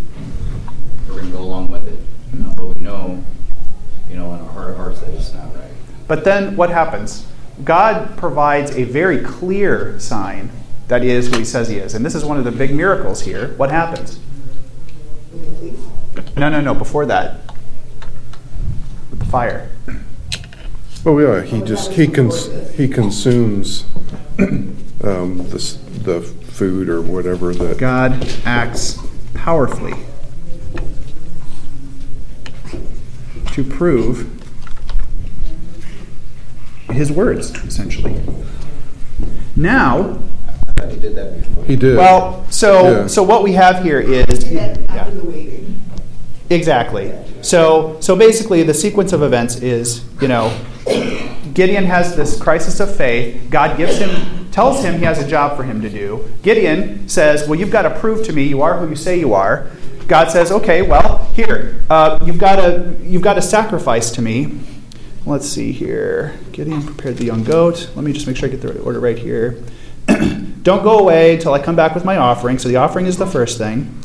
we're 1.07 1.19
gonna 1.19 1.31
go 1.31 1.43
along 1.43 1.69
with 1.69 1.87
it. 1.87 1.99
You 2.33 2.39
know, 2.43 2.53
But 2.55 2.75
we 2.75 2.81
know, 2.81 3.23
you 4.09 4.15
know, 4.15 4.33
in 4.33 4.41
our 4.41 4.47
heart 4.51 4.69
of 4.71 4.77
hearts 4.77 4.99
that 5.01 5.09
it's 5.11 5.31
not 5.33 5.55
right. 5.55 5.71
But 6.07 6.23
then 6.23 6.55
what 6.55 6.71
happens? 6.71 7.25
God 7.63 8.17
provides 8.17 8.71
a 8.71 8.83
very 8.83 9.19
clear 9.19 9.99
sign 9.99 10.49
that 10.87 11.03
he 11.03 11.11
is 11.11 11.27
who 11.27 11.37
he 11.37 11.45
says 11.45 11.67
he 11.69 11.77
is. 11.77 11.93
And 11.93 12.03
this 12.03 12.15
is 12.15 12.25
one 12.25 12.37
of 12.37 12.45
the 12.45 12.51
big 12.51 12.73
miracles 12.73 13.21
here. 13.21 13.53
What 13.57 13.69
happens? 13.69 14.17
No, 16.35 16.49
no, 16.49 16.61
no, 16.61 16.73
before 16.73 17.05
that. 17.05 17.41
With 19.11 19.19
the 19.19 19.25
fire. 19.25 19.69
Oh 21.05 21.17
yeah, 21.19 21.41
he 21.43 21.61
just 21.61 21.93
he 21.93 22.07
cons- 22.07 22.49
he 22.75 22.87
consumes 22.87 23.85
um, 24.39 25.37
the 25.49 25.55
s- 25.55 25.79
the 26.03 26.21
food 26.21 26.89
or 26.89 27.01
whatever 27.01 27.53
that. 27.53 27.77
God 27.77 28.27
acts 28.45 28.99
powerfully 29.33 29.93
to 33.53 33.63
prove 33.63 34.29
his 36.91 37.11
words, 37.11 37.51
essentially. 37.63 38.21
Now, 39.55 40.19
I 40.47 40.71
thought 40.73 40.91
he 40.91 40.99
did 40.99 41.15
that 41.15 41.37
before. 41.41 41.63
He 41.65 41.75
did. 41.75 41.97
well, 41.97 42.45
so 42.49 43.01
Yeah. 43.01 43.07
so 43.07 43.23
what 43.23 43.43
we 43.43 43.53
have 43.53 43.83
here 43.83 43.99
is 43.99 44.43
He 44.43 44.55
did 44.55 44.57
that 44.57 44.79
yeah. 44.81 44.95
after 44.95 45.15
the 45.15 45.23
waiting. 45.23 45.81
Exactly. 46.49 47.13
So, 47.41 47.95
so 48.01 48.15
basically, 48.15 48.63
the 48.63 48.73
sequence 48.73 49.13
of 49.13 49.21
events 49.21 49.57
is, 49.57 50.03
you 50.19 50.27
know, 50.27 50.51
Gideon 51.59 51.83
has 51.87 52.15
this 52.15 52.41
crisis 52.41 52.79
of 52.79 52.95
faith. 52.95 53.49
God 53.49 53.75
gives 53.75 53.97
him, 53.97 54.49
tells 54.49 54.81
him 54.81 54.97
he 54.97 55.03
has 55.03 55.19
a 55.19 55.27
job 55.27 55.57
for 55.57 55.63
him 55.63 55.81
to 55.81 55.89
do. 55.89 56.23
Gideon 56.41 57.09
says, 57.09 57.49
"Well, 57.49 57.59
you've 57.59 57.69
got 57.69 57.81
to 57.81 57.89
prove 57.89 58.25
to 58.27 58.31
me 58.31 58.43
you 58.43 58.61
are 58.61 58.79
who 58.79 58.87
you 58.87 58.95
say 58.95 59.19
you 59.19 59.33
are." 59.33 59.67
God 60.07 60.31
says, 60.31 60.53
"Okay, 60.53 60.81
well, 60.83 61.17
here, 61.33 61.83
uh, 61.89 62.17
you've 62.23 62.37
got 62.37 62.55
to, 62.61 62.95
you've 63.03 63.21
got 63.21 63.33
to 63.33 63.41
sacrifice 63.41 64.09
to 64.11 64.21
me." 64.21 64.57
Let's 65.25 65.49
see 65.49 65.73
here. 65.73 66.33
Gideon 66.53 66.81
prepared 66.81 67.17
the 67.17 67.25
young 67.25 67.43
goat. 67.43 67.89
Let 67.93 68.05
me 68.05 68.13
just 68.13 68.25
make 68.25 68.37
sure 68.37 68.47
I 68.47 68.51
get 68.53 68.61
the 68.61 68.79
order 68.79 69.01
right 69.01 69.19
here. 69.19 69.61
Don't 70.63 70.81
go 70.81 70.99
away 70.99 71.35
until 71.35 71.53
I 71.53 71.59
come 71.59 71.75
back 71.75 71.93
with 71.93 72.05
my 72.05 72.15
offering. 72.15 72.57
So 72.57 72.69
the 72.69 72.77
offering 72.77 73.05
is 73.05 73.17
the 73.17 73.27
first 73.27 73.57
thing. 73.57 74.01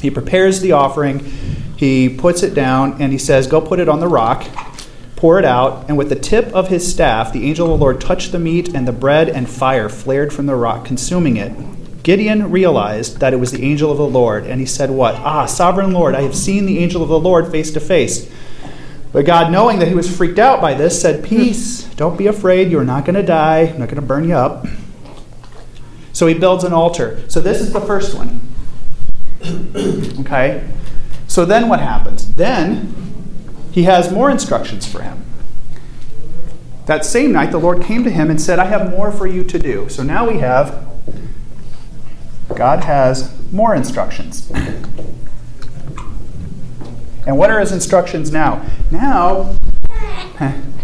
He 0.00 0.08
prepares 0.08 0.60
the 0.60 0.70
offering, 0.70 1.18
he 1.76 2.08
puts 2.08 2.44
it 2.44 2.54
down, 2.54 3.02
and 3.02 3.10
he 3.10 3.18
says, 3.18 3.48
Go 3.48 3.60
put 3.60 3.80
it 3.80 3.88
on 3.88 3.98
the 3.98 4.06
rock, 4.06 4.46
pour 5.20 5.38
it 5.38 5.44
out, 5.44 5.84
and 5.86 5.98
with 5.98 6.08
the 6.08 6.16
tip 6.16 6.46
of 6.54 6.68
his 6.68 6.90
staff, 6.90 7.30
the 7.30 7.46
angel 7.46 7.66
of 7.66 7.78
the 7.78 7.84
Lord 7.84 8.00
touched 8.00 8.32
the 8.32 8.38
meat, 8.38 8.74
and 8.74 8.88
the 8.88 8.92
bread 8.92 9.28
and 9.28 9.46
fire 9.46 9.90
flared 9.90 10.32
from 10.32 10.46
the 10.46 10.54
rock, 10.54 10.86
consuming 10.86 11.36
it. 11.36 11.52
Gideon 12.02 12.50
realized 12.50 13.20
that 13.20 13.34
it 13.34 13.36
was 13.36 13.52
the 13.52 13.62
angel 13.62 13.92
of 13.92 13.98
the 13.98 14.06
Lord, 14.06 14.46
and 14.46 14.60
he 14.60 14.66
said, 14.66 14.88
What? 14.88 15.16
Ah, 15.16 15.44
sovereign 15.44 15.92
Lord, 15.92 16.14
I 16.14 16.22
have 16.22 16.34
seen 16.34 16.64
the 16.64 16.78
angel 16.78 17.02
of 17.02 17.10
the 17.10 17.18
Lord 17.18 17.50
face 17.50 17.70
to 17.72 17.80
face. 17.80 18.32
But 19.12 19.26
God, 19.26 19.52
knowing 19.52 19.78
that 19.80 19.88
he 19.88 19.94
was 19.94 20.10
freaked 20.16 20.38
out 20.38 20.62
by 20.62 20.72
this, 20.72 20.98
said, 20.98 21.22
Peace, 21.22 21.84
don't 21.96 22.16
be 22.16 22.26
afraid, 22.26 22.70
you're 22.70 22.82
not 22.82 23.04
going 23.04 23.16
to 23.16 23.22
die, 23.22 23.64
I'm 23.64 23.78
not 23.78 23.90
going 23.90 23.96
to 23.96 24.02
burn 24.02 24.26
you 24.26 24.36
up. 24.36 24.66
So 26.14 26.28
he 26.28 26.32
builds 26.32 26.64
an 26.64 26.72
altar. 26.72 27.22
So 27.28 27.42
this 27.42 27.60
is 27.60 27.74
the 27.74 27.80
first 27.82 28.16
one. 28.16 28.40
okay? 30.20 30.66
So 31.26 31.44
then 31.44 31.68
what 31.68 31.80
happens? 31.80 32.34
Then 32.36 33.09
he 33.70 33.84
has 33.84 34.12
more 34.12 34.30
instructions 34.30 34.86
for 34.86 35.02
him. 35.02 35.24
That 36.86 37.04
same 37.04 37.32
night, 37.32 37.52
the 37.52 37.58
Lord 37.58 37.82
came 37.82 38.02
to 38.04 38.10
him 38.10 38.30
and 38.30 38.40
said, 38.40 38.58
I 38.58 38.64
have 38.64 38.90
more 38.90 39.12
for 39.12 39.26
you 39.26 39.44
to 39.44 39.58
do. 39.58 39.88
So 39.88 40.02
now 40.02 40.28
we 40.28 40.38
have, 40.38 40.86
God 42.56 42.84
has 42.84 43.32
more 43.52 43.74
instructions. 43.74 44.50
And 47.26 47.38
what 47.38 47.50
are 47.50 47.60
his 47.60 47.70
instructions 47.70 48.32
now? 48.32 48.66
Now, 48.90 49.56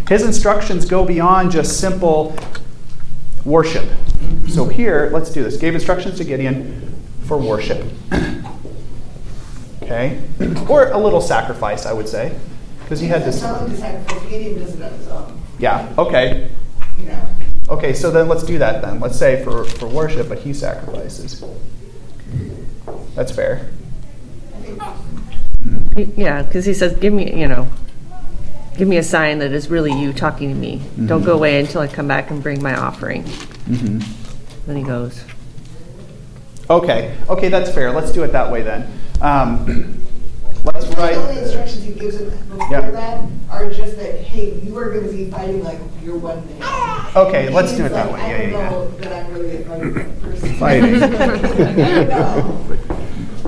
his 0.08 0.22
instructions 0.22 0.84
go 0.84 1.04
beyond 1.04 1.50
just 1.50 1.80
simple 1.80 2.36
worship. 3.44 3.88
So 4.48 4.66
here, 4.66 5.10
let's 5.12 5.30
do 5.30 5.42
this. 5.42 5.56
Gave 5.56 5.74
instructions 5.74 6.18
to 6.18 6.24
Gideon 6.24 6.94
for 7.24 7.36
worship. 7.36 7.84
okay? 9.82 10.22
Or 10.68 10.90
a 10.90 10.98
little 10.98 11.20
sacrifice, 11.20 11.84
I 11.84 11.92
would 11.92 12.08
say. 12.08 12.38
Because 12.86 13.00
he 13.00 13.08
had 13.08 13.24
this. 13.24 13.42
Gideon 14.30 14.60
does 14.60 14.76
it 14.76 14.82
on 14.82 14.92
his 14.92 15.08
own. 15.08 15.42
Yeah, 15.58 15.92
okay. 15.98 16.48
You 16.96 17.06
know. 17.06 17.28
Okay, 17.68 17.92
so 17.92 18.12
then 18.12 18.28
let's 18.28 18.44
do 18.44 18.58
that 18.58 18.80
then. 18.80 19.00
Let's 19.00 19.18
say 19.18 19.42
for, 19.42 19.64
for 19.64 19.88
worship, 19.88 20.28
but 20.28 20.38
he 20.38 20.54
sacrifices. 20.54 21.42
That's 23.16 23.32
fair. 23.32 23.68
Yeah, 25.96 26.42
because 26.42 26.64
he 26.64 26.74
says, 26.74 26.94
"Give 26.98 27.12
me, 27.12 27.36
you 27.36 27.48
know, 27.48 27.66
give 28.76 28.86
me 28.86 28.98
a 28.98 29.02
sign 29.02 29.40
that 29.40 29.50
is 29.50 29.68
really 29.68 29.92
you 29.92 30.12
talking 30.12 30.50
to 30.50 30.54
me. 30.54 30.80
Don't 31.06 31.24
go 31.24 31.34
away 31.34 31.58
until 31.58 31.80
I 31.80 31.88
come 31.88 32.06
back 32.06 32.30
and 32.30 32.40
bring 32.40 32.62
my 32.62 32.76
offering." 32.76 33.24
Mm-hmm. 33.24 33.98
Then 34.68 34.76
he 34.76 34.84
goes. 34.84 35.24
Okay, 36.70 37.16
okay, 37.28 37.48
that's 37.48 37.72
fair. 37.72 37.90
Let's 37.90 38.12
do 38.12 38.22
it 38.22 38.30
that 38.30 38.52
way 38.52 38.62
then. 38.62 38.88
Um, 39.20 39.95
let's 40.66 40.86
The 40.88 41.14
only 41.14 41.42
instructions 41.42 41.84
he 41.84 41.92
gives 41.92 42.20
him 42.20 42.30
before 42.30 42.68
Yeah. 42.70 42.90
that 42.90 43.24
are 43.50 43.70
just 43.70 43.96
that, 43.96 44.20
hey, 44.20 44.58
you 44.62 44.76
are 44.76 44.92
gonna 44.92 45.12
be 45.12 45.30
fighting 45.30 45.62
like 45.62 45.78
you're 46.04 46.18
one 46.18 46.42
man. 46.58 47.06
Okay, 47.16 47.48
let's 47.50 47.72
do 47.76 47.84
it 47.84 47.90
Gideon's 47.90 47.92
that 47.92 48.12
way. 48.12 48.20
Yeah, 48.20 48.50
yeah, 48.50 48.58
I 48.58 48.70
don't 48.70 48.70
know 48.70 48.98
that 48.98 49.12
I'm 49.26 49.32
really 49.32 49.56
a 49.56 49.64
fighting 49.64 50.20
person. 50.20 50.54
Fighting. 50.56 51.00
No. 52.08 52.78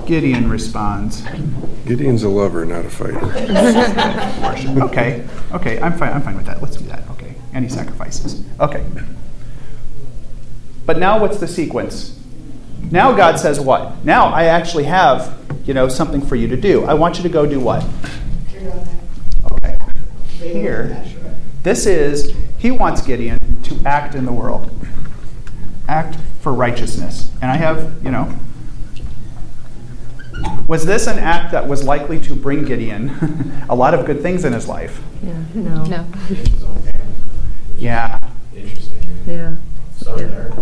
Gideon 0.07 0.48
responds. 0.48 1.22
Gideon's 1.85 2.22
a 2.22 2.28
lover, 2.28 2.64
not 2.64 2.87
a 2.87 2.90
fighter. 2.90 3.20
Worship. 4.42 4.70
Okay, 4.88 5.26
okay, 5.52 5.81
I'm 5.81 5.98
fine. 5.98 6.12
I'm 6.12 6.22
fine 6.22 6.37
with 6.37 6.46
that. 6.46 6.62
Let's 6.62 6.76
do 6.76 6.87
that. 6.87 7.02
Okay, 7.11 7.35
any 7.52 7.68
sacrifices. 7.68 8.42
Okay. 8.61 8.85
But 10.87 10.98
now, 10.98 11.20
what's 11.20 11.38
the 11.38 11.48
sequence? 11.48 12.17
Now 12.90 13.12
God 13.12 13.38
says 13.38 13.60
what? 13.60 14.04
Now 14.04 14.26
I 14.26 14.44
actually 14.44 14.84
have, 14.84 15.36
you 15.64 15.74
know, 15.74 15.88
something 15.88 16.20
for 16.20 16.36
you 16.36 16.48
to 16.48 16.56
do. 16.56 16.84
I 16.84 16.94
want 16.94 17.16
you 17.16 17.22
to 17.22 17.28
go 17.28 17.46
do 17.46 17.60
what? 17.60 17.84
Turn 18.50 18.66
on 18.68 19.58
that. 19.60 19.80
Okay. 20.32 20.52
Here. 20.52 21.04
This 21.62 21.86
is 21.86 22.34
he 22.56 22.70
wants 22.70 23.02
Gideon 23.02 23.62
to 23.62 23.80
act 23.84 24.14
in 24.14 24.24
the 24.24 24.32
world, 24.32 24.70
act 25.86 26.16
for 26.40 26.52
righteousness. 26.52 27.30
And 27.42 27.50
I 27.50 27.56
have, 27.56 28.02
you 28.02 28.10
know, 28.10 28.34
was 30.66 30.84
this 30.84 31.06
an 31.06 31.18
act 31.18 31.52
that 31.52 31.68
was 31.68 31.84
likely 31.84 32.20
to 32.20 32.34
bring 32.34 32.64
Gideon 32.64 33.64
a 33.68 33.74
lot 33.74 33.94
of 33.94 34.06
good 34.06 34.22
things 34.22 34.44
in 34.44 34.52
his 34.52 34.68
life? 34.68 35.00
Yeah. 35.22 35.42
No. 35.54 35.84
No. 35.84 36.02
His 36.28 36.64
own 36.64 36.82
family. 36.82 37.14
Yeah. 37.76 38.20
Interesting. 38.54 39.18
Yeah. 39.26 39.56
Sorry, 39.96 40.24
there. 40.24 40.52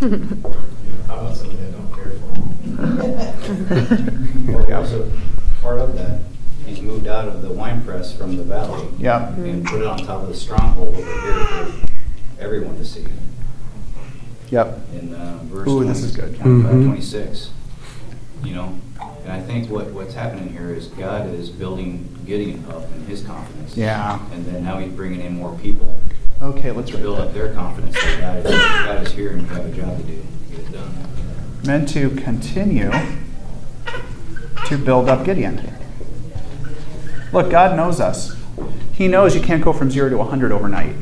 How 1.14 1.20
about 1.20 1.36
somebody 1.36 1.58
that 1.60 1.72
don't 1.72 1.92
care 1.94 2.10
for 2.10 2.34
him? 2.34 2.46
Well, 4.54 4.72
also, 4.74 5.10
part 5.62 5.78
of 5.80 5.94
that, 5.96 6.20
he's 6.66 6.80
moved 6.80 7.06
out 7.06 7.28
of 7.28 7.42
the 7.42 7.50
wine 7.52 7.84
press 7.84 8.12
from 8.16 8.36
the 8.36 8.42
valley 8.42 8.88
Yeah. 8.98 9.28
and 9.34 9.64
put 9.64 9.80
it 9.80 9.86
on 9.86 9.98
top 9.98 10.22
of 10.22 10.28
the 10.28 10.34
stronghold 10.34 10.94
over 10.94 11.20
here 11.20 11.44
for 11.44 11.72
everyone 12.40 12.76
to 12.78 12.84
see. 12.84 13.06
Yep. 14.50 14.78
In 14.94 15.14
uh, 15.14 15.38
verse 15.44 15.68
Ooh, 15.68 15.84
this 15.84 16.02
is 16.02 16.16
good. 16.16 16.36
25, 16.38 16.72
Mhm. 16.74 16.84
26. 16.86 17.50
You 18.42 18.54
know, 18.54 18.74
and 19.22 19.32
I 19.32 19.40
think 19.40 19.70
what, 19.70 19.90
what's 19.92 20.14
happening 20.14 20.50
here 20.52 20.70
is 20.74 20.88
God 20.88 21.28
is 21.32 21.48
building 21.50 22.08
Gideon 22.26 22.64
up 22.70 22.90
in 22.94 23.04
his 23.06 23.22
confidence. 23.22 23.76
Yeah. 23.76 24.18
And 24.32 24.44
then 24.46 24.64
now 24.64 24.78
he's 24.78 24.92
bringing 24.92 25.20
in 25.20 25.36
more 25.36 25.56
people 25.58 25.94
Okay, 26.42 26.72
let's 26.72 26.90
to 26.90 26.96
write 26.96 27.02
build 27.02 27.18
up 27.20 27.32
their 27.32 27.54
confidence 27.54 27.94
that 27.94 28.20
God 28.20 28.36
is, 28.38 28.52
God 28.52 29.06
is 29.06 29.12
here 29.12 29.30
and 29.30 29.42
we 29.42 29.48
have 29.48 29.66
a 29.66 29.72
job 29.72 29.96
to 29.96 30.02
do, 30.02 30.22
get 30.50 30.60
it 30.60 30.72
done. 30.72 31.08
Meant 31.64 31.88
to 31.90 32.10
continue 32.10 32.90
to 34.66 34.78
build 34.78 35.08
up 35.08 35.24
Gideon. 35.24 35.72
Look, 37.32 37.50
God 37.50 37.76
knows 37.76 38.00
us. 38.00 38.36
He 38.92 39.08
knows 39.08 39.34
you 39.34 39.40
can't 39.40 39.62
go 39.62 39.72
from 39.72 39.90
zero 39.90 40.08
to 40.10 40.18
100 40.18 40.52
overnight. 40.52 40.94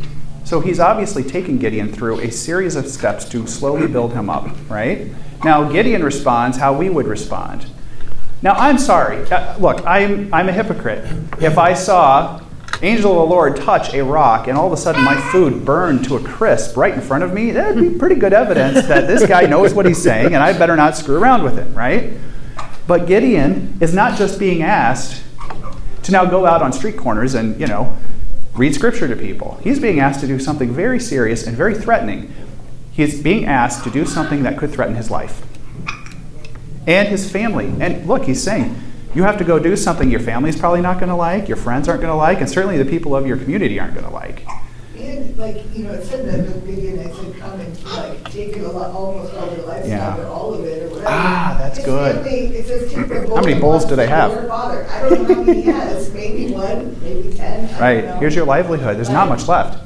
So 0.44 0.60
he's 0.60 0.80
obviously 0.80 1.22
taking 1.24 1.58
Gideon 1.58 1.92
through 1.92 2.20
a 2.20 2.30
series 2.30 2.76
of 2.76 2.86
steps 2.86 3.24
to 3.30 3.46
slowly 3.46 3.86
build 3.86 4.12
him 4.12 4.28
up, 4.28 4.48
right? 4.68 5.08
Now, 5.44 5.70
Gideon 5.70 6.04
responds 6.04 6.58
how 6.58 6.76
we 6.76 6.90
would 6.90 7.06
respond. 7.06 7.66
Now, 8.42 8.52
I'm 8.52 8.78
sorry. 8.78 9.30
Uh, 9.30 9.56
Look, 9.58 9.84
I'm, 9.86 10.32
I'm 10.32 10.48
a 10.48 10.52
hypocrite. 10.52 11.04
If 11.40 11.58
I 11.58 11.74
saw 11.74 12.41
angel 12.82 13.12
of 13.12 13.28
the 13.28 13.34
Lord 13.34 13.56
touch 13.56 13.94
a 13.94 14.02
rock 14.02 14.48
and 14.48 14.58
all 14.58 14.66
of 14.66 14.72
a 14.72 14.76
sudden 14.76 15.04
my 15.04 15.16
food 15.30 15.64
burned 15.64 16.04
to 16.06 16.16
a 16.16 16.20
crisp 16.22 16.76
right 16.76 16.92
in 16.92 17.00
front 17.00 17.24
of 17.24 17.32
me, 17.32 17.52
that'd 17.52 17.80
be 17.80 17.98
pretty 17.98 18.16
good 18.16 18.32
evidence 18.32 18.86
that 18.88 19.06
this 19.06 19.26
guy 19.26 19.42
knows 19.42 19.72
what 19.72 19.86
he's 19.86 20.02
saying 20.02 20.26
and 20.26 20.36
I 20.36 20.56
better 20.56 20.76
not 20.76 20.96
screw 20.96 21.16
around 21.16 21.44
with 21.44 21.58
it, 21.58 21.68
right? 21.74 22.12
But 22.86 23.06
Gideon 23.06 23.78
is 23.80 23.94
not 23.94 24.18
just 24.18 24.38
being 24.38 24.62
asked 24.62 25.22
to 26.02 26.12
now 26.12 26.24
go 26.24 26.44
out 26.44 26.62
on 26.62 26.72
street 26.72 26.96
corners 26.96 27.34
and, 27.34 27.60
you 27.60 27.66
know, 27.66 27.96
read 28.54 28.74
scripture 28.74 29.08
to 29.08 29.16
people. 29.16 29.58
He's 29.62 29.78
being 29.78 30.00
asked 30.00 30.20
to 30.20 30.26
do 30.26 30.38
something 30.38 30.72
very 30.72 30.98
serious 30.98 31.46
and 31.46 31.56
very 31.56 31.74
threatening. 31.74 32.34
He's 32.90 33.22
being 33.22 33.46
asked 33.46 33.84
to 33.84 33.90
do 33.90 34.04
something 34.04 34.42
that 34.42 34.58
could 34.58 34.70
threaten 34.70 34.96
his 34.96 35.10
life 35.10 35.46
and 36.86 37.08
his 37.08 37.30
family. 37.30 37.72
And 37.80 38.06
look, 38.06 38.24
he's 38.24 38.42
saying, 38.42 38.76
you 39.14 39.22
have 39.24 39.36
to 39.38 39.44
go 39.44 39.58
do 39.58 39.76
something 39.76 40.10
your 40.10 40.20
family's 40.20 40.58
probably 40.58 40.80
not 40.80 40.98
going 40.98 41.08
to 41.10 41.14
like, 41.16 41.48
your 41.48 41.56
friends 41.56 41.88
aren't 41.88 42.00
going 42.00 42.12
to 42.12 42.16
like, 42.16 42.40
and 42.40 42.48
certainly 42.48 42.78
the 42.78 42.84
people 42.84 43.14
of 43.14 43.26
your 43.26 43.36
community 43.36 43.78
aren't 43.78 43.94
going 43.94 44.06
to 44.06 44.12
like. 44.12 44.46
And 44.96 45.36
like, 45.36 45.56
you 45.74 45.84
know, 45.84 45.92
it 45.92 46.04
said 46.04 46.26
that 46.28 46.46
the 46.52 46.60
beginning, 46.60 46.98
it 47.00 47.14
said 47.14 47.36
come 47.40 47.58
and 47.60 47.84
like 47.84 48.24
take 48.30 48.56
a 48.56 48.60
lot, 48.62 48.90
almost 48.90 49.34
all 49.34 49.46
your 49.48 49.58
Yeah. 49.58 49.64
lifestyle 49.66 50.20
or 50.20 50.26
all 50.26 50.54
of 50.54 50.64
it 50.64 50.82
or 50.84 50.88
whatever. 50.90 51.06
Ah, 51.08 51.56
that's 51.58 51.76
His 51.78 51.86
good. 51.86 52.14
family, 52.16 52.30
It 52.56 52.66
says 52.66 52.92
take 52.92 53.08
the 53.08 53.28
How 53.34 53.42
many 53.42 53.60
bowls 53.60 53.84
do 53.84 53.96
they 53.96 54.06
have? 54.06 54.30
Your 54.32 54.44
father, 54.44 54.86
I 54.88 55.00
don't 55.08 55.22
know 55.28 55.34
how 55.34 55.42
many 55.42 55.62
he 55.62 55.68
has, 55.70 56.12
maybe 56.14 56.52
one, 56.52 56.96
maybe 57.02 57.34
ten, 57.36 57.68
Right, 57.80 58.04
here's 58.20 58.34
your 58.36 58.46
livelihood. 58.46 58.96
There's 58.96 59.10
not 59.10 59.28
much 59.28 59.48
left. 59.48 59.78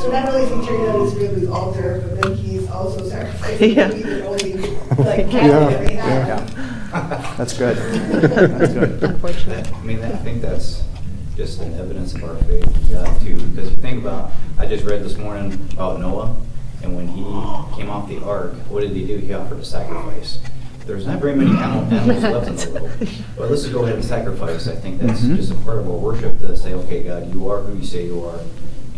So 0.00 0.10
not 0.10 0.28
only 0.28 0.42
is 0.42 0.50
he 0.50 0.66
carrying 0.66 0.88
out 0.90 1.00
his 1.02 1.12
family's 1.14 1.48
altar, 1.48 2.02
but 2.08 2.22
then 2.22 2.36
he's 2.36 2.68
also 2.68 3.08
sacrificing 3.08 3.70
Yeah. 3.76 3.88
the 3.88 4.26
only 4.26 4.54
like 4.54 5.26
Yeah, 5.32 5.40
cattle 5.40 5.68
that 5.70 5.80
we 5.88 5.94
yeah. 5.94 6.73
Have. 6.94 7.36
That's 7.38 7.56
good. 7.58 7.76
That's 7.76 8.72
good. 8.72 9.02
Unfortunate. 9.10 9.72
I 9.72 9.80
mean, 9.82 10.02
I 10.02 10.10
think 10.10 10.42
that's 10.42 10.82
just 11.36 11.60
an 11.60 11.74
evidence 11.78 12.14
of 12.14 12.24
our 12.24 12.36
faith 12.44 12.64
in 12.64 12.92
God 12.92 13.20
too, 13.20 13.36
because 13.48 13.70
you 13.70 13.76
think 13.76 14.00
about, 14.02 14.30
I 14.58 14.66
just 14.66 14.84
read 14.84 15.02
this 15.02 15.16
morning 15.16 15.52
about 15.72 16.00
Noah, 16.00 16.36
and 16.82 16.94
when 16.94 17.08
he 17.08 17.22
came 17.76 17.90
off 17.90 18.08
the 18.08 18.22
ark, 18.24 18.54
what 18.68 18.80
did 18.82 18.92
he 18.92 19.06
do? 19.06 19.16
He 19.18 19.32
offered 19.34 19.58
a 19.58 19.64
sacrifice. 19.64 20.38
there's 20.86 21.06
not 21.06 21.18
very 21.18 21.34
many 21.34 21.50
animal- 21.50 21.84
animals 21.92 22.22
left 22.22 22.46
in 22.48 22.56
the 22.74 22.80
world. 22.80 22.90
But 23.38 23.50
let's 23.50 23.62
just 23.62 23.72
go 23.72 23.82
ahead 23.84 23.96
and 23.96 24.04
sacrifice. 24.04 24.68
I 24.68 24.74
think 24.76 25.00
that's 25.00 25.22
Mhm. 25.22 25.36
just 25.36 25.50
a 25.50 25.54
part 25.56 25.78
of 25.78 25.88
our 25.88 25.96
worship 25.96 26.38
to 26.40 26.54
say, 26.56 26.74
okay, 26.74 27.02
God, 27.02 27.32
you 27.32 27.48
are 27.48 27.60
who 27.62 27.76
you 27.78 27.84
say 27.86 28.04
you 28.06 28.22
are, 28.24 28.38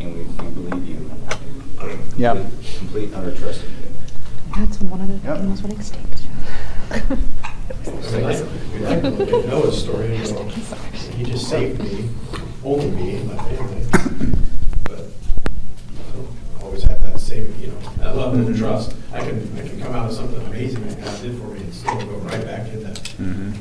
and 0.01 0.13
we, 0.15 0.23
we 0.25 0.51
believe 0.69 0.87
you. 0.89 1.11
Yeah. 2.17 2.35
Complete- 2.35 2.79
Complete 2.79 3.15
utter 3.15 3.35
trust 3.37 3.63
in 3.63 3.71
you. 3.71 4.67
That's 4.67 4.81
one 4.81 5.01
of 5.01 5.09
the 5.23 5.29
Yep. 5.29 5.43
most 5.43 5.63
winning 5.63 5.81
steaks. 5.81 6.23
I 7.69 8.19
like, 8.21 8.37
I 8.77 9.01
like 9.01 9.03
look 9.19 9.29
at 9.29 9.47
Noah's 9.47 9.83
story 9.83 10.17
and 10.17 10.29
go, 10.35 10.45
he 10.45 11.25
just 11.25 11.49
saved 11.49 11.83
me, 11.83 12.09
only 12.65 12.91
me 12.91 13.17
and 13.17 13.27
my 13.29 13.37
family. 13.37 13.83
But 14.85 15.07
I 16.59 16.63
always 16.63 16.83
have 16.85 17.03
that 17.03 17.19
same, 17.19 17.53
you 17.61 17.69
know, 17.69 17.79
that 17.99 18.17
level 18.17 18.49
of 18.49 18.57
trust. 18.57 18.95
I 19.13 19.21
can, 19.21 19.59
I 19.59 19.67
can 19.69 19.81
come 19.81 19.95
out 19.95 20.11
of 20.11 20.15
something 20.17 20.41
amazing 20.47 20.87
that 20.89 21.05
God 21.05 21.23
did 21.23 21.39
for 21.41 21.47
me 21.49 21.61
and 21.61 21.75
still 21.75 21.97
go 21.97 22.17
right 22.19 22.45
back 22.45 22.69
in 22.73 22.83
that. 22.85 22.97
Mhm. 23.19 23.55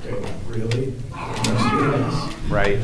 Okay, 0.00 0.32
really? 0.48 0.94
Right. 2.48 2.78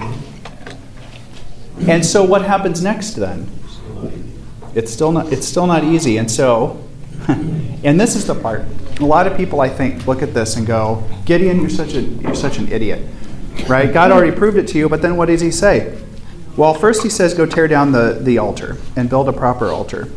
And 1.88 2.04
so 2.04 2.22
what 2.24 2.42
happens 2.42 2.82
next 2.82 3.14
then? 3.14 3.48
Still 3.68 3.92
not 4.02 4.12
easy. 4.12 4.32
It's 4.74 4.92
still 4.92 5.12
not 5.12 5.32
it's 5.32 5.46
still 5.46 5.66
not 5.66 5.84
easy. 5.84 6.16
And 6.16 6.30
so 6.30 6.85
and 7.84 8.00
this 8.00 8.14
is 8.16 8.26
the 8.26 8.34
part. 8.34 8.64
A 9.00 9.04
lot 9.04 9.26
of 9.26 9.36
people 9.36 9.60
I 9.60 9.68
think 9.68 10.06
look 10.06 10.22
at 10.22 10.32
this 10.34 10.56
and 10.56 10.66
go, 10.66 11.02
Gideon, 11.24 11.60
you're 11.60 11.70
such 11.70 11.94
a 11.94 12.00
you're 12.00 12.34
such 12.34 12.58
an 12.58 12.70
idiot. 12.72 13.02
Right? 13.68 13.92
God 13.92 14.10
already 14.10 14.36
proved 14.36 14.56
it 14.58 14.68
to 14.68 14.78
you, 14.78 14.88
but 14.88 15.02
then 15.02 15.16
what 15.16 15.26
does 15.26 15.40
he 15.40 15.50
say? 15.50 15.98
Well, 16.56 16.72
first 16.74 17.02
he 17.02 17.10
says, 17.10 17.34
go 17.34 17.44
tear 17.46 17.68
down 17.68 17.92
the, 17.92 18.18
the 18.20 18.38
altar 18.38 18.76
and 18.96 19.08
build 19.10 19.28
a 19.28 19.32
proper 19.32 19.66
altar. 19.68 20.08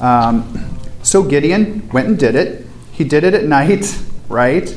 Um, 0.00 0.78
so 1.02 1.22
Gideon 1.22 1.88
went 1.90 2.08
and 2.08 2.18
did 2.18 2.34
it. 2.34 2.66
He 2.92 3.04
did 3.04 3.24
it 3.24 3.34
at 3.34 3.44
night, 3.44 3.98
right? 4.28 4.68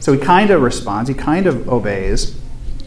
So 0.00 0.12
he 0.12 0.18
kind 0.18 0.50
of 0.50 0.62
responds, 0.62 1.08
he 1.08 1.14
kind 1.14 1.46
of 1.46 1.68
obeys. 1.68 2.38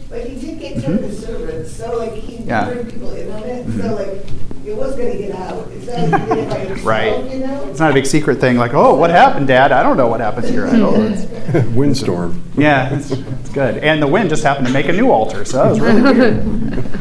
But 0.08 0.26
he 0.26 0.38
did 0.40 0.58
get 0.60 0.82
some 0.82 0.94
of 0.94 1.02
the 1.02 1.12
servants, 1.12 1.72
so 1.72 1.98
like 1.98 2.12
he 2.14 2.32
Mm-hmm. 2.42 2.48
Yeah. 2.48 2.72
bring 2.72 2.90
people 2.90 3.10
in 3.12 3.30
on 3.30 3.42
it, 3.44 3.66
Mhm. 3.66 3.80
so 3.82 3.94
like 3.94 4.41
it 4.64 4.76
was 4.76 4.94
gonna 4.96 5.16
get 5.16 5.34
out. 5.34 5.68
It's 5.72 5.86
not 5.86 5.98
like 6.10 6.22
he 6.28 6.34
did 6.34 6.38
it 6.38 6.50
by 6.50 6.58
himself, 6.60 6.84
Right. 6.86 7.30
you 7.32 7.38
know? 7.40 7.64
It's 7.68 7.80
not 7.80 7.90
a 7.90 7.94
big 7.94 8.06
secret 8.06 8.38
thing 8.40 8.56
like, 8.56 8.74
oh, 8.74 8.94
what 8.94 9.10
happened, 9.10 9.46
Dad? 9.48 9.72
I 9.72 9.82
don't 9.82 9.96
know 9.96 10.06
what 10.06 10.20
happened 10.20 10.46
to 10.46 10.52
your 10.52 10.68
idol. 10.74 10.94
It's- 10.94 11.26
Windstorm. 11.74 12.42
yeah, 12.56 12.94
it's, 12.94 13.10
it's 13.10 13.48
good. 13.50 13.78
And 13.78 14.00
the 14.02 14.06
wind 14.06 14.28
just 14.30 14.42
happened 14.44 14.66
to 14.68 14.72
make 14.72 14.88
a 14.88 14.92
new 14.92 15.10
altar, 15.10 15.44
so 15.44 15.56
that 15.62 15.70
was 15.70 15.80
really 15.80 16.02
weird. 16.02 17.00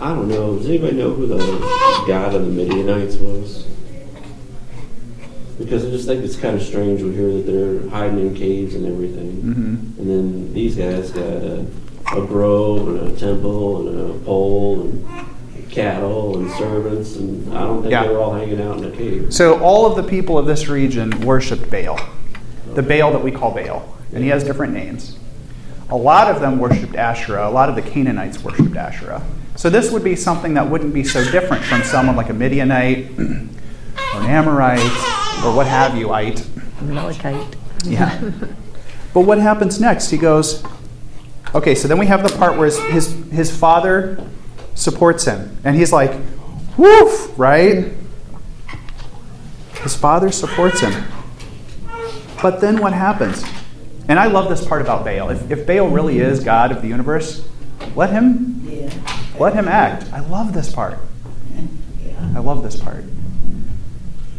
I 0.00 0.08
don't 0.14 0.28
know. 0.28 0.56
Does 0.58 0.68
anybody 0.68 0.96
know 0.96 1.12
who 1.14 1.26
the 1.26 1.38
god 2.06 2.34
of 2.34 2.44
the 2.44 2.50
Midianites 2.52 3.16
was? 3.16 3.66
Because 5.58 5.84
I 5.86 5.90
just 5.90 6.06
think 6.06 6.24
it's 6.24 6.36
kind 6.36 6.56
of 6.56 6.62
strange 6.62 7.00
we 7.02 7.12
hear 7.14 7.32
that 7.32 7.46
they're 7.46 7.88
hiding 7.90 8.18
in 8.18 8.34
caves 8.34 8.74
and 8.74 8.86
everything. 8.86 9.32
Mhm. 9.42 9.98
And 9.98 10.10
then 10.10 10.52
these 10.52 10.74
guys 10.76 11.10
got 11.10 11.22
a, 11.22 11.64
a 12.12 12.26
grove 12.26 12.88
and 12.88 13.08
a 13.12 13.16
temple 13.16 13.88
and 13.88 14.10
a 14.10 14.14
pole 14.24 14.82
and 14.82 15.06
cattle 15.74 16.38
and 16.38 16.50
servants, 16.52 17.16
and 17.16 17.52
I 17.54 17.60
don't 17.62 17.82
think 17.82 17.90
Yeah. 17.92 18.04
they 18.04 18.08
were 18.12 18.20
all 18.20 18.32
hanging 18.34 18.60
out 18.62 18.78
in 18.78 18.84
a 18.84 18.90
cave. 18.90 19.26
So 19.30 19.58
all 19.60 19.86
of 19.86 19.96
the 19.96 20.02
people 20.02 20.38
of 20.38 20.46
this 20.46 20.68
region 20.68 21.10
worshipped 21.20 21.70
Baal, 21.70 21.98
the 22.74 22.82
Baal 22.82 23.10
that 23.12 23.22
we 23.22 23.30
call 23.32 23.50
Baal, 23.50 23.96
and 24.12 24.22
he 24.22 24.30
has 24.30 24.44
different 24.44 24.72
names. 24.72 25.16
A 25.90 25.96
lot 25.96 26.30
of 26.30 26.40
them 26.40 26.58
worshipped 26.58 26.94
Asherah. 26.94 27.46
A 27.46 27.50
lot 27.50 27.68
of 27.68 27.74
the 27.74 27.82
Canaanites 27.82 28.42
worshipped 28.42 28.74
Asherah. 28.76 29.22
So 29.56 29.68
this 29.68 29.90
would 29.90 30.02
be 30.02 30.16
something 30.16 30.54
that 30.54 30.68
wouldn't 30.68 30.94
be 30.94 31.04
so 31.04 31.22
different 31.30 31.62
from 31.64 31.82
someone 31.82 32.16
like 32.16 32.30
a 32.30 32.32
Midianite 32.32 33.10
or 33.18 33.22
an 33.22 33.50
Amorite 34.26 34.80
or 35.44 35.54
what 35.54 35.66
have 35.66 35.96
you, 35.96 36.10
ite. 36.10 36.44
Malachite. 36.82 37.56
Yeah. 37.84 38.18
But 39.12 39.20
what 39.20 39.38
happens 39.38 39.78
next? 39.78 40.10
He 40.10 40.16
goes, 40.16 40.64
okay, 41.54 41.74
so 41.74 41.86
then 41.86 41.98
we 41.98 42.06
have 42.06 42.28
the 42.28 42.36
part 42.36 42.56
where 42.56 42.66
his, 42.66 42.78
his, 42.90 43.30
his 43.30 43.56
father 43.56 44.18
supports 44.74 45.24
him. 45.24 45.56
And 45.64 45.76
he's 45.76 45.92
like, 45.92 46.12
woof, 46.76 47.32
right? 47.38 47.92
His 49.82 49.94
father 49.96 50.30
supports 50.30 50.80
him. 50.80 51.04
But 52.42 52.60
then 52.60 52.80
what 52.80 52.92
happens? 52.92 53.44
And 54.08 54.18
I 54.18 54.26
love 54.26 54.48
this 54.48 54.66
part 54.66 54.82
about 54.82 55.04
Baal. 55.04 55.30
If, 55.30 55.50
if 55.50 55.66
Baal 55.66 55.88
really 55.88 56.18
is 56.18 56.42
God 56.44 56.72
of 56.72 56.82
the 56.82 56.88
universe, 56.88 57.46
let 57.94 58.10
him 58.10 58.60
Yeah, 58.68 58.90
let 59.38 59.54
him 59.54 59.68
act. 59.68 60.12
I 60.12 60.20
love 60.20 60.52
this 60.52 60.72
part. 60.72 60.98
yeah. 62.04 62.32
I 62.34 62.40
love 62.40 62.62
this 62.62 62.76
part. 62.76 63.04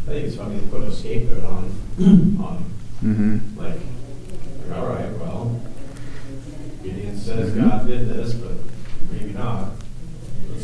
I 0.06 0.08
think 0.10 0.26
it's 0.26 0.36
funny 0.36 0.58
they 0.58 0.66
put 0.68 0.82
a 0.82 0.92
scapegoat 0.92 1.44
on, 1.44 1.64
on. 1.98 2.64
Mm-hmm. 3.04 3.58
Like, 3.58 3.74
like, 4.68 4.78
all 4.78 4.86
right, 4.86 5.10
well, 5.18 5.60
Gideon 6.82 7.18
says 7.18 7.50
God 7.52 7.86
did 7.88 8.08
this, 8.08 8.34
but 8.34 8.52
maybe 9.10 9.32
not. 9.32 9.70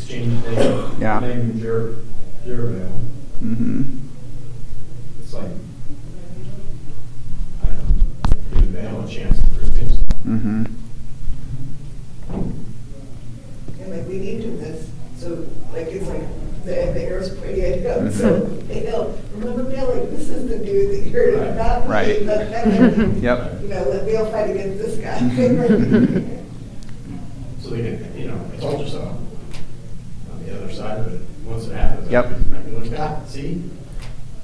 Let's 0.03 0.11
name. 0.15 0.41
Yeah. 0.99 1.19
Name 1.21 1.31
him 1.31 1.59
Jer, 1.61 1.95
Jerubbaal. 2.45 2.99
Mm-hmm. 3.41 3.99
It's 5.21 5.33
like, 5.33 5.45
I 7.63 7.65
don't 7.67 7.87
know, 7.87 8.59
give 8.59 8.73
Baal 8.73 9.05
a 9.05 9.07
chance 9.09 9.39
to 9.39 9.47
prove 9.47 9.73
himself. 9.73 10.09
Mm-hmm. 10.25 10.65
And 13.81 13.91
like 13.91 14.07
we 14.09 14.17
need 14.19 14.41
to 14.41 14.51
this, 14.57 14.89
so 15.17 15.47
like 15.71 15.87
it's 15.87 16.05
like 16.07 16.27
the, 16.65 16.71
the 16.93 17.01
air's 17.01 17.29
pointing 17.37 17.61
at 17.63 17.79
him, 17.79 18.11
so 18.11 18.39
they 18.41 18.83
know, 18.83 19.17
remember 19.35 19.63
Bill, 19.63 19.87
like 19.95 20.09
this 20.11 20.27
is 20.29 20.49
the 20.49 20.57
dude 20.65 20.91
that 21.05 21.09
you're 21.09 21.37
Right. 21.37 21.55
not. 21.55 21.87
Right. 21.87 22.25
That, 22.25 22.51
that, 22.65 23.17
Yep. 23.21 23.61
You 23.61 23.67
know, 23.69 23.83
let 23.89 24.05
Bill 24.05 24.25
fight 24.29 24.49
against 24.49 24.79
this 24.79 24.97
guy. 24.97 25.19
So 27.61 27.69
they 27.69 27.81
can, 27.97 28.17
you 28.19 28.27
know, 28.27 28.39
I 28.53 28.57
told 28.57 28.81
you 28.81 28.89
so. 28.89 29.17
On 30.53 30.59
the 30.59 30.65
other 30.65 30.73
side 30.73 30.99
of 30.99 31.13
it, 31.13 31.21
once 31.45 31.67
it 31.67 31.75
happens. 31.75 32.09
Yep. 32.09 32.25
I 32.25 32.29
can 32.29 32.79
look 32.79 32.91
back, 32.91 33.27
see? 33.27 33.63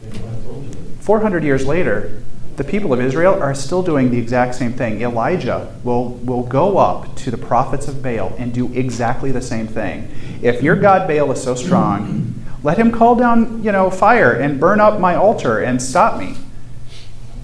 You 0.04 0.20
know, 0.20 0.30
I 0.30 0.46
told 0.46 0.66
you. 0.66 0.72
400 1.02 1.44
years 1.44 1.66
later, 1.66 2.22
the 2.56 2.64
people 2.64 2.92
of 2.92 3.00
Israel 3.00 3.42
are 3.42 3.56
still 3.56 3.82
doing 3.82 4.12
the 4.12 4.18
exact 4.18 4.56
same 4.56 4.74
thing. 4.74 5.02
Elijah 5.02 5.74
will, 5.84 6.10
will 6.10 6.44
go 6.44 6.78
up 6.78 7.16
to 7.18 7.32
the 7.32 7.38
prophets 7.38 7.88
of 7.88 8.04
Baal 8.04 8.34
and 8.38 8.54
do 8.54 8.74
exactly 8.74 9.32
the 9.32 9.42
same 9.42 9.68
thing. 9.68 10.12
If 10.42 10.62
your 10.62 10.76
God 10.76 11.08
Baal 11.08 11.32
is 11.32 11.42
so 11.42 11.56
strong, 11.56 12.34
let 12.64 12.78
him 12.78 12.92
call 12.92 13.16
down, 13.16 13.64
you 13.64 13.72
know, 13.72 13.90
fire 13.90 14.34
and 14.34 14.60
burn 14.60 14.82
up 14.82 15.00
my 15.00 15.16
altar 15.16 15.60
and 15.60 15.82
stop 15.82 16.20
me. 16.20 16.36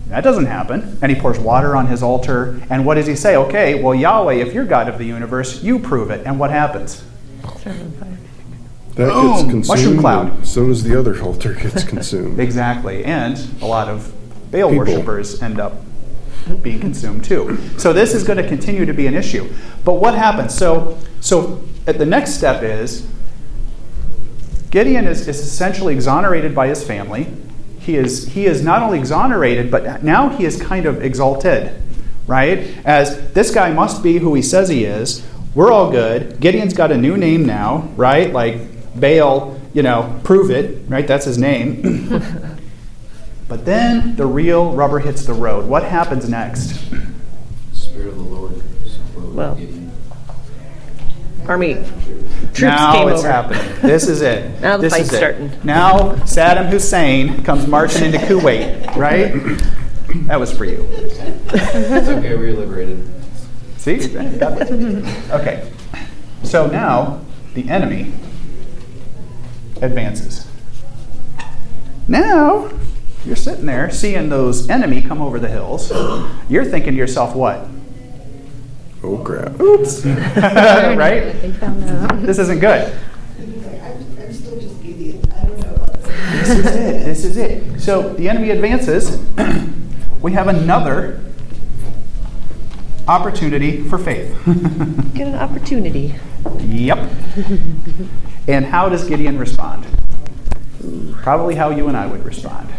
That 0.08 0.23
doesn't 0.23 0.45
happen. 0.45 0.97
And 1.01 1.12
he 1.12 1.19
pours 1.19 1.39
water 1.39 1.75
on 1.75 1.88
his 1.88 2.04
altar. 2.04 2.62
And 2.69 2.86
what 2.86 2.95
does 2.95 3.08
he 3.08 3.15
say? 3.15 3.38
Okay, 3.38 3.82
well, 3.82 3.95
Yahweh, 3.95 4.36
if 4.36 4.54
you're 4.54 4.65
God 4.65 4.88
of 4.89 4.97
the 4.97 5.06
universe, 5.06 5.63
you 5.63 5.80
prove 5.80 6.12
it. 6.12 6.25
And 6.25 6.39
what 6.39 6.51
happens? 6.51 7.04
That 8.95 9.12
Boom! 9.12 9.31
gets 9.31 9.41
consumed. 9.41 9.67
Mushroom 9.67 9.99
cloud. 9.99 10.47
So 10.47 10.67
does 10.67 10.84
the 10.84 10.97
other 10.97 11.21
altar 11.21 11.53
gets 11.62 11.84
consumed. 11.84 12.39
Exactly. 12.39 13.03
And 13.03 13.38
a 13.62 13.65
lot 13.65 13.89
of 13.89 14.13
Baal 14.51 14.69
People. 14.69 14.77
worshippers 14.77 15.41
end 15.41 15.60
up 15.60 15.73
being 16.62 16.79
consumed 16.79 17.25
too. 17.25 17.58
So 17.77 17.91
this 17.91 18.13
is 18.13 18.23
going 18.23 18.38
to 18.38 18.47
continue 18.47 18.86
to 18.86 18.93
be 18.93 19.08
an 19.08 19.15
issue. 19.15 19.51
But 19.84 19.93
what 19.93 20.15
happens? 20.15 20.55
So 20.55 20.97
so 21.19 21.63
at 21.88 21.97
the 21.97 22.05
next 22.05 22.36
step 22.36 22.63
is 22.63 23.08
Gideon 24.69 25.08
is, 25.08 25.27
is 25.27 25.39
essentially 25.39 25.93
exonerated 25.93 26.53
by 26.53 26.67
his 26.67 26.84
family. 26.86 27.27
He 27.79 27.95
is 27.97 28.29
he 28.29 28.45
is 28.45 28.63
not 28.63 28.81
only 28.81 28.99
exonerated, 28.99 29.69
but 29.69 30.03
now 30.03 30.29
he 30.29 30.45
is 30.45 30.62
kind 30.62 30.86
of 30.86 31.03
exalted, 31.03 31.81
right? 32.27 32.60
As 32.86 33.34
this 33.34 33.51
guy 33.53 33.71
must 33.71 34.03
be 34.03 34.19
who 34.19 34.34
he 34.36 34.41
says 34.41 34.69
he 34.69 34.86
is. 34.86 35.25
We're 35.53 35.71
all 35.71 35.89
good. 35.89 36.39
Gideon's 36.41 36.73
got 36.73 36.91
a 36.91 36.97
new 36.97 37.15
name 37.15 37.45
now, 37.45 37.89
right? 37.95 38.34
Like 38.34 38.60
Baal, 38.99 39.60
you 39.73 39.84
know, 39.84 40.19
prove 40.23 40.49
it, 40.51 40.81
right? 40.89 41.08
That's 41.08 41.25
his 41.25 41.38
name. 41.38 42.21
But 43.47 43.63
then 43.63 44.15
the 44.15 44.25
real 44.25 44.71
rubber 44.71 44.97
hits 44.97 45.23
the 45.25 45.34
road. 45.34 45.67
What 45.67 45.84
happens 45.84 46.27
next? 46.27 46.79
Spirit 47.73 48.08
of 48.08 48.15
the 48.15 48.23
Lord 48.23 48.63
Well. 49.35 49.60
Army 51.48 51.75
troops 51.75 52.62
now 52.62 52.93
came 52.93 53.10
it's 53.10 53.19
over. 53.19 53.27
happening. 53.31 53.81
This 53.83 54.08
is 54.08 54.21
it. 54.23 54.60
Now 54.62 54.77
the 54.77 54.81
this 54.83 54.93
fight's 54.93 55.08
is 55.10 55.13
it. 55.13 55.17
starting. 55.17 55.52
Now 55.63 56.13
Saddam 56.25 56.69
Hussein 56.69 57.43
comes 57.43 57.67
marching 57.67 58.06
into 58.06 58.17
Kuwait, 58.17 58.96
right? 58.96 59.35
That 60.27 60.39
was 60.39 60.52
for 60.52 60.65
you. 60.65 60.87
It's 60.89 62.08
okay, 62.10 62.35
we're 62.35 62.54
liberated. 62.54 63.06
See? 63.77 64.17
Okay. 64.17 65.71
So 66.43 66.65
now 66.67 67.19
the 67.54 67.69
enemy 67.69 68.13
advances. 69.82 70.48
Now 72.08 72.69
you're 73.26 73.36
sitting 73.36 73.65
there 73.65 73.90
seeing 73.90 74.30
those 74.30 74.69
enemy 74.69 75.02
come 75.02 75.21
over 75.21 75.40
the 75.40 75.48
hills. 75.48 75.92
You're 76.48 76.65
thinking 76.65 76.92
to 76.92 76.98
yourself, 76.98 77.36
what? 77.36 77.67
Oh 79.04 79.17
crap. 79.17 79.60
Oops. 79.60 80.06
right? 80.06 81.42
They 81.42 81.52
found 81.54 81.84
out. 81.84 82.21
This 82.21 82.40
isn't 82.40 82.60
good. 82.60 82.92
He's 83.38 83.65
like, 83.65 83.82
I'm, 83.82 84.17
I'm 84.19 84.34
still 84.34 84.60
just 84.60 84.82
Gideon, 84.82 85.21
I 85.32 85.46
don't 85.46 85.60
know. 85.60 85.86
This 86.32 86.50
is 86.50 86.65
it. 86.65 87.06
This 87.06 87.26
is 87.26 87.38
it. 87.38 87.80
So 87.80 88.13
the 88.13 88.30
enemy 88.30 88.52
advances. 88.52 89.19
we 90.21 90.34
have 90.34 90.48
another 90.48 91.21
opportunity 93.08 93.84
for 93.84 93.98
faith. 93.98 94.36
Get 95.13 95.28
an 95.28 95.36
opportunity. 95.36 96.15
yep. 96.60 97.12
and 98.48 98.65
how 98.65 98.89
does 98.89 99.08
Gideon 99.08 99.37
respond? 99.37 99.85
Probably 101.21 101.56
how 101.56 101.71
you 101.71 101.87
and 101.87 101.98
I 101.98 102.06
would 102.08 102.23
respond. 102.23 102.69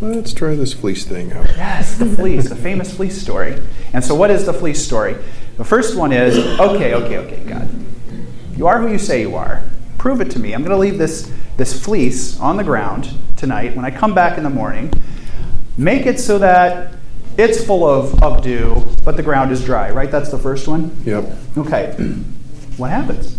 Let's 0.00 0.34
try 0.34 0.54
this 0.54 0.74
fleece 0.74 1.04
thing 1.04 1.32
out. 1.32 1.46
Yes, 1.56 1.96
the 1.96 2.04
fleece, 2.04 2.48
the 2.48 2.56
famous 2.56 2.94
fleece 2.94 3.20
story. 3.20 3.60
And 3.92 4.04
so, 4.04 4.14
what 4.14 4.30
is 4.30 4.44
the 4.44 4.52
fleece 4.52 4.84
story? 4.84 5.16
The 5.56 5.64
first 5.64 5.96
one 5.96 6.12
is 6.12 6.36
okay, 6.60 6.94
okay, 6.94 7.18
okay, 7.18 7.44
God. 7.44 7.68
You 8.56 8.66
are 8.66 8.80
who 8.80 8.88
you 8.88 8.98
say 8.98 9.22
you 9.22 9.36
are. 9.36 9.62
Prove 9.96 10.20
it 10.20 10.30
to 10.32 10.38
me. 10.38 10.52
I'm 10.52 10.62
going 10.62 10.70
to 10.70 10.76
leave 10.76 10.98
this, 10.98 11.32
this 11.56 11.82
fleece 11.82 12.38
on 12.40 12.58
the 12.58 12.64
ground 12.64 13.10
tonight. 13.36 13.74
When 13.74 13.84
I 13.84 13.90
come 13.90 14.14
back 14.14 14.36
in 14.36 14.44
the 14.44 14.50
morning, 14.50 14.92
make 15.78 16.06
it 16.06 16.20
so 16.20 16.38
that 16.38 16.94
it's 17.38 17.64
full 17.64 17.88
of, 17.88 18.22
of 18.22 18.42
dew, 18.42 18.82
but 19.04 19.16
the 19.16 19.22
ground 19.22 19.50
is 19.50 19.64
dry, 19.64 19.90
right? 19.90 20.10
That's 20.10 20.30
the 20.30 20.38
first 20.38 20.68
one? 20.68 20.96
Yep. 21.04 21.24
Okay. 21.58 21.92
What 22.76 22.90
happens? 22.90 23.35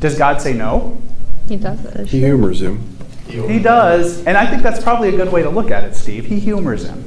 Does 0.00 0.16
God 0.18 0.40
say 0.42 0.52
no? 0.52 1.00
He 1.48 1.56
does 1.56 1.84
it. 1.84 2.06
He 2.08 2.20
humors 2.20 2.60
him. 2.62 2.96
He 3.28 3.58
does. 3.58 4.24
And 4.24 4.36
I 4.36 4.46
think 4.46 4.62
that's 4.62 4.82
probably 4.82 5.08
a 5.08 5.12
good 5.16 5.32
way 5.32 5.42
to 5.42 5.50
look 5.50 5.70
at 5.70 5.84
it, 5.84 5.94
Steve. 5.94 6.26
He 6.26 6.38
humors 6.38 6.84
him. 6.84 7.04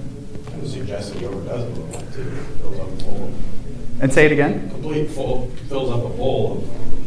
I 0.53 0.57
would 0.57 0.67
suggest 0.69 1.13
that 1.13 1.19
he 1.19 1.25
overdoes 1.25 1.61
it 1.71 1.77
a 1.77 1.81
little 1.81 1.99
bit 1.99 2.13
too. 2.13 2.29
Fills 2.31 2.79
up 2.79 2.87
a 2.87 3.03
bowl. 3.03 3.31
And 4.01 4.13
say 4.13 4.25
it 4.25 4.31
again. 4.31 4.69
Complete 4.69 5.09
full, 5.11 5.49
fills 5.69 5.91
up 5.91 6.05
a 6.05 6.09
bowl 6.15 6.63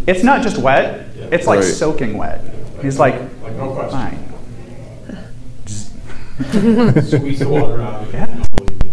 It's 0.06 0.22
not 0.24 0.42
just 0.42 0.58
wet, 0.58 1.08
Yeah. 1.16 1.26
it's 1.30 1.46
like 1.46 1.60
Right. 1.60 1.64
soaking 1.68 2.16
wet. 2.18 2.40
He's 2.80 2.98
like, 2.98 3.14
Like, 3.42 3.56
no 3.56 3.70
question. 3.70 3.90
fine. 3.98 4.18
squeeze 7.02 7.38
the 7.40 7.48
water 7.48 7.80
out. 7.82 8.02
of 8.02 8.08
it. 8.08 8.14
Yeah. 8.14 8.26
Don't 8.26 8.56
believe 8.56 8.82
me. 8.82 8.90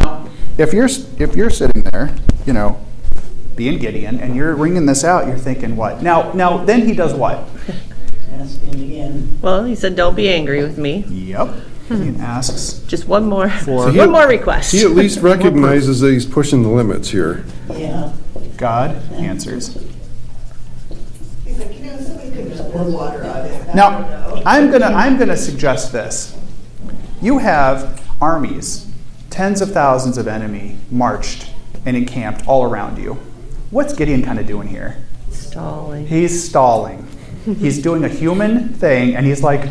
Now, 0.00 0.28
if 0.58 0.72
you're 0.72 0.88
if 1.18 1.34
you're 1.36 1.50
sitting 1.50 1.82
there, 1.84 2.14
you 2.44 2.52
know, 2.52 2.78
being 3.56 3.78
Gideon, 3.78 4.20
and 4.20 4.36
you're 4.36 4.54
wringing 4.54 4.86
this 4.86 5.02
out, 5.02 5.26
you're 5.26 5.38
thinking 5.38 5.76
what? 5.76 6.02
Now, 6.02 6.32
now, 6.32 6.58
then 6.64 6.86
he 6.86 6.94
does 6.94 7.14
what? 7.14 7.42
Asking 8.32 8.74
again. 8.82 9.38
Well, 9.40 9.64
he 9.64 9.74
said, 9.74 9.96
"Don't 9.96 10.14
be 10.14 10.28
angry 10.28 10.62
with 10.62 10.76
me. 10.78 11.04
Yep. 11.08 11.54
He 11.88 12.08
asks. 12.20 12.80
Just 12.86 13.08
one 13.08 13.24
more, 13.26 13.48
For- 13.48 13.90
he- 13.90 13.98
one 14.06 14.10
more 14.10 14.28
request." 14.28 14.72
He 14.72 14.82
at 14.82 14.90
least 14.90 15.20
recognizes 15.20 16.00
that 16.00 16.12
he's 16.12 16.26
pushing 16.26 16.62
the 16.62 16.68
limits 16.68 17.08
here. 17.10 17.44
Yeah. 17.70 18.12
God 18.58 18.90
answers. 19.14 19.74
He's 21.44 21.58
like, 21.58 21.78
you 21.78 21.84
know, 21.86 21.96
somebody 21.98 22.30
could 22.30 22.48
just 22.48 22.70
pour 22.72 22.84
water 22.90 23.24
on 23.24 23.46
it. 23.46 23.68
I 23.70 23.72
Now, 23.74 23.90
don't 24.00 24.10
know. 24.10 24.42
I'm 24.44 24.70
gonna 24.70 24.86
I'm 24.86 25.18
gonna 25.18 25.36
suggest 25.36 25.92
this. 25.92 26.36
You 27.22 27.38
have 27.38 28.02
armies, 28.20 28.86
tens 29.30 29.60
of 29.62 29.72
thousands 29.72 30.18
of 30.18 30.28
enemy 30.28 30.76
marched 30.90 31.50
and 31.86 31.96
encamped 31.96 32.46
all 32.46 32.64
around 32.64 32.98
you. 32.98 33.16
What's 33.70 33.92
Gideon 33.94 34.22
kind 34.22 34.38
of 34.38 34.46
doing 34.46 34.68
here? 34.68 34.96
Stalling. 35.30 36.06
He's 36.06 36.48
stalling. 36.48 37.06
He's 37.44 37.80
doing 37.80 38.04
a 38.04 38.08
human 38.08 38.70
thing, 38.74 39.14
and 39.16 39.24
he's 39.24 39.42
like, 39.42 39.68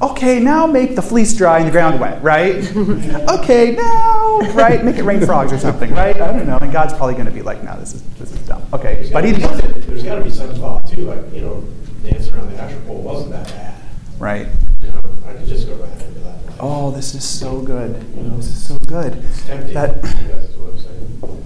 okay, 0.00 0.40
now 0.40 0.66
make 0.66 0.94
the 0.96 1.02
fleece 1.02 1.34
dry 1.36 1.58
and 1.58 1.66
the 1.68 1.70
ground 1.72 2.00
wet, 2.00 2.22
right? 2.22 2.54
okay, 2.76 3.72
now, 3.72 4.38
right? 4.54 4.82
Make 4.84 4.96
it 4.96 5.04
rain 5.04 5.24
frogs 5.24 5.52
or 5.52 5.58
something, 5.58 5.90
right? 5.92 6.16
I 6.20 6.32
don't 6.32 6.46
know. 6.46 6.58
And 6.58 6.72
God's 6.72 6.94
probably 6.94 7.14
going 7.14 7.26
to 7.26 7.32
be 7.32 7.42
like, 7.42 7.62
no, 7.62 7.78
this 7.78 7.94
is 7.94 8.02
this 8.18 8.32
is 8.32 8.38
dumb. 8.46 8.62
Okay, 8.72 8.96
There's 8.96 9.10
but 9.10 9.22
gotta 9.24 9.34
he 9.36 9.40
does 9.42 9.58
it, 9.58 9.72
some- 9.72 9.80
There's 9.82 10.02
gotta 10.02 10.24
be 10.24 10.30
some 10.30 10.54
thought 10.54 10.86
too, 10.88 11.02
like, 11.02 11.32
you 11.32 11.42
know, 11.42 11.62
dancing 12.02 12.34
around 12.34 12.50
the 12.52 12.62
asher 12.62 12.80
pole 12.86 13.02
wasn't 13.02 13.32
that 13.32 13.46
bad. 13.48 13.82
right? 14.18 14.46
You 14.82 14.88
know, 14.92 15.00
I 15.26 15.32
could 15.34 15.46
just 15.46 15.66
go 15.68 15.76
back 15.76 16.00
into 16.02 16.20
that. 16.20 16.38
Oh, 16.60 16.90
this 16.90 17.14
is 17.14 17.24
so 17.24 17.60
good. 17.60 17.94
This 18.38 18.46
is 18.46 18.66
so 18.66 18.78
good. 18.86 19.12
It's 19.14 19.46
tempting. 19.46 19.74
That 19.74 20.02
That's 20.02 20.14
what 20.56 20.72
I'm 20.72 20.78
saying. 20.78 21.44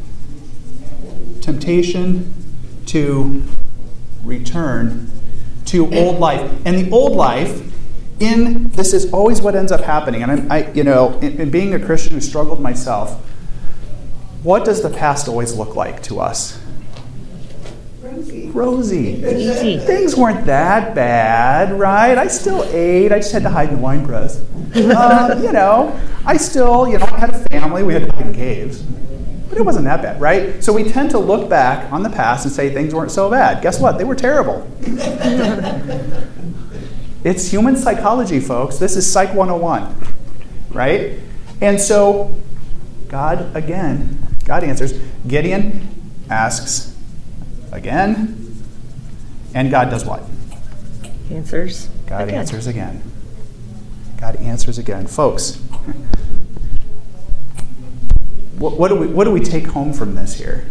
Temptation 1.53 2.33
to 2.87 3.43
return 4.25 5.11
to 5.67 5.93
old 5.95 6.19
life. 6.19 6.51
And 6.65 6.77
the 6.77 6.91
old 6.91 7.13
life, 7.13 7.63
in 8.21 8.71
this 8.71 8.93
is 8.93 9.13
always 9.13 9.41
what 9.41 9.55
ends 9.55 9.73
up 9.73 9.81
happening. 9.81 10.23
And 10.23 10.33
I'm, 10.33 10.53
I, 10.53 10.73
you 10.73 10.85
know, 10.85 11.19
in, 11.21 11.41
in 11.41 11.51
being 11.51 11.75
a 11.75 11.79
Christian 11.79 12.15
who 12.15 12.21
struggled 12.21 12.61
myself, 12.61 13.25
what 14.43 14.65
does 14.65 14.83
the 14.83 14.91
past 14.91 15.29
always 15.29 15.55
look 15.55 15.77
like 15.77 16.03
to 16.05 16.21
us? 16.21 16.61
Rosie. 18.01 18.49
Rosy. 18.49 19.09
Easy. 19.25 19.79
Things 19.79 20.17
weren't 20.17 20.47
that 20.47 20.95
bad, 20.95 21.79
right? 21.79 22.17
I 22.17 22.27
still 22.27 22.65
ate. 22.71 23.13
I 23.13 23.19
just 23.19 23.33
had 23.33 23.43
to 23.43 23.51
hide 23.51 23.69
in 23.69 23.77
the 23.77 23.81
wine 23.81 24.07
press. 24.07 24.43
Um, 24.71 25.43
you 25.43 25.51
know, 25.51 25.99
I 26.25 26.37
still, 26.37 26.87
you 26.87 26.99
know, 26.99 27.05
I 27.07 27.19
had 27.19 27.31
a 27.31 27.39
family. 27.51 27.83
We 27.83 27.93
had 27.93 28.05
to 28.05 28.13
hide 28.13 28.27
in 28.27 28.35
caves. 28.35 28.85
But 29.51 29.59
it 29.59 29.63
wasn't 29.63 29.85
that 29.87 30.01
bad, 30.01 30.21
right? 30.21 30.63
So 30.63 30.73
we 30.73 30.85
tend 30.85 31.11
to 31.11 31.19
look 31.19 31.51
back 31.51 31.93
on 31.93 32.05
the 32.05 32.09
past 32.09 32.47
and 32.47 32.55
say 32.55 32.73
things 32.73 32.95
weren't 32.95 33.11
so 33.11 33.29
bad. 33.29 33.63
Guess 33.63 33.81
what? 33.81 33.99
They 33.99 34.05
were 34.05 34.15
terrible. 34.15 34.67
it's 37.25 37.51
human 37.51 37.77
psychology, 37.77 38.39
folks. 38.39 38.79
This 38.79 38.97
is 38.97 39.11
Psych 39.11 39.35
101, 39.35 39.93
right? 40.71 41.19
And 41.61 41.81
so 41.81 42.37
God, 43.09 43.55
again, 43.57 44.25
God 44.45 44.63
answers. 44.63 44.93
Gideon 45.27 45.89
asks 46.31 46.97
again, 47.73 48.63
and 49.53 49.69
God 49.69 49.91
does 49.91 50.05
what? 50.05 50.23
Answers. 51.29 51.89
God 52.07 52.29
again. 52.29 52.39
answers 52.39 52.69
again. 52.69 53.03
God 54.17 54.37
answers 54.37 54.79
again. 54.79 55.09
Folks, 55.09 55.61
what, 58.59 58.79
what, 58.79 58.89
do 58.89 58.97
we, 58.97 59.07
what 59.07 59.25
do 59.25 59.31
we 59.31 59.41
take 59.41 59.67
home 59.67 59.93
from 59.93 60.15
this 60.15 60.35
here? 60.35 60.67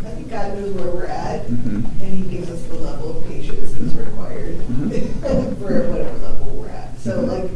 I 0.00 0.10
think 0.10 0.30
God 0.30 0.54
knows 0.58 0.72
where 0.74 0.90
we're 0.90 1.06
at, 1.06 1.46
Mhm. 1.46 1.84
and 2.00 2.02
He 2.24 2.36
gives 2.36 2.50
us 2.50 2.62
the 2.64 2.74
level 2.74 3.18
of 3.18 3.26
patience 3.26 3.72
that's 3.72 3.94
required 3.94 4.56
Mhm. 4.58 5.16
for 5.58 5.88
whatever 5.90 6.18
level 6.18 6.46
we're 6.56 6.68
at. 6.68 6.98
So, 7.00 7.18
Mhm. 7.22 7.28
like, 7.28 7.50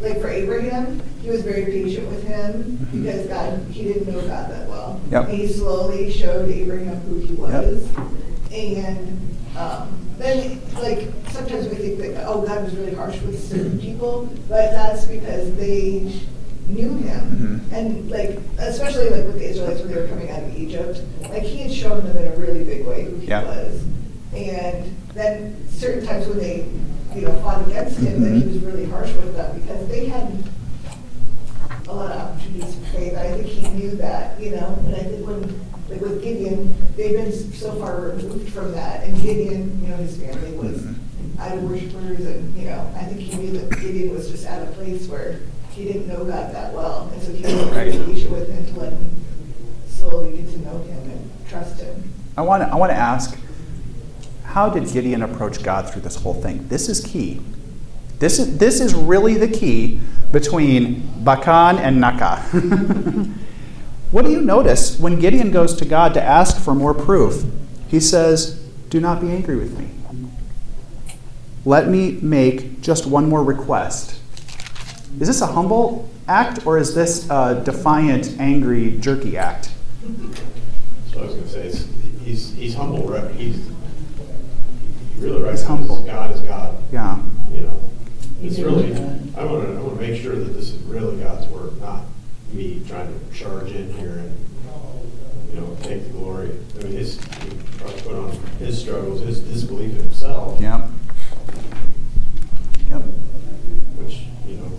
like 0.00 0.20
for 0.22 0.28
Abraham, 0.28 1.00
he 1.22 1.30
was 1.30 1.42
very 1.42 1.64
patient 1.66 2.08
with 2.08 2.24
him 2.24 2.78
Mhm. 2.92 3.02
because 3.02 3.26
God, 3.26 3.60
he 3.70 3.84
didn't 3.84 4.08
know 4.12 4.20
God 4.22 4.50
that 4.50 4.68
well. 4.68 5.00
Yep. 5.10 5.28
And 5.28 5.38
he 5.38 5.46
slowly 5.48 6.10
showed 6.10 6.48
Abraham 6.50 6.96
who 7.08 7.16
he 7.20 7.34
was, 7.34 7.82
and 8.52 9.18
um, 9.56 9.88
then, 10.18 10.60
like, 10.80 11.08
sometimes 11.32 11.68
we 11.68 11.74
think 11.74 11.98
that 11.98 12.24
oh, 12.28 12.42
God 12.42 12.64
was 12.64 12.74
really 12.76 12.94
harsh 12.94 13.20
with 13.22 13.42
certain 13.42 13.78
people, 13.78 14.28
but 14.48 14.70
that's 14.70 15.04
because 15.04 15.52
they 15.54 16.12
knew 16.68 16.96
him, 16.96 17.62
Mhm. 17.70 17.76
and 17.76 18.10
like, 18.10 18.38
especially 18.58 19.08
like 19.10 19.24
with 19.26 19.38
the 19.38 19.48
Israelites 19.50 19.80
when 19.80 19.92
they 19.92 20.00
were 20.00 20.06
coming 20.08 20.30
out 20.30 20.42
of 20.42 20.56
Egypt, 20.56 21.02
like 21.30 21.42
he 21.42 21.58
had 21.62 21.72
shown 21.72 22.04
them 22.06 22.16
in 22.16 22.32
a 22.32 22.36
really 22.36 22.64
big 22.64 22.86
way 22.86 23.04
who 23.04 23.16
he 23.16 23.26
Yeah. 23.26 23.44
was, 23.44 23.80
and 24.34 24.84
then 25.14 25.56
certain 25.70 26.06
times 26.06 26.26
when 26.28 26.38
they, 26.38 26.64
you 27.14 27.22
know, 27.22 27.32
fought 27.42 27.66
against 27.66 27.98
him, 27.98 28.22
that 28.22 28.32
he 28.32 28.42
Mhm. 28.42 28.54
was 28.54 28.62
really 28.64 28.84
harsh 28.84 29.12
with 29.14 29.34
them 29.36 29.60
because 29.60 29.88
they 29.88 30.06
had 30.06 30.28
a 31.88 31.92
lot 31.94 32.12
of 32.12 32.20
opportunities 32.20 32.74
for 32.74 32.98
faith. 32.98 33.16
I 33.16 33.32
think 33.32 33.46
he 33.46 33.68
knew 33.70 33.90
that, 33.96 34.38
you 34.40 34.50
know, 34.50 34.78
and 34.86 34.94
I 34.94 34.98
think 34.98 35.26
when, 35.26 35.54
like 35.88 36.02
with 36.02 36.22
Gideon, 36.22 36.74
they've 36.98 37.16
been 37.16 37.32
so 37.32 37.72
far 37.72 38.12
removed 38.14 38.50
from 38.50 38.72
that, 38.72 39.04
and 39.04 39.20
Gideon, 39.22 39.80
you 39.82 39.88
know, 39.88 39.96
his 39.96 40.16
family 40.16 40.52
was 40.52 40.82
Mhm. 40.82 40.94
idol 41.40 41.66
worshipers, 41.68 42.26
and, 42.26 42.54
you 42.54 42.66
know, 42.66 42.82
I 42.94 43.04
think 43.04 43.20
he 43.20 43.38
knew 43.40 43.52
that 43.58 43.70
Gideon 43.80 44.14
was 44.14 44.28
just 44.30 44.44
at 44.44 44.62
a 44.62 44.66
place 44.72 45.08
where 45.08 45.36
he 45.78 45.84
didn't 45.84 46.08
know 46.08 46.24
God 46.24 46.52
that 46.52 46.74
well, 46.74 47.08
and 47.12 47.22
so 47.22 47.32
he 47.32 47.42
was 47.44 47.54
Right. 47.54 47.92
very 47.92 48.04
patient 48.04 48.32
with 48.32 48.50
him 48.50 48.74
to 48.74 48.80
let 48.80 48.92
him 48.92 49.22
slowly 49.88 50.32
get 50.32 50.50
to 50.52 50.58
know 50.58 50.78
him 50.78 51.10
and 51.10 51.30
trust 51.48 51.80
him. 51.80 52.12
I 52.36 52.42
want 52.42 52.64
to 52.64 52.68
I 52.68 52.74
want 52.74 52.90
to 52.90 52.96
ask 52.96 53.38
how 54.42 54.68
did 54.68 54.90
Gideon 54.92 55.22
approach 55.22 55.62
God 55.62 55.88
through 55.88 56.02
this 56.02 56.16
whole 56.16 56.34
thing? 56.34 56.66
This 56.68 56.88
is 56.88 57.00
key. 57.00 57.40
This 58.18 58.40
is 58.40 58.58
this 58.58 58.80
is 58.80 58.92
really 58.92 59.34
the 59.34 59.46
key 59.46 60.00
between 60.32 61.02
Bakan 61.22 61.78
and 61.78 62.00
Naka. 62.00 62.36
what 64.10 64.24
do 64.24 64.32
you 64.32 64.40
notice 64.40 64.98
when 64.98 65.20
Gideon 65.20 65.52
goes 65.52 65.76
to 65.76 65.84
God 65.84 66.12
to 66.14 66.22
ask 66.22 66.60
for 66.60 66.74
more 66.74 66.92
proof? 66.92 67.44
He 67.86 68.00
says, 68.00 68.54
"Do 68.90 69.00
not 69.00 69.20
be 69.20 69.30
angry 69.30 69.54
with 69.56 69.78
me. 69.78 69.86
Let 71.64 71.88
me 71.88 72.18
make 72.20 72.80
just 72.80 73.06
one 73.06 73.28
more 73.28 73.44
request." 73.44 74.17
Is 75.20 75.26
this 75.26 75.40
a 75.40 75.46
humble 75.46 76.08
act 76.28 76.66
or 76.66 76.78
is 76.78 76.94
this 76.94 77.28
a 77.30 77.60
defiant, 77.64 78.36
angry, 78.38 78.98
jerky 78.98 79.36
act? 79.36 79.70
So 81.12 81.20
I 81.20 81.24
was 81.24 81.34
gonna 81.34 81.48
say, 81.48 81.66
it's, 81.66 81.86
he's, 82.22 82.52
he's 82.52 82.74
humble, 82.74 83.08
right? 83.08 83.30
He's, 83.34 83.56
he 85.16 85.20
really 85.20 85.50
He's 85.50 85.64
humble. 85.64 86.02
God 86.04 86.34
is 86.34 86.40
God, 86.42 86.76
Yeah. 86.92 87.18
you 87.50 87.60
know? 87.62 87.80
It's 88.42 88.58
really. 88.60 88.94
I 89.36 89.44
wanna, 89.44 89.76
I 89.76 89.80
wanna 89.82 90.00
make 90.00 90.20
sure 90.20 90.36
that 90.36 90.52
this 90.54 90.70
is 90.70 90.82
really 90.84 91.20
God's 91.20 91.46
work, 91.48 91.80
not 91.80 92.02
me 92.52 92.82
trying 92.86 93.08
to 93.08 93.34
charge 93.36 93.72
in 93.72 93.92
here 93.94 94.18
and, 94.18 94.46
you 95.52 95.60
know, 95.60 95.76
take 95.82 96.04
the 96.04 96.10
glory. 96.10 96.50
I 96.78 96.82
mean, 96.84 96.92
his, 96.92 97.16
he 97.18 97.50
probably 97.78 98.00
put 98.02 98.14
on 98.14 98.30
his 98.58 98.80
struggles, 98.80 99.20
his 99.22 99.40
disbelief 99.40 99.90
in 99.98 100.04
himself, 100.04 100.60
Yep. 100.60 100.88
Yep. 102.90 103.02
which, 103.96 104.22
you 104.46 104.56
know, 104.56 104.70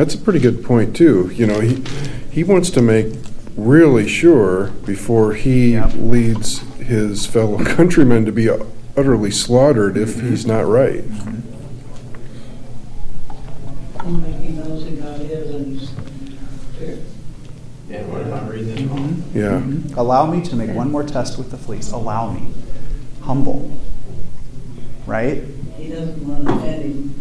That's 0.00 0.14
a 0.14 0.18
pretty 0.18 0.38
good 0.38 0.64
point 0.64 0.96
too. 0.96 1.30
You 1.34 1.46
know, 1.46 1.60
he 1.60 1.84
he 2.30 2.42
wants 2.42 2.70
to 2.70 2.80
make 2.80 3.14
really 3.54 4.08
sure 4.08 4.68
before 4.86 5.34
he 5.34 5.72
Yep. 5.72 5.92
leads 5.94 6.60
his 6.78 7.26
fellow 7.26 7.62
countrymen 7.76 8.24
to 8.24 8.32
be 8.32 8.48
utterly 8.96 9.30
slaughtered 9.30 9.98
if 9.98 10.16
mm-hmm. 10.16 10.30
he's 10.30 10.46
not 10.46 10.66
right. 10.66 11.04
Mm-hmm. 11.06 11.36
And 14.06 14.24
like 14.24 14.40
he 14.40 14.52
knows 14.52 14.84
who 14.84 14.96
God 14.96 15.20
is 15.20 15.54
and 15.54 15.78
he's, 15.78 15.90
And 17.90 18.10
what 18.10 18.22
am 18.22 18.32
I 18.32 18.48
reading 18.48 18.74
this 18.74 18.80
wrong? 18.84 19.22
Yeah. 19.34 19.60
Mm-hmm. 19.60 19.98
Allow 19.98 20.24
me 20.30 20.42
to 20.44 20.56
make 20.56 20.70
one 20.70 20.90
more 20.90 21.04
test 21.04 21.36
with 21.36 21.50
the 21.50 21.58
fleece. 21.58 21.92
Allow 21.92 22.32
me. 22.32 22.54
Humble. 23.20 23.78
Right? 25.06 25.44
he 25.76 25.90
doesn't 25.90 26.26
want 26.26 26.46
to 26.46 26.54
offend 26.54 26.82
him. 26.84 27.19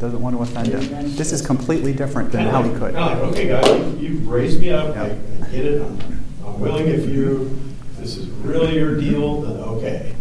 Doesn't 0.00 0.20
want 0.22 0.34
to 0.34 0.42
offend 0.42 0.68
him. 0.68 1.14
This 1.14 1.30
is 1.30 1.42
completely 1.44 1.92
different 1.92 2.32
than 2.32 2.46
how 2.46 2.62
he 2.62 2.70
could. 2.70 2.94
Kind 2.94 2.96
of 2.96 3.20
like, 3.20 3.32
okay, 3.32 3.48
God, 3.48 4.00
you- 4.00 4.08
you've 4.08 4.26
raised 4.28 4.58
me 4.60 4.70
up, 4.70 4.96
I. 4.96 5.10
I 5.42 5.46
get 5.52 5.64
it, 5.66 5.82
I'm, 5.82 5.98
I'm 6.46 6.58
willing 6.58 6.86
if 6.88 7.06
you, 7.06 7.58
this 7.98 8.16
is 8.16 8.26
really 8.28 8.76
your 8.76 8.98
deal, 8.98 9.42
then 9.42 9.56
okay. 9.58 10.14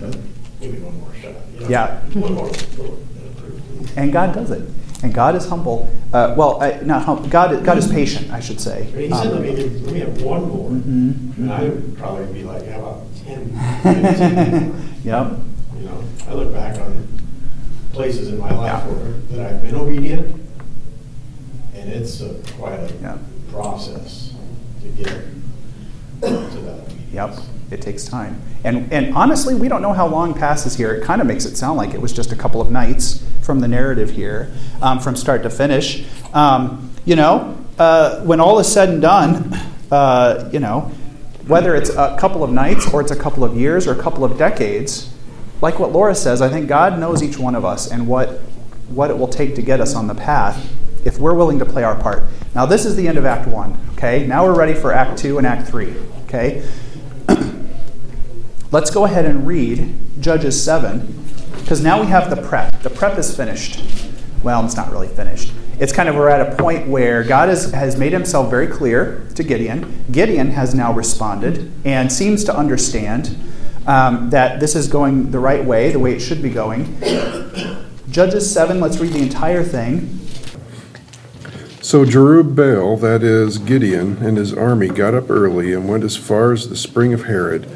But 0.00 0.16
give 0.60 0.72
me 0.74 0.80
one 0.80 1.00
more 1.00 1.12
shot. 1.20 1.32
you 1.52 1.60
know? 1.60 1.68
Yeah. 1.68 2.00
One 2.14 2.34
more, 2.34 2.46
little. 2.48 2.98
And 3.96 4.12
God 4.12 4.34
does 4.34 4.50
it. 4.52 4.68
And 5.02 5.12
God 5.12 5.34
is 5.34 5.48
humble. 5.48 5.90
Uh, 6.12 6.34
well, 6.38 6.62
I, 6.62 6.78
not 6.82 7.02
hum- 7.02 7.28
God. 7.28 7.64
God 7.64 7.76
is 7.78 7.88
patient, 7.88 8.30
I 8.30 8.38
should 8.38 8.60
say. 8.60 8.84
He 8.84 9.08
said, 9.10 9.32
let 9.32 9.34
Um, 9.34 9.42
me, 9.42 9.50
let 9.56 9.92
me 9.94 9.98
have 9.98 10.22
one 10.22 10.48
more. 10.48 10.70
Mhm. 10.70 11.36
And 11.38 11.52
I 11.52 11.62
would 11.64 11.98
probably 11.98 12.32
be 12.32 12.44
like, 12.44 12.68
how 12.68 12.78
about 12.78 13.02
10, 13.26 13.50
15? 13.82 14.88
Yep. 15.04 15.32
You 15.76 15.84
know, 15.86 16.04
I 16.28 16.34
look 16.34 16.52
back 16.52 16.78
on 16.78 17.08
places 17.92 18.28
in 18.28 18.38
my 18.38 18.50
life 18.52 18.82
Yeah. 18.84 18.86
where, 18.86 19.12
that 19.44 19.52
I've 19.52 19.62
been 19.62 19.74
obedient, 19.76 20.40
and 21.74 21.88
it's 21.90 22.20
a, 22.20 22.34
quite 22.58 22.90
Yeah. 23.02 23.14
a 23.16 23.52
process 23.52 24.32
to 24.82 24.88
get 24.88 25.06
to 25.06 26.28
that 26.30 26.30
obedience. 26.30 27.12
Yep, 27.12 27.38
it 27.70 27.82
takes 27.82 28.04
time. 28.04 28.40
And, 28.64 28.92
and 28.92 29.14
honestly, 29.14 29.54
we 29.54 29.68
don't 29.68 29.82
know 29.82 29.92
how 29.92 30.06
long 30.06 30.34
passes 30.34 30.76
here. 30.76 30.92
It 30.94 31.02
kind 31.04 31.20
of 31.20 31.26
makes 31.26 31.44
it 31.44 31.56
sound 31.56 31.76
like 31.76 31.94
it 31.94 32.00
was 32.00 32.12
just 32.12 32.32
a 32.32 32.36
couple 32.36 32.60
of 32.60 32.70
nights 32.70 33.22
from 33.42 33.60
the 33.60 33.68
narrative 33.68 34.10
here, 34.10 34.52
um, 34.80 35.00
from 35.00 35.16
start 35.16 35.42
to 35.42 35.50
finish. 35.50 36.04
Um, 36.32 36.90
you 37.04 37.16
know, 37.16 37.56
uh, 37.78 38.20
when 38.20 38.40
all 38.40 38.58
is 38.60 38.72
said 38.72 38.88
and 38.88 39.02
done, 39.02 39.52
uh, 39.90 40.48
you 40.52 40.60
know, 40.60 40.92
whether 41.48 41.74
it's 41.74 41.90
a 41.90 42.16
couple 42.20 42.44
of 42.44 42.50
nights 42.52 42.92
or 42.94 43.00
it's 43.00 43.10
a 43.10 43.16
couple 43.16 43.42
of 43.42 43.56
years 43.56 43.88
or 43.88 43.92
a 43.92 44.00
couple 44.00 44.24
of 44.24 44.38
decades, 44.38 45.12
like 45.62 45.78
what 45.78 45.92
Laura 45.92 46.14
says, 46.14 46.42
I 46.42 46.48
think 46.48 46.68
God 46.68 46.98
knows 46.98 47.22
each 47.22 47.38
one 47.38 47.54
of 47.54 47.64
us 47.64 47.90
and 47.90 48.06
what, 48.08 48.40
what 48.88 49.10
it 49.10 49.16
will 49.16 49.28
take 49.28 49.54
to 49.54 49.62
get 49.62 49.80
us 49.80 49.94
on 49.94 50.08
the 50.08 50.14
path 50.14 50.70
if 51.06 51.18
we're 51.18 51.34
willing 51.34 51.60
to 51.60 51.64
play 51.64 51.84
our 51.84 51.98
part. 51.98 52.24
Now, 52.54 52.66
this 52.66 52.84
is 52.84 52.96
the 52.96 53.06
end 53.06 53.16
of 53.16 53.24
Act 53.24 53.48
1, 53.48 53.78
okay? 53.92 54.26
Now 54.26 54.44
we're 54.44 54.56
ready 54.56 54.74
for 54.74 54.92
Act 54.92 55.18
2 55.18 55.38
and 55.38 55.46
Act 55.46 55.68
3, 55.68 55.94
okay? 56.24 56.68
Let's 58.72 58.90
go 58.90 59.04
ahead 59.04 59.24
and 59.24 59.46
read 59.46 59.94
Judges 60.20 60.62
7, 60.62 61.24
because 61.60 61.80
now 61.80 62.00
we 62.00 62.08
have 62.08 62.28
the 62.28 62.42
prep. 62.42 62.82
The 62.82 62.90
prep 62.90 63.16
is 63.16 63.34
finished. 63.34 63.80
Well, 64.42 64.64
it's 64.64 64.76
not 64.76 64.90
really 64.90 65.08
finished. 65.08 65.52
It's 65.78 65.92
kind 65.92 66.08
of 66.08 66.16
we're 66.16 66.28
at 66.28 66.52
a 66.52 66.56
point 66.56 66.88
where 66.88 67.22
God 67.22 67.48
has, 67.48 67.70
has 67.70 67.96
made 67.96 68.12
himself 68.12 68.50
very 68.50 68.66
clear 68.66 69.28
to 69.36 69.44
Gideon. 69.44 70.04
Gideon 70.10 70.50
has 70.50 70.74
now 70.74 70.92
responded 70.92 71.72
and 71.84 72.12
seems 72.12 72.42
to 72.44 72.56
understand 72.56 73.36
um, 73.86 74.30
that 74.30 74.60
this 74.60 74.74
is 74.74 74.88
going 74.88 75.30
the 75.30 75.38
right 75.38 75.64
way, 75.64 75.90
the 75.90 75.98
way 75.98 76.14
it 76.14 76.20
should 76.20 76.42
be 76.42 76.50
going. 76.50 77.00
Judges 78.10 78.52
7, 78.52 78.80
let's 78.80 78.98
read 78.98 79.12
the 79.12 79.22
entire 79.22 79.62
thing. 79.62 80.18
So 81.80 82.04
Jerubbaal, 82.04 83.00
that 83.00 83.22
is 83.22 83.58
Gideon, 83.58 84.18
and 84.18 84.36
his 84.36 84.52
army 84.52 84.88
got 84.88 85.14
up 85.14 85.28
early 85.28 85.72
and 85.72 85.88
went 85.88 86.04
as 86.04 86.16
far 86.16 86.52
as 86.52 86.68
the 86.68 86.76
spring 86.76 87.12
of 87.12 87.24
Harod. 87.24 87.68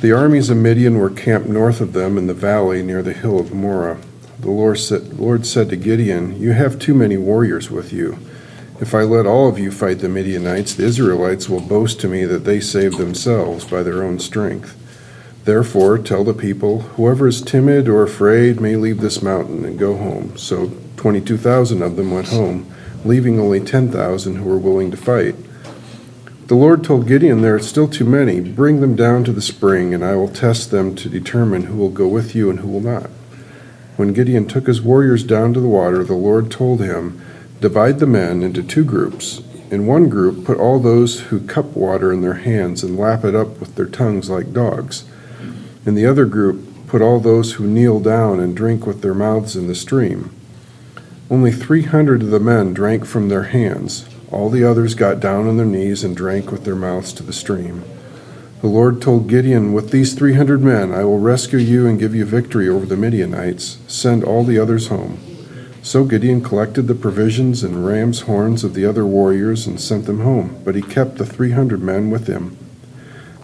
The 0.00 0.12
armies 0.12 0.50
of 0.50 0.56
Midian 0.56 0.98
were 0.98 1.10
camped 1.10 1.48
north 1.48 1.80
of 1.80 1.92
them 1.92 2.18
in 2.18 2.26
the 2.26 2.34
valley 2.34 2.82
near 2.82 3.02
the 3.02 3.12
hill 3.12 3.38
of 3.38 3.52
Moreh. 3.52 3.98
The 4.40 4.50
Lord 4.50 4.78
said, 4.78 5.18
Lord 5.18 5.44
said 5.44 5.68
to 5.70 5.76
Gideon, 5.76 6.40
You 6.40 6.52
have 6.52 6.78
too 6.78 6.94
many 6.94 7.16
warriors 7.16 7.70
with 7.70 7.92
you. 7.92 8.18
If 8.80 8.94
I 8.94 9.02
let 9.02 9.26
all 9.26 9.48
of 9.48 9.58
you 9.58 9.72
fight 9.72 9.98
the 9.98 10.08
Midianites, 10.08 10.74
the 10.74 10.84
Israelites 10.84 11.48
will 11.48 11.60
boast 11.60 12.00
to 12.00 12.08
me 12.08 12.24
that 12.26 12.44
they 12.44 12.60
saved 12.60 12.96
themselves 12.96 13.64
by 13.64 13.82
their 13.82 14.04
own 14.04 14.20
strength. 14.20 14.76
Therefore, 15.48 15.96
tell 15.96 16.24
the 16.24 16.34
people, 16.34 16.80
Whoever 16.98 17.26
is 17.26 17.40
timid 17.40 17.88
or 17.88 18.02
afraid 18.02 18.60
may 18.60 18.76
leave 18.76 19.00
this 19.00 19.22
mountain 19.22 19.64
and 19.64 19.78
go 19.78 19.96
home. 19.96 20.36
So 20.36 20.70
22,000 20.98 21.80
of 21.80 21.96
them 21.96 22.10
went 22.10 22.28
home, 22.28 22.70
leaving 23.02 23.40
only 23.40 23.58
10,000 23.58 24.36
who 24.36 24.44
were 24.44 24.58
willing 24.58 24.90
to 24.90 24.98
fight. 24.98 25.36
The 26.48 26.54
Lord 26.54 26.84
told 26.84 27.08
Gideon, 27.08 27.40
There 27.40 27.54
are 27.54 27.60
still 27.60 27.88
too 27.88 28.04
many. 28.04 28.40
Bring 28.42 28.82
them 28.82 28.94
down 28.94 29.24
to 29.24 29.32
the 29.32 29.40
spring, 29.40 29.94
and 29.94 30.04
I 30.04 30.16
will 30.16 30.28
test 30.28 30.70
them 30.70 30.94
to 30.96 31.08
determine 31.08 31.62
who 31.62 31.78
will 31.78 31.88
go 31.88 32.06
with 32.06 32.34
you 32.34 32.50
and 32.50 32.60
who 32.60 32.68
will 32.68 32.82
not. 32.82 33.08
When 33.96 34.12
Gideon 34.12 34.48
took 34.48 34.66
his 34.66 34.82
warriors 34.82 35.24
down 35.24 35.54
to 35.54 35.60
the 35.60 35.66
water, 35.66 36.04
the 36.04 36.12
Lord 36.12 36.50
told 36.50 36.82
him, 36.82 37.22
Divide 37.62 38.00
the 38.00 38.06
men 38.06 38.42
into 38.42 38.62
two 38.62 38.84
groups. 38.84 39.40
In 39.70 39.86
one 39.86 40.10
group, 40.10 40.44
put 40.44 40.58
all 40.58 40.78
those 40.78 41.20
who 41.20 41.40
cup 41.40 41.74
water 41.74 42.12
in 42.12 42.20
their 42.20 42.34
hands 42.34 42.84
and 42.84 42.98
lap 42.98 43.24
it 43.24 43.34
up 43.34 43.58
with 43.58 43.76
their 43.76 43.86
tongues 43.86 44.28
like 44.28 44.52
dogs. 44.52 45.06
In 45.86 45.94
the 45.94 46.06
other 46.06 46.26
group, 46.26 46.86
put 46.86 47.02
all 47.02 47.20
those 47.20 47.54
who 47.54 47.66
kneel 47.66 48.00
down 48.00 48.40
and 48.40 48.56
drink 48.56 48.86
with 48.86 49.02
their 49.02 49.14
mouths 49.14 49.56
in 49.56 49.66
the 49.66 49.74
stream. 49.74 50.30
Only 51.30 51.52
300 51.52 52.22
of 52.22 52.30
the 52.30 52.40
men 52.40 52.72
drank 52.72 53.04
from 53.04 53.28
their 53.28 53.44
hands. 53.44 54.08
All 54.30 54.50
the 54.50 54.64
others 54.64 54.94
got 54.94 55.20
down 55.20 55.46
on 55.46 55.56
their 55.56 55.66
knees 55.66 56.02
and 56.02 56.16
drank 56.16 56.50
with 56.50 56.64
their 56.64 56.74
mouths 56.74 57.12
to 57.14 57.22
the 57.22 57.32
stream. 57.32 57.84
The 58.60 58.66
Lord 58.66 59.00
told 59.00 59.28
Gideon, 59.28 59.72
With 59.72 59.90
these 59.90 60.14
300 60.14 60.62
men, 60.62 60.92
I 60.92 61.04
will 61.04 61.20
rescue 61.20 61.58
you 61.58 61.86
and 61.86 61.98
give 61.98 62.14
you 62.14 62.24
victory 62.24 62.68
over 62.68 62.86
the 62.86 62.96
Midianites. 62.96 63.78
Send 63.86 64.24
all 64.24 64.42
the 64.42 64.58
others 64.58 64.88
home. 64.88 65.20
So 65.82 66.04
Gideon 66.04 66.42
collected 66.42 66.82
the 66.82 66.94
provisions 66.94 67.62
and 67.62 67.86
ram's 67.86 68.22
horns 68.22 68.64
of 68.64 68.74
the 68.74 68.84
other 68.84 69.06
warriors 69.06 69.66
and 69.66 69.80
sent 69.80 70.06
them 70.06 70.20
home, 70.20 70.60
but 70.64 70.74
he 70.74 70.82
kept 70.82 71.18
the 71.18 71.24
300 71.24 71.80
men 71.80 72.10
with 72.10 72.26
him. 72.26 72.58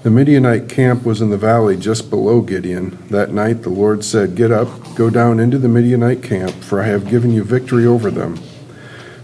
The 0.05 0.11
Midianite 0.11 0.69
camp 0.69 1.07
was 1.07 1.23
in 1.23 1.31
the 1.31 1.39
valley 1.39 1.79
just 1.79 2.11
below 2.11 2.43
Gideon. 2.43 2.99
That 3.09 3.33
night 3.33 3.63
the 3.63 3.71
Lord 3.71 4.05
said, 4.05 4.37
Get 4.37 4.53
up, 4.53 4.69
go 4.95 5.09
down 5.09 5.41
into 5.41 5.57
the 5.57 5.67
Midianite 5.67 6.23
camp, 6.23 6.51
for 6.63 6.83
I 6.83 6.89
have 6.89 7.09
given 7.09 7.33
you 7.33 7.43
victory 7.43 7.87
over 7.87 8.11
them. 8.11 8.39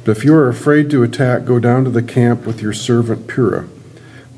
But 0.06 0.16
if 0.16 0.24
you 0.24 0.34
are 0.34 0.48
afraid 0.48 0.88
to 0.88 1.02
attack, 1.02 1.44
go 1.44 1.58
down 1.58 1.84
to 1.84 1.90
the 1.90 2.02
camp 2.02 2.46
with 2.46 2.62
your 2.62 2.72
servant 2.72 3.26
Purah. 3.26 3.68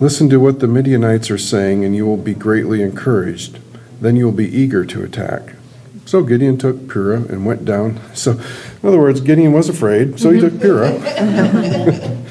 Listen 0.00 0.28
to 0.30 0.40
what 0.40 0.58
the 0.58 0.66
Midianites 0.66 1.30
are 1.30 1.38
saying, 1.38 1.84
and 1.84 1.94
you 1.94 2.06
will 2.06 2.16
be 2.16 2.34
greatly 2.34 2.82
encouraged. 2.82 3.60
Then 4.00 4.16
you 4.16 4.24
will 4.24 4.32
be 4.32 4.52
eager 4.52 4.84
to 4.84 5.04
attack. 5.04 5.54
So 6.06 6.24
Gideon 6.24 6.58
took 6.58 6.88
Purah 6.88 7.30
and 7.30 7.46
went 7.46 7.64
down. 7.64 8.00
So, 8.14 8.32
in 8.32 8.88
other 8.88 8.98
words, 8.98 9.20
Gideon 9.20 9.52
was 9.52 9.68
afraid, 9.68 10.18
so 10.18 10.30
he 10.30 10.40
took 10.40 10.54
Purah. 10.54 12.18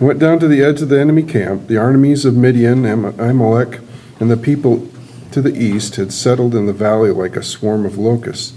went 0.00 0.18
down 0.18 0.38
to 0.38 0.48
the 0.48 0.62
edge 0.62 0.80
of 0.80 0.88
the 0.88 1.00
enemy 1.00 1.22
camp. 1.22 1.66
The 1.66 1.76
armies 1.76 2.24
of 2.24 2.36
Midian, 2.36 2.86
Am- 2.86 3.18
Amalek, 3.18 3.80
and 4.20 4.30
the 4.30 4.36
people 4.36 4.88
to 5.32 5.42
the 5.42 5.56
east 5.56 5.96
had 5.96 6.12
settled 6.12 6.54
in 6.54 6.66
the 6.66 6.72
valley 6.72 7.10
like 7.10 7.36
a 7.36 7.42
swarm 7.42 7.84
of 7.84 7.98
locusts. 7.98 8.52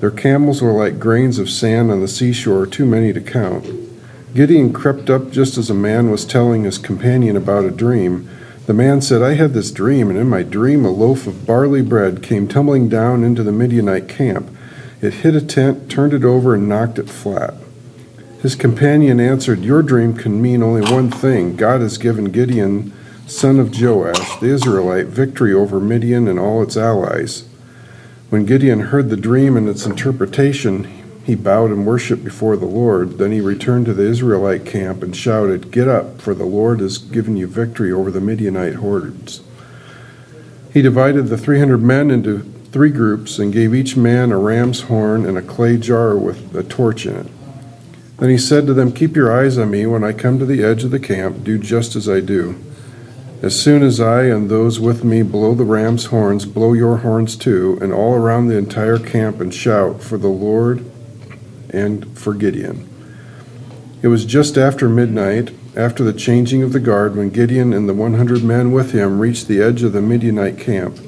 Their 0.00 0.10
camels 0.10 0.60
were 0.60 0.72
like 0.72 0.98
grains 0.98 1.38
of 1.38 1.48
sand 1.48 1.90
on 1.90 2.00
the 2.00 2.08
seashore, 2.08 2.66
too 2.66 2.84
many 2.84 3.12
to 3.12 3.20
count. 3.20 3.66
Gideon 4.34 4.72
crept 4.72 5.08
up 5.08 5.30
just 5.30 5.56
as 5.56 5.70
a 5.70 5.74
man 5.74 6.10
was 6.10 6.24
telling 6.24 6.64
his 6.64 6.76
companion 6.76 7.36
about 7.36 7.64
a 7.64 7.70
dream. 7.70 8.28
The 8.66 8.74
man 8.74 9.00
said, 9.00 9.22
I 9.22 9.34
had 9.34 9.52
this 9.52 9.70
dream, 9.70 10.10
and 10.10 10.18
in 10.18 10.28
my 10.28 10.42
dream 10.42 10.84
a 10.84 10.90
loaf 10.90 11.26
of 11.26 11.46
barley 11.46 11.82
bread 11.82 12.22
came 12.22 12.48
tumbling 12.48 12.88
down 12.88 13.22
into 13.22 13.42
the 13.42 13.52
Midianite 13.52 14.08
camp. 14.08 14.50
It 15.00 15.14
hit 15.14 15.34
a 15.34 15.40
tent, 15.40 15.90
turned 15.90 16.12
it 16.12 16.24
over, 16.24 16.54
and 16.54 16.68
knocked 16.68 16.98
it 16.98 17.08
flat. 17.08 17.54
His 18.44 18.56
companion 18.56 19.20
answered, 19.20 19.64
Your 19.64 19.82
dream 19.82 20.14
can 20.14 20.42
mean 20.42 20.62
only 20.62 20.82
one 20.82 21.10
thing. 21.10 21.56
God 21.56 21.80
has 21.80 21.96
given 21.96 22.26
Gideon, 22.26 22.92
son 23.26 23.58
of 23.58 23.80
Joash, 23.80 24.38
the 24.38 24.48
Israelite, 24.48 25.06
victory 25.06 25.54
over 25.54 25.80
Midian 25.80 26.28
and 26.28 26.38
all 26.38 26.62
its 26.62 26.76
allies. 26.76 27.48
When 28.28 28.44
Gideon 28.44 28.80
heard 28.80 29.08
the 29.08 29.16
dream 29.16 29.56
and 29.56 29.66
its 29.66 29.86
interpretation, 29.86 30.84
he 31.24 31.34
bowed 31.34 31.70
and 31.70 31.86
worshiped 31.86 32.22
before 32.22 32.58
the 32.58 32.66
Lord. 32.66 33.16
Then 33.16 33.32
he 33.32 33.40
returned 33.40 33.86
to 33.86 33.94
the 33.94 34.04
Israelite 34.04 34.66
camp 34.66 35.02
and 35.02 35.16
shouted, 35.16 35.70
Get 35.70 35.88
up, 35.88 36.20
for 36.20 36.34
the 36.34 36.44
Lord 36.44 36.80
has 36.80 36.98
given 36.98 37.38
you 37.38 37.46
victory 37.46 37.92
over 37.92 38.10
the 38.10 38.20
Midianite 38.20 38.74
hordes. 38.74 39.40
He 40.70 40.82
divided 40.82 41.28
the 41.28 41.38
300 41.38 41.78
men 41.78 42.10
into 42.10 42.40
three 42.72 42.90
groups 42.90 43.38
and 43.38 43.54
gave 43.54 43.74
each 43.74 43.96
man 43.96 44.30
a 44.30 44.36
ram's 44.36 44.82
horn 44.82 45.24
and 45.24 45.38
a 45.38 45.42
clay 45.42 45.78
jar 45.78 46.14
with 46.14 46.54
a 46.54 46.62
torch 46.62 47.06
in 47.06 47.16
it. 47.16 47.26
Then 48.18 48.30
he 48.30 48.38
said 48.38 48.66
to 48.66 48.74
them, 48.74 48.92
Keep 48.92 49.16
your 49.16 49.32
eyes 49.32 49.58
on 49.58 49.70
me. 49.70 49.86
When 49.86 50.04
I 50.04 50.12
come 50.12 50.38
to 50.38 50.46
the 50.46 50.62
edge 50.62 50.84
of 50.84 50.90
the 50.90 51.00
camp, 51.00 51.44
do 51.44 51.58
just 51.58 51.96
as 51.96 52.08
I 52.08 52.20
do. 52.20 52.56
As 53.42 53.60
soon 53.60 53.82
as 53.82 54.00
I 54.00 54.24
and 54.24 54.48
those 54.48 54.80
with 54.80 55.04
me 55.04 55.22
blow 55.22 55.54
the 55.54 55.64
ram's 55.64 56.06
horns, 56.06 56.46
blow 56.46 56.72
your 56.72 56.98
horns 56.98 57.36
too, 57.36 57.78
and 57.82 57.92
all 57.92 58.14
around 58.14 58.46
the 58.46 58.56
entire 58.56 58.98
camp 58.98 59.40
and 59.40 59.52
shout 59.52 60.02
for 60.02 60.16
the 60.16 60.28
Lord 60.28 60.84
and 61.70 62.16
for 62.16 62.32
Gideon. 62.32 62.88
It 64.00 64.08
was 64.08 64.24
just 64.24 64.56
after 64.56 64.88
midnight, 64.88 65.50
after 65.76 66.04
the 66.04 66.12
changing 66.12 66.62
of 66.62 66.72
the 66.72 66.80
guard, 66.80 67.16
when 67.16 67.30
Gideon 67.30 67.72
and 67.72 67.88
the 67.88 67.94
100 67.94 68.44
men 68.44 68.72
with 68.72 68.92
him 68.92 69.18
reached 69.18 69.48
the 69.48 69.60
edge 69.60 69.82
of 69.82 69.92
the 69.92 70.00
Midianite 70.00 70.58
camp. 70.58 70.98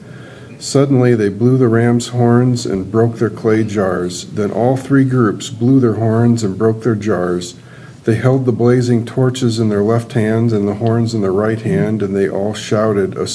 Suddenly 0.59 1.15
they 1.15 1.29
blew 1.29 1.59
the 1.59 1.69
ram's 1.69 2.09
horns 2.09 2.65
and 2.65 2.91
broke 2.91 3.17
their 3.17 3.31
clay 3.31 3.63
jars. 3.63 4.27
Then 4.27 4.51
all 4.51 4.77
three 4.77 5.05
groups 5.05 5.51
blew 5.51 5.81
their 5.81 5.95
horns 5.95 6.43
and 6.43 6.57
broke 6.57 6.83
their 6.83 6.95
jars. 6.95 7.55
They 8.05 8.15
held 8.15 8.45
the 8.47 8.53
blazing 8.53 9.05
torches 9.05 9.59
in 9.59 9.69
their 9.69 9.83
left 9.83 10.13
hands 10.13 10.53
and 10.53 10.67
the 10.67 10.75
horns 10.75 11.13
in 11.13 11.21
their 11.21 11.33
right 11.33 11.61
hand, 11.61 12.03
and 12.03 12.15
they 12.15 12.29
all 12.29 12.55
shouted, 12.55 13.17
A, 13.17 13.29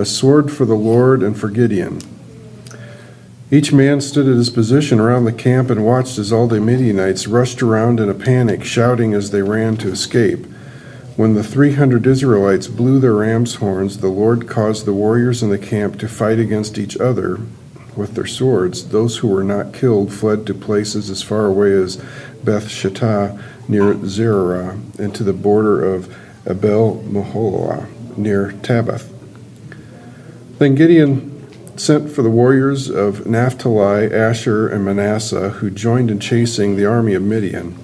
a 0.00 0.04
sword 0.04 0.50
for 0.50 0.64
the 0.64 0.74
Lord 0.74 1.22
and 1.22 1.36
for 1.36 1.50
Gideon. 1.50 2.00
Each 3.50 3.70
man 3.70 4.00
stood 4.00 4.26
at 4.26 4.36
his 4.36 4.48
position 4.48 4.98
around 4.98 5.26
the 5.26 5.32
camp 5.32 5.68
and 5.68 5.84
watched 5.84 6.18
as 6.18 6.32
all 6.32 6.46
the 6.46 6.60
Midianites 6.60 7.26
rushed 7.26 7.62
around 7.62 8.00
in 8.00 8.08
a 8.08 8.14
panic, 8.14 8.64
shouting 8.64 9.12
as 9.12 9.30
they 9.30 9.42
ran 9.42 9.76
to 9.78 9.90
escape. 9.90 10.46
When 11.22 11.34
the 11.34 11.44
300 11.44 12.04
Israelites 12.04 12.66
blew 12.66 12.98
their 12.98 13.14
ram's 13.14 13.54
horns, 13.54 13.98
the 13.98 14.08
Lord 14.08 14.48
caused 14.48 14.86
the 14.86 14.92
warriors 14.92 15.40
in 15.40 15.50
the 15.50 15.56
camp 15.56 16.00
to 16.00 16.08
fight 16.08 16.40
against 16.40 16.78
each 16.78 16.96
other 16.96 17.38
with 17.94 18.16
their 18.16 18.26
swords. 18.26 18.88
Those 18.88 19.18
who 19.18 19.28
were 19.28 19.44
not 19.44 19.72
killed 19.72 20.12
fled 20.12 20.48
to 20.48 20.52
places 20.54 21.10
as 21.10 21.22
far 21.22 21.46
away 21.46 21.74
as 21.74 22.02
Beth 22.42 22.66
Shittah 22.66 23.40
near 23.68 24.04
Zerah 24.04 24.76
and 24.98 25.14
to 25.14 25.22
the 25.22 25.32
border 25.32 25.94
of 25.94 26.12
Abel 26.44 27.04
Meholah 27.06 27.86
near 28.16 28.50
Tabbath. 28.62 29.08
Then 30.58 30.74
Gideon 30.74 31.78
sent 31.78 32.10
for 32.10 32.22
the 32.22 32.30
warriors 32.30 32.90
of 32.90 33.26
Naphtali, 33.26 34.12
Asher, 34.12 34.66
and 34.66 34.84
Manasseh, 34.84 35.50
who 35.50 35.70
joined 35.70 36.10
in 36.10 36.18
chasing 36.18 36.74
the 36.74 36.86
army 36.86 37.14
of 37.14 37.22
Midian. 37.22 37.78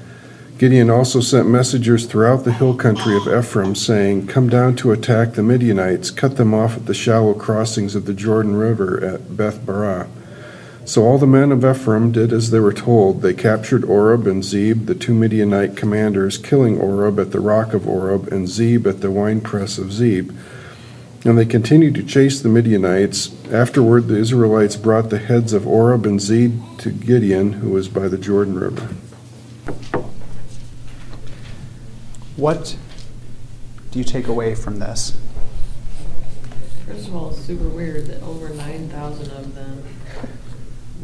Gideon 0.59 0.91
also 0.91 1.21
sent 1.21 1.49
messengers 1.49 2.05
throughout 2.05 2.43
the 2.43 2.53
hill 2.53 2.75
country 2.75 3.17
of 3.17 3.29
Ephraim, 3.29 3.77
saying, 3.77 4.27
Come 4.27 4.49
down 4.49 4.75
to 4.77 4.91
attack 4.91 5.35
the 5.35 5.43
Midianites, 5.45 6.11
cut 6.11 6.37
them 6.37 6.53
off 6.53 6.77
at 6.77 6.87
the 6.87 6.95
shallow 6.95 7.33
crossings 7.33 7.95
of 7.95 8.07
the 8.07 8.13
Jordan 8.13 8.57
River 8.57 9.05
at 9.05 9.37
Beth 9.37 9.61
Barah. 9.61 10.09
So 10.85 11.05
all 11.05 11.17
the 11.17 11.29
men 11.29 11.53
of 11.53 11.65
Ephraim 11.65 12.11
did 12.11 12.33
as 12.33 12.51
they 12.51 12.59
were 12.59 12.73
told. 12.73 13.23
They 13.23 13.35
captured 13.35 13.85
Oreb 13.85 14.27
and 14.27 14.43
Zeb, 14.43 14.87
the 14.87 14.97
two 14.97 15.15
Midianite 15.15 15.77
commanders, 15.77 16.37
killing 16.37 16.81
Oreb 16.81 17.21
at 17.21 17.31
the 17.31 17.41
rock 17.41 17.73
of 17.73 17.87
Oreb 17.87 18.27
and 18.33 18.49
Zeb 18.49 18.85
at 18.89 19.01
the 19.01 19.13
winepress 19.13 19.79
of 19.79 19.93
Zeb. 19.93 20.33
And 21.25 21.39
they 21.39 21.47
continued 21.47 21.95
to 21.95 22.03
chase 22.03 22.41
the 22.41 22.49
Midianites. 22.49 23.31
Afterward, 23.53 24.09
the 24.09 24.17
Israelites 24.17 24.75
brought 24.75 25.11
the 25.11 25.19
heads 25.19 25.53
of 25.53 25.69
Oreb 25.69 26.05
and 26.05 26.21
Zeb 26.21 26.79
to 26.79 26.91
Gideon, 26.91 27.53
who 27.53 27.71
was 27.71 27.89
by 27.89 28.09
the 28.09 28.19
Jordan 28.19 28.59
River. 28.59 28.89
What 32.39 32.77
do 33.91 33.99
you 33.99 34.05
take 34.05 34.29
away 34.29 34.55
from 34.55 34.79
this? 34.79 35.17
First 36.87 37.09
of 37.09 37.17
all, 37.17 37.31
it's 37.31 37.41
super 37.41 37.67
weird 37.69 38.07
that 38.07 38.23
over 38.23 38.51
9,000 38.51 39.31
of 39.33 39.55
them 39.57 39.83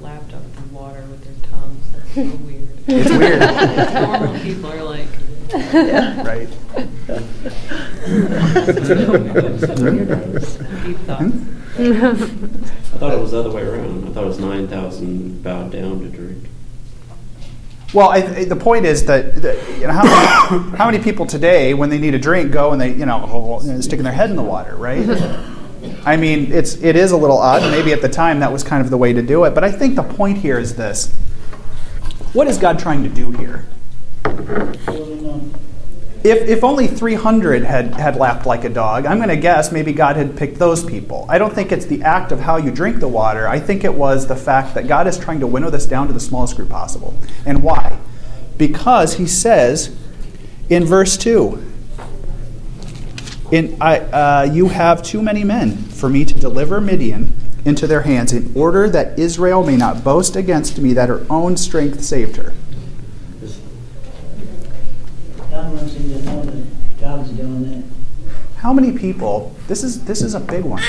lapped 0.01 0.33
up 0.33 0.43
the 0.55 0.63
water 0.73 1.03
with 1.11 1.25
their 1.25 1.51
tongues. 1.51 1.85
That's 1.93 2.15
so 2.15 2.23
weird. 2.47 2.69
It's 2.87 3.11
weird. 3.11 3.41
Normal 3.95 4.41
people 4.45 4.71
are 4.71 4.85
like, 4.85 5.09
Right. 6.25 6.49
deep 10.85 10.99
thoughts. 11.01 11.25
Hmm? 11.25 11.51
I 11.77 12.97
thought 12.99 13.13
it 13.13 13.19
was 13.21 13.33
the 13.33 13.41
other 13.41 13.51
way 13.51 13.63
around. 13.63 14.07
I 14.09 14.13
thought 14.13 14.23
it 14.23 14.29
was 14.29 14.39
9,000 14.39 15.43
bowed 15.43 15.73
down 15.73 15.99
to 16.01 16.09
drink. 16.09 16.45
Well, 17.93 18.09
I, 18.09 18.17
I- 18.17 18.45
the 18.45 18.57
point 18.57 18.87
is 18.87 19.05
that, 19.07 19.37
that 19.43 19.79
you 19.79 19.87
know, 19.87 19.93
how, 19.93 20.03
many, 20.03 20.71
how 20.77 20.91
many 20.91 21.03
people 21.03 21.27
today, 21.27 21.75
when 21.75 21.91
they 21.91 21.99
need 21.99 22.15
a 22.15 22.19
drink, 22.19 22.51
go 22.53 22.73
and 22.73 22.81
they, 22.81 22.93
you 22.95 23.07
know, 23.07 23.61
sticking 23.81 24.05
their 24.05 24.13
head 24.13 24.31
in 24.31 24.37
the 24.37 24.43
water, 24.43 24.75
right? 24.77 25.07
I 26.07 26.17
mean, 26.17 26.51
it's 26.53 26.75
it 26.83 26.97
is 26.97 27.13
a 27.13 27.17
little 27.17 27.37
odd. 27.37 27.63
Maybe 27.71 27.93
at 27.93 28.01
the 28.01 28.09
time 28.09 28.41
that 28.41 28.51
was 28.53 28.65
kind 28.65 28.83
of 28.83 28.91
the 28.91 28.97
way 28.97 29.13
to 29.13 29.21
do 29.23 29.45
it. 29.45 29.55
But 29.55 29.65
I 29.65 29.71
think 29.73 29.97
the 29.97 30.03
point 30.03 30.39
here 30.39 30.59
is 30.59 30.77
this: 30.77 31.15
What 32.33 32.47
is 32.47 32.57
God 32.59 32.79
trying 32.79 33.03
to 33.03 33.09
do 33.11 33.31
here? 33.33 33.67
If, 36.25 36.49
if 36.49 36.65
only 36.65 36.87
300 36.87 37.65
had, 37.65 37.95
had 37.95 38.17
lapped 38.17 38.47
like 38.47 38.65
a 38.65 38.71
dog, 38.71 39.05
I'm 39.05 39.19
going 39.19 39.29
to 39.29 39.37
guess 39.37 39.71
maybe 39.71 39.93
God 39.93 40.17
had 40.17 40.39
picked 40.39 40.59
those 40.59 40.83
people. 40.83 41.27
I 41.29 41.37
don't 41.37 41.55
think 41.55 41.71
it's 41.71 41.85
the 41.85 42.03
act 42.03 42.33
of 42.33 42.41
how 42.41 42.57
you 42.57 42.71
drink 42.71 42.99
the 42.99 43.09
water. 43.09 43.47
I 43.47 43.61
think 43.61 43.85
it 43.85 43.93
was 43.93 44.27
the 44.27 44.35
fact 44.35 44.75
that 44.75 44.89
God 44.89 45.07
is 45.07 45.19
trying 45.19 45.41
to 45.41 45.47
winnow 45.47 45.69
this 45.69 45.85
down 45.85 46.07
to 46.07 46.15
the 46.15 46.21
smallest 46.21 46.57
group 46.57 46.71
possible. 46.71 47.15
And 47.45 47.63
why? 47.63 47.99
Because 48.57 49.15
he 49.15 49.27
says 49.27 49.95
in 50.71 50.87
verse 50.87 51.19
2 51.19 51.73
in, 53.53 53.77
I, 53.81 53.99
uh, 53.99 54.51
You 54.51 54.69
have 54.69 55.03
too 55.03 55.23
many 55.23 55.45
men 55.45 55.77
for 55.77 56.09
me 56.09 56.25
to 56.25 56.35
deliver 56.35 56.81
Midian 56.81 57.35
into 57.65 57.87
their 57.87 58.03
hands 58.03 58.33
in 58.33 58.51
order 58.57 58.89
that 58.89 59.19
Israel 59.19 59.63
may 59.63 59.77
not 59.77 60.03
boast 60.03 60.37
against 60.37 60.79
me 60.79 60.95
that 60.95 61.11
her 61.11 61.27
own 61.29 61.57
strength 61.57 62.03
saved 62.03 62.37
her. 62.37 62.55
God 65.51 65.73
wants 65.73 65.95
him 65.95 66.11
to 66.11 66.23
know 66.25 66.43
that 66.43 67.01
God's 67.01 67.31
doing 67.31 67.63
that. 67.71 67.85
How 68.65 68.73
many 68.73 68.97
people, 68.97 69.55
this 69.69 69.85
is, 69.85 70.07
this 70.07 70.23
is 70.23 70.33
a 70.33 70.41
big 70.41 70.65
one. 70.65 70.81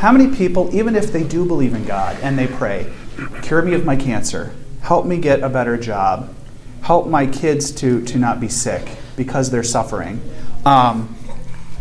How 0.00 0.10
many 0.10 0.34
people, 0.34 0.68
even 0.74 0.96
if 0.96 1.12
they 1.12 1.22
do 1.22 1.46
believe 1.46 1.72
in 1.72 1.84
God 1.84 2.18
and 2.22 2.36
they 2.36 2.48
pray, 2.48 2.92
cure 3.40 3.62
me 3.62 3.74
of 3.74 3.84
my 3.84 3.94
cancer, 3.94 4.52
help 4.80 5.06
me 5.06 5.18
get 5.18 5.44
a 5.44 5.48
better 5.48 5.76
job, 5.76 6.34
help 6.82 7.06
my 7.06 7.24
kids 7.24 7.70
to, 7.70 8.04
to 8.06 8.18
not 8.18 8.40
be 8.40 8.48
sick 8.48 8.96
because 9.14 9.52
they're 9.52 9.62
suffering, 9.62 10.20
um, 10.66 11.14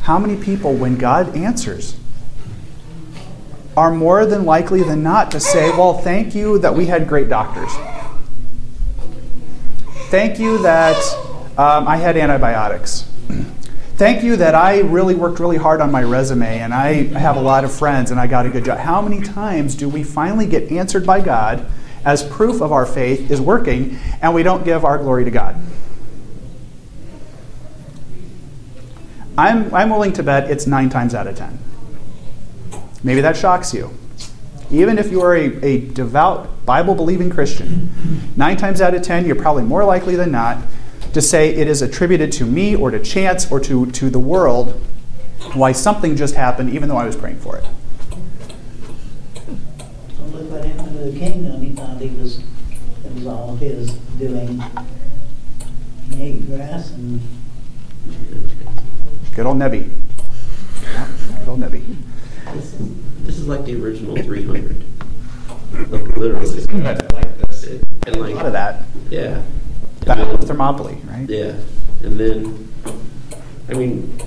how 0.03 0.19
many 0.19 0.39
people, 0.39 0.75
when 0.75 0.99
God 0.99 1.35
answers, 1.35 1.97
are 3.75 3.89
more 3.89 4.23
than 4.27 4.45
likely 4.45 4.83
than 4.83 5.01
not 5.01 5.31
to 5.31 5.39
say, 5.39 5.71
Well, 5.71 5.97
thank 5.97 6.35
you 6.35 6.59
that 6.59 6.75
we 6.75 6.85
had 6.85 7.07
great 7.07 7.27
doctors. 7.27 7.71
Thank 10.11 10.37
you 10.37 10.59
that 10.59 10.95
um, 11.57 11.87
I 11.87 11.97
had 11.97 12.17
antibiotics. 12.17 13.09
Thank 13.97 14.23
you 14.23 14.35
that 14.35 14.53
I 14.53 14.81
really 14.81 15.15
worked 15.15 15.39
really 15.39 15.57
hard 15.57 15.81
on 15.81 15.91
my 15.91 16.03
resume 16.03 16.59
and 16.59 16.71
I 16.71 17.05
have 17.17 17.35
a 17.35 17.41
lot 17.41 17.63
of 17.63 17.73
friends 17.73 18.11
and 18.11 18.19
I 18.19 18.27
got 18.27 18.45
a 18.45 18.49
good 18.49 18.63
job. 18.63 18.77
How 18.77 19.01
many 19.01 19.23
times 19.23 19.73
do 19.73 19.89
we 19.89 20.03
finally 20.03 20.45
get 20.45 20.71
answered 20.71 21.03
by 21.03 21.19
God 21.19 21.65
as 22.05 22.21
proof 22.21 22.61
of 22.61 22.71
our 22.71 22.85
faith 22.85 23.31
is 23.31 23.41
working 23.41 23.97
and 24.21 24.35
we 24.35 24.43
don't 24.43 24.63
give 24.63 24.85
our 24.85 24.99
glory 24.99 25.25
to 25.25 25.31
God? 25.31 25.59
I'm, 29.35 29.73
I'm 29.73 29.89
willing 29.89 30.13
to 30.13 30.21
bet 30.21 30.51
it's 30.51 30.67
nine 30.67 30.91
times 30.91 31.15
out 31.15 31.25
of 31.25 31.35
ten. 31.35 31.57
Maybe 33.03 33.21
that 33.21 33.35
shocks 33.35 33.73
you. 33.73 33.89
Even 34.69 34.99
if 34.99 35.09
you 35.09 35.21
are 35.21 35.35
a, 35.35 35.45
a 35.65 35.79
devout, 35.79 36.67
Bible 36.67 36.93
believing 36.93 37.31
Christian, 37.31 37.89
nine 38.35 38.57
times 38.57 38.79
out 38.79 38.93
of 38.93 39.01
ten, 39.01 39.25
you're 39.25 39.35
probably 39.35 39.63
more 39.63 39.83
likely 39.83 40.15
than 40.15 40.31
not 40.31 40.59
to 41.13 41.21
say 41.21 41.49
it 41.55 41.67
is 41.67 41.81
attributed 41.81 42.31
to 42.33 42.45
me 42.45 42.75
or 42.75 42.91
to 42.91 42.99
chance 42.99 43.49
or 43.51 43.59
to, 43.61 43.85
to 43.91 44.09
the 44.09 44.19
world 44.19 44.79
why 45.53 45.71
something 45.71 46.15
just 46.15 46.35
happened, 46.35 46.69
even 46.71 46.89
though 46.89 46.97
I 46.97 47.05
was 47.05 47.15
praying 47.15 47.39
for 47.39 47.57
it. 47.57 47.65
Don't 49.45 50.33
look 50.33 50.49
what 50.51 50.65
happened 50.65 50.97
to 50.97 51.03
the 51.11 51.17
kingdom, 51.19 51.61
he 51.61 51.69
thought 51.73 51.99
he 52.01 52.09
was, 52.09 52.39
it 53.05 53.11
was 53.13 53.27
all 53.27 53.55
his 53.55 53.93
doing. 54.19 54.61
He 56.11 56.21
ate 56.23 56.47
grass 56.47 56.91
and 56.91 57.21
Good 59.35 59.45
old 59.45 59.57
Nebi. 59.57 59.89
Good 61.39 61.47
old 61.47 61.59
Nebi. 61.59 61.83
This 62.53 62.73
is, 62.73 62.89
this 63.23 63.37
is 63.37 63.47
like 63.47 63.65
the 63.65 63.81
original 63.81 64.15
300. 64.15 64.83
Like, 65.91 66.17
literally. 66.17 66.49
like 67.13 67.37
this. 67.47 67.63
It- 67.65 67.83
And 68.07 68.15
A 68.15 68.19
lot 68.19 68.45
of 68.45 68.53
that. 68.53 68.83
yeah. 69.09 69.41
And 70.09 70.17
Battle 70.19 70.33
of 70.35 70.39
then- 70.39 70.47
Thermopylae, 70.47 70.97
right? 71.07 71.29
Yeah, 71.29 71.53
and 72.03 72.19
then, 72.19 72.73
I 73.69 73.73
mean, 73.73 74.17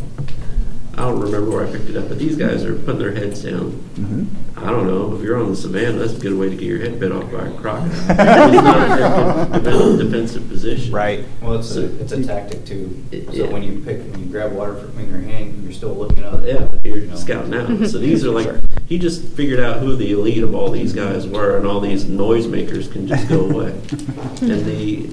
I 0.95 1.03
don't 1.03 1.21
remember 1.21 1.51
where 1.51 1.67
I 1.67 1.71
picked 1.71 1.89
it 1.89 1.97
up, 1.97 2.09
but 2.09 2.19
these 2.19 2.37
guys 2.37 2.65
are 2.65 2.75
putting 2.75 2.99
their 2.99 3.13
heads 3.15 3.43
down. 3.43 3.71
hmm 3.97 4.25
I 4.59 4.67
don't 4.71 4.87
know, 4.87 5.15
if 5.17 5.23
you're 5.23 5.39
on 5.41 5.49
the 5.49 5.57
savannah, 5.57 5.93
that's 6.01 6.13
a 6.13 6.21
good 6.21 6.35
way 6.37 6.51
to 6.51 6.55
get 6.55 6.65
your 6.67 6.81
head 6.81 7.01
bit 7.01 7.11
off 7.13 7.33
by 7.33 7.47
a 7.47 7.53
crocodile. 7.53 7.89
It's 8.11 8.15
not 8.63 9.57
a 9.57 9.61
good 9.63 9.99
defensive 10.05 10.47
position. 10.51 10.93
Right. 10.93 11.25
Well, 11.41 11.55
it's 11.61 11.69
So- 11.71 11.81
a, 11.81 11.85
it's 11.85 12.13
a 12.13 12.23
tactic 12.23 12.67
too. 12.67 13.03
It- 13.11 13.27
So 13.29 13.33
yeah. 13.33 13.47
when 13.51 13.63
you 13.63 13.81
pick, 13.83 14.01
when 14.11 14.21
you 14.21 14.27
grab 14.27 14.53
water 14.53 14.75
from 14.75 14.99
in 14.99 15.09
your 15.09 15.21
hand, 15.21 15.63
you're 15.63 15.73
still 15.73 15.95
looking 15.95 16.25
up. 16.25 16.43
Yeah, 16.45 16.69
You 16.85 16.95
you're 16.97 17.07
know. 17.07 17.17
scouting 17.17 17.55
out. 17.55 17.71
So 17.89 17.97
these 17.97 18.23
are 18.27 18.31
like, 18.33 18.45
Sure. 18.45 18.61
he 18.87 18.99
just 18.99 19.25
figured 19.29 19.61
out 19.61 19.79
who 19.79 19.97
the 19.97 20.13
elite 20.13 20.43
of 20.43 20.55
all 20.55 20.71
these 20.71 20.93
guys 20.93 21.27
were, 21.27 21.57
and 21.57 21.67
all 21.67 21.81
these 21.81 22.05
noisemakers 22.05 22.93
can 22.93 23.07
just 23.07 23.27
go 23.31 23.49
away. 23.49 23.73
And 24.43 24.65
the, 24.67 25.09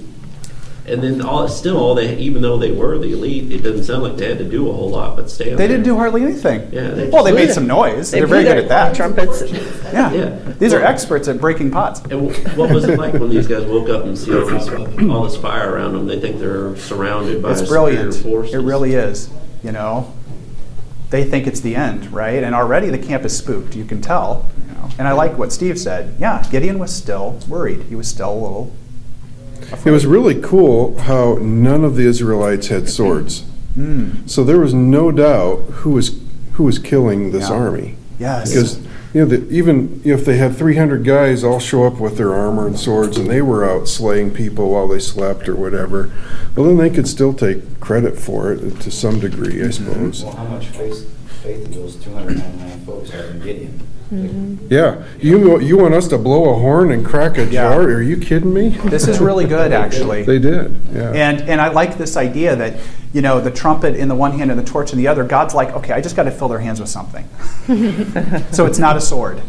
And 0.88 1.04
then 1.04 1.22
all 1.22 1.48
still 1.50 1.78
all 1.78 1.96
they 1.96 2.16
even 2.18 2.42
though 2.42 2.58
they 2.58 2.72
were 2.72 2.98
the 2.98 3.12
elite, 3.12 3.52
it 3.52 3.62
doesn't 3.62 3.84
sound 3.84 4.04
like 4.04 4.16
they 4.16 4.30
had 4.30 4.38
to 4.38 4.46
do 4.46 4.70
a 4.70 4.74
whole 4.74 4.90
lot 4.90 5.18
but 5.18 5.30
stand. 5.30 5.58
They 5.58 5.68
didn't 5.68 5.84
do 5.84 5.98
hardly 5.98 6.24
anything. 6.24 6.70
Yeah, 6.72 6.90
they 6.92 7.10
well, 7.10 7.24
they 7.26 7.32
just- 7.32 7.46
made 7.48 7.54
some 7.54 7.68
noise. 7.68 8.12
They 8.12 8.20
They're 8.20 8.28
very 8.28 8.44
good 8.46 8.58
at 8.58 8.70
that. 8.70 8.96
Trumpets. 8.96 9.42
Yeah. 9.52 10.12
Yeah. 10.14 10.30
These 10.60 10.74
are 10.74 10.82
experts 10.82 11.28
at 11.28 11.40
breaking 11.42 11.72
pots. 11.72 12.00
And 12.10 12.34
wh- 12.34 12.58
what 12.58 12.72
was 12.72 12.86
it 12.86 12.98
like 12.98 13.14
when 13.16 13.30
these 13.30 13.48
guys 13.48 13.66
woke 13.66 13.90
up 13.90 14.06
and 14.06 14.18
see 14.18 14.34
all 14.34 14.46
this, 14.46 14.68
all 14.70 15.24
this 15.24 15.36
fire 15.38 15.74
around 15.74 15.94
them? 15.94 16.08
They 16.08 16.20
think 16.20 16.40
they're 16.40 16.76
surrounded 16.78 17.42
by 17.44 17.52
It's 17.52 17.62
brilliant. 17.68 18.14
forces. 18.16 18.54
It 18.54 18.60
really 18.60 18.94
is. 18.94 19.30
You 19.64 19.72
know, 19.74 20.14
they 21.10 21.24
think 21.26 21.48
it's 21.48 21.60
the 21.62 21.76
end, 21.76 22.12
right? 22.14 22.44
And 22.44 22.54
already 22.56 22.90
the 22.90 22.98
camp 22.98 23.26
is 23.26 23.36
spooked. 23.38 23.76
You 23.76 23.84
can 23.86 24.02
tell. 24.02 24.46
You 24.68 24.74
know? 24.74 24.90
And 25.00 25.08
I 25.08 25.12
like 25.14 25.38
what 25.38 25.52
Steve 25.52 25.78
said. 25.80 26.16
Yeah, 26.20 26.46
Gideon 26.50 26.80
was 26.80 26.94
still 26.94 27.40
worried. 27.48 27.84
He 27.84 27.96
was 27.96 28.08
still 28.08 28.32
a 28.32 28.40
little. 28.40 28.72
It 29.86 29.92
was 29.92 30.06
really 30.06 30.40
cool 30.42 30.98
how 31.00 31.38
none 31.42 31.84
of 31.84 31.96
the 31.96 32.06
Israelites 32.06 32.68
had 32.68 32.90
swords. 32.90 33.44
Mm. 33.78 34.30
So 34.30 34.44
there 34.44 34.60
was 34.60 34.74
no 34.74 35.12
doubt 35.12 35.60
who 35.82 35.92
was 35.92 36.20
who 36.54 36.64
was 36.64 36.80
killing 36.80 37.32
this 37.32 37.50
Yeah. 37.50 37.56
army. 37.56 37.96
Yes. 38.20 38.50
Because 38.50 38.80
you 39.14 39.22
know, 39.22 39.26
the, 39.28 39.48
even 39.50 40.02
if 40.04 40.26
they 40.26 40.38
had 40.38 40.56
300 40.56 41.04
guys 41.04 41.44
all 41.44 41.60
show 41.60 41.86
up 41.86 42.00
with 42.00 42.18
their 42.18 42.34
armor 42.34 42.68
and 42.68 42.78
swords, 42.78 43.18
and 43.18 43.30
they 43.30 43.42
were 43.42 43.64
out 43.64 43.88
slaying 43.88 44.32
people 44.32 44.72
while 44.72 44.88
they 44.88 45.00
slept 45.00 45.48
or 45.48 45.56
whatever, 45.56 46.12
well, 46.56 46.66
then 46.68 46.78
they 46.78 46.90
could 46.90 47.08
still 47.08 47.34
take 47.34 47.80
credit 47.80 48.20
for 48.20 48.52
it 48.52 48.80
to 48.82 48.92
some 48.92 49.20
degree, 49.20 49.54
Mm-hmm. 49.56 49.68
I 49.68 49.72
suppose. 49.72 50.24
Well, 50.24 50.36
how 50.36 50.44
much 50.46 50.68
faith, 50.68 51.10
faith 51.44 51.64
did 51.66 51.74
those 51.76 51.96
two 51.96 52.12
hundred 52.14 52.38
ninety-nine 52.40 52.86
folks 52.86 53.10
have 53.12 53.30
in 53.30 53.40
Gideon? 53.40 53.80
Yeah, 54.12 55.04
you 55.20 55.60
you 55.60 55.78
want 55.78 55.94
us 55.94 56.08
to 56.10 56.18
blow 56.18 56.50
a 56.52 56.54
horn 56.60 56.92
and 56.92 57.06
crack 57.06 57.38
a 57.38 57.44
Yeah. 57.46 57.70
jar? 57.70 57.82
Are 57.82 58.02
you 58.02 58.18
kidding 58.18 58.54
me? 58.54 58.70
This 58.70 59.08
is 59.08 59.20
really 59.20 59.46
good, 59.58 59.74
actually. 59.74 60.24
They 60.24 60.40
did. 60.40 60.80
Yeah. 60.94 61.12
And 61.12 61.42
and 61.42 61.60
I 61.60 61.70
like 61.70 61.98
this 61.98 62.16
idea 62.16 62.56
that 62.56 62.76
you 63.14 63.22
know 63.22 63.42
the 63.42 63.52
trumpet 63.52 63.96
in 63.96 64.08
the 64.08 64.16
one 64.16 64.32
hand 64.38 64.50
and 64.50 64.60
the 64.60 64.64
torch 64.64 64.92
in 64.94 64.98
the 64.98 65.08
other. 65.10 65.24
God's 65.26 65.54
like, 65.54 65.72
okay, 65.74 65.94
I 65.94 66.00
just 66.02 66.16
got 66.16 66.24
to 66.24 66.32
fill 66.32 66.48
their 66.48 66.60
hands 66.60 66.80
with 66.80 66.90
something. 66.90 67.28
so 68.52 68.66
it's 68.66 68.80
not 68.80 68.96
a 68.96 69.02
sword. 69.02 69.42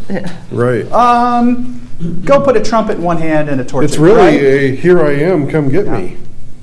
right. 0.51 0.91
Um, 0.91 1.89
go 2.25 2.41
put 2.41 2.57
a 2.57 2.63
trumpet 2.63 2.97
in 2.99 3.03
one 3.03 3.19
hand 3.19 3.49
and 3.49 3.61
a 3.61 3.65
torch. 3.65 3.85
In 3.95 4.03
the 4.03 4.13
other. 4.13 4.19
It's 4.29 4.39
in 4.39 4.39
really 4.39 4.43
right? 4.43 4.75
a 4.75 4.77
here 4.77 5.05
I 5.05 5.13
am, 5.13 5.49
come 5.49 5.69
get 5.69 5.87
me. 5.87 6.17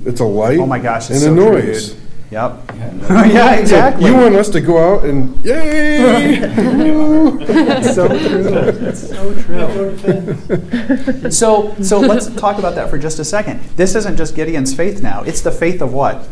It's 0.04 0.20
a 0.20 0.24
light. 0.24 0.58
Oh 0.58 0.66
my 0.66 0.78
gosh, 0.78 1.08
and 1.08 1.16
it's 1.16 1.24
a 1.24 1.28
so 1.28 1.34
true, 1.34 1.52
noise. 1.52 1.92
dude. 1.92 2.02
Yep. 2.30 2.72
Yeah, 2.74 2.90
no- 2.92 3.24
yeah, 3.24 3.54
exactly. 3.54 4.06
You 4.10 4.14
want 4.16 4.34
us 4.34 4.48
to 4.50 4.60
go 4.60 4.78
out 4.78 5.04
and 5.04 5.44
yay! 5.44 6.40
So 7.94 8.08
true. 8.08 8.48
It's 8.88 9.08
so 9.08 9.32
true. 9.42 11.30
so, 11.30 11.74
so 11.82 12.00
let's 12.00 12.26
talk 12.34 12.58
about 12.58 12.74
that 12.74 12.90
for 12.90 12.98
just 12.98 13.18
a 13.18 13.24
second. 13.24 13.60
This 13.76 13.94
isn't 13.94 14.16
just 14.16 14.34
Gideon's 14.34 14.74
faith 14.74 15.02
now. 15.02 15.22
It's 15.22 15.40
the 15.40 15.52
faith 15.52 15.80
of 15.80 15.92
what? 15.92 16.26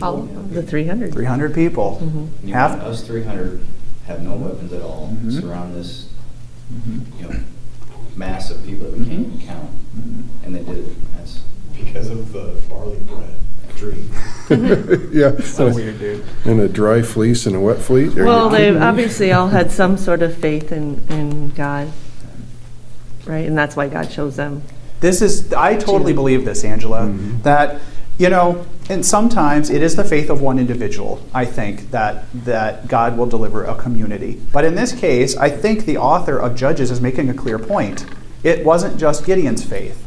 All 0.00 0.22
The 0.22 0.62
300. 0.62 1.12
300 1.12 1.54
people. 1.54 2.28
You 2.42 2.54
Half- 2.54 2.80
us 2.80 3.02
three 3.02 3.22
hundred 3.24 3.64
have 4.06 4.22
no 4.22 4.34
weapons 4.34 4.72
at 4.72 4.82
all, 4.82 5.14
Mhm. 5.22 5.40
surround 5.40 5.74
this, 5.76 6.08
mm-hmm. 6.72 7.22
you 7.22 7.28
know, 7.28 7.40
mass 8.16 8.50
of 8.50 8.64
people 8.64 8.90
that 8.90 8.98
we 8.98 9.04
can't 9.06 9.26
even 9.26 9.40
count, 9.46 9.70
mm-hmm. 9.96 10.44
and 10.44 10.54
they 10.56 10.62
did 10.64 10.78
it. 10.86 11.12
That's, 11.14 11.40
Because 11.76 12.10
of 12.10 12.32
the 12.32 12.60
barley 12.68 12.98
bread 12.98 13.34
dream. 13.82 14.10
yeah. 15.12 15.40
So 15.40 15.72
weird, 15.74 15.98
dude. 15.98 16.24
And 16.44 16.60
a 16.60 16.68
dry 16.68 17.02
fleece 17.02 17.46
and 17.46 17.56
a 17.56 17.60
wet 17.60 17.78
fleece. 17.78 18.16
Are 18.16 18.24
Well, 18.24 18.46
you 18.46 18.50
they 18.50 18.64
kidding 18.66 18.82
obviously 18.82 19.32
all 19.32 19.48
had 19.48 19.70
some 19.70 19.96
sort 19.96 20.22
of 20.22 20.36
faith 20.36 20.72
in, 20.72 21.04
in 21.08 21.50
God, 21.50 21.92
right? 23.26 23.46
And 23.46 23.56
that's 23.56 23.76
why 23.76 23.88
God 23.88 24.10
chose 24.10 24.36
them. 24.36 24.62
This 25.00 25.20
is, 25.20 25.52
I 25.52 25.76
totally 25.76 26.12
believe 26.12 26.44
this, 26.44 26.64
Angela, 26.64 27.00
mm-hmm. 27.00 27.42
that, 27.42 27.80
you 28.18 28.28
know, 28.28 28.64
and 28.88 29.04
sometimes 29.04 29.68
it 29.68 29.82
is 29.82 29.96
the 29.96 30.04
faith 30.04 30.30
of 30.30 30.40
one 30.40 30.58
individual, 30.58 31.20
I 31.34 31.44
think, 31.44 31.90
that, 31.90 32.24
that 32.44 32.86
God 32.86 33.16
will 33.16 33.26
deliver 33.26 33.64
a 33.64 33.74
community. 33.74 34.40
But 34.52 34.64
in 34.64 34.76
this 34.76 34.92
case, 34.92 35.36
I 35.36 35.50
think 35.50 35.86
the 35.86 35.96
author 35.96 36.38
of 36.38 36.54
Judges 36.54 36.90
is 36.90 37.00
making 37.00 37.30
a 37.30 37.34
clear 37.34 37.58
point. 37.58 38.06
It 38.44 38.64
wasn't 38.64 38.98
just 38.98 39.24
Gideon's 39.24 39.64
faith. 39.64 40.06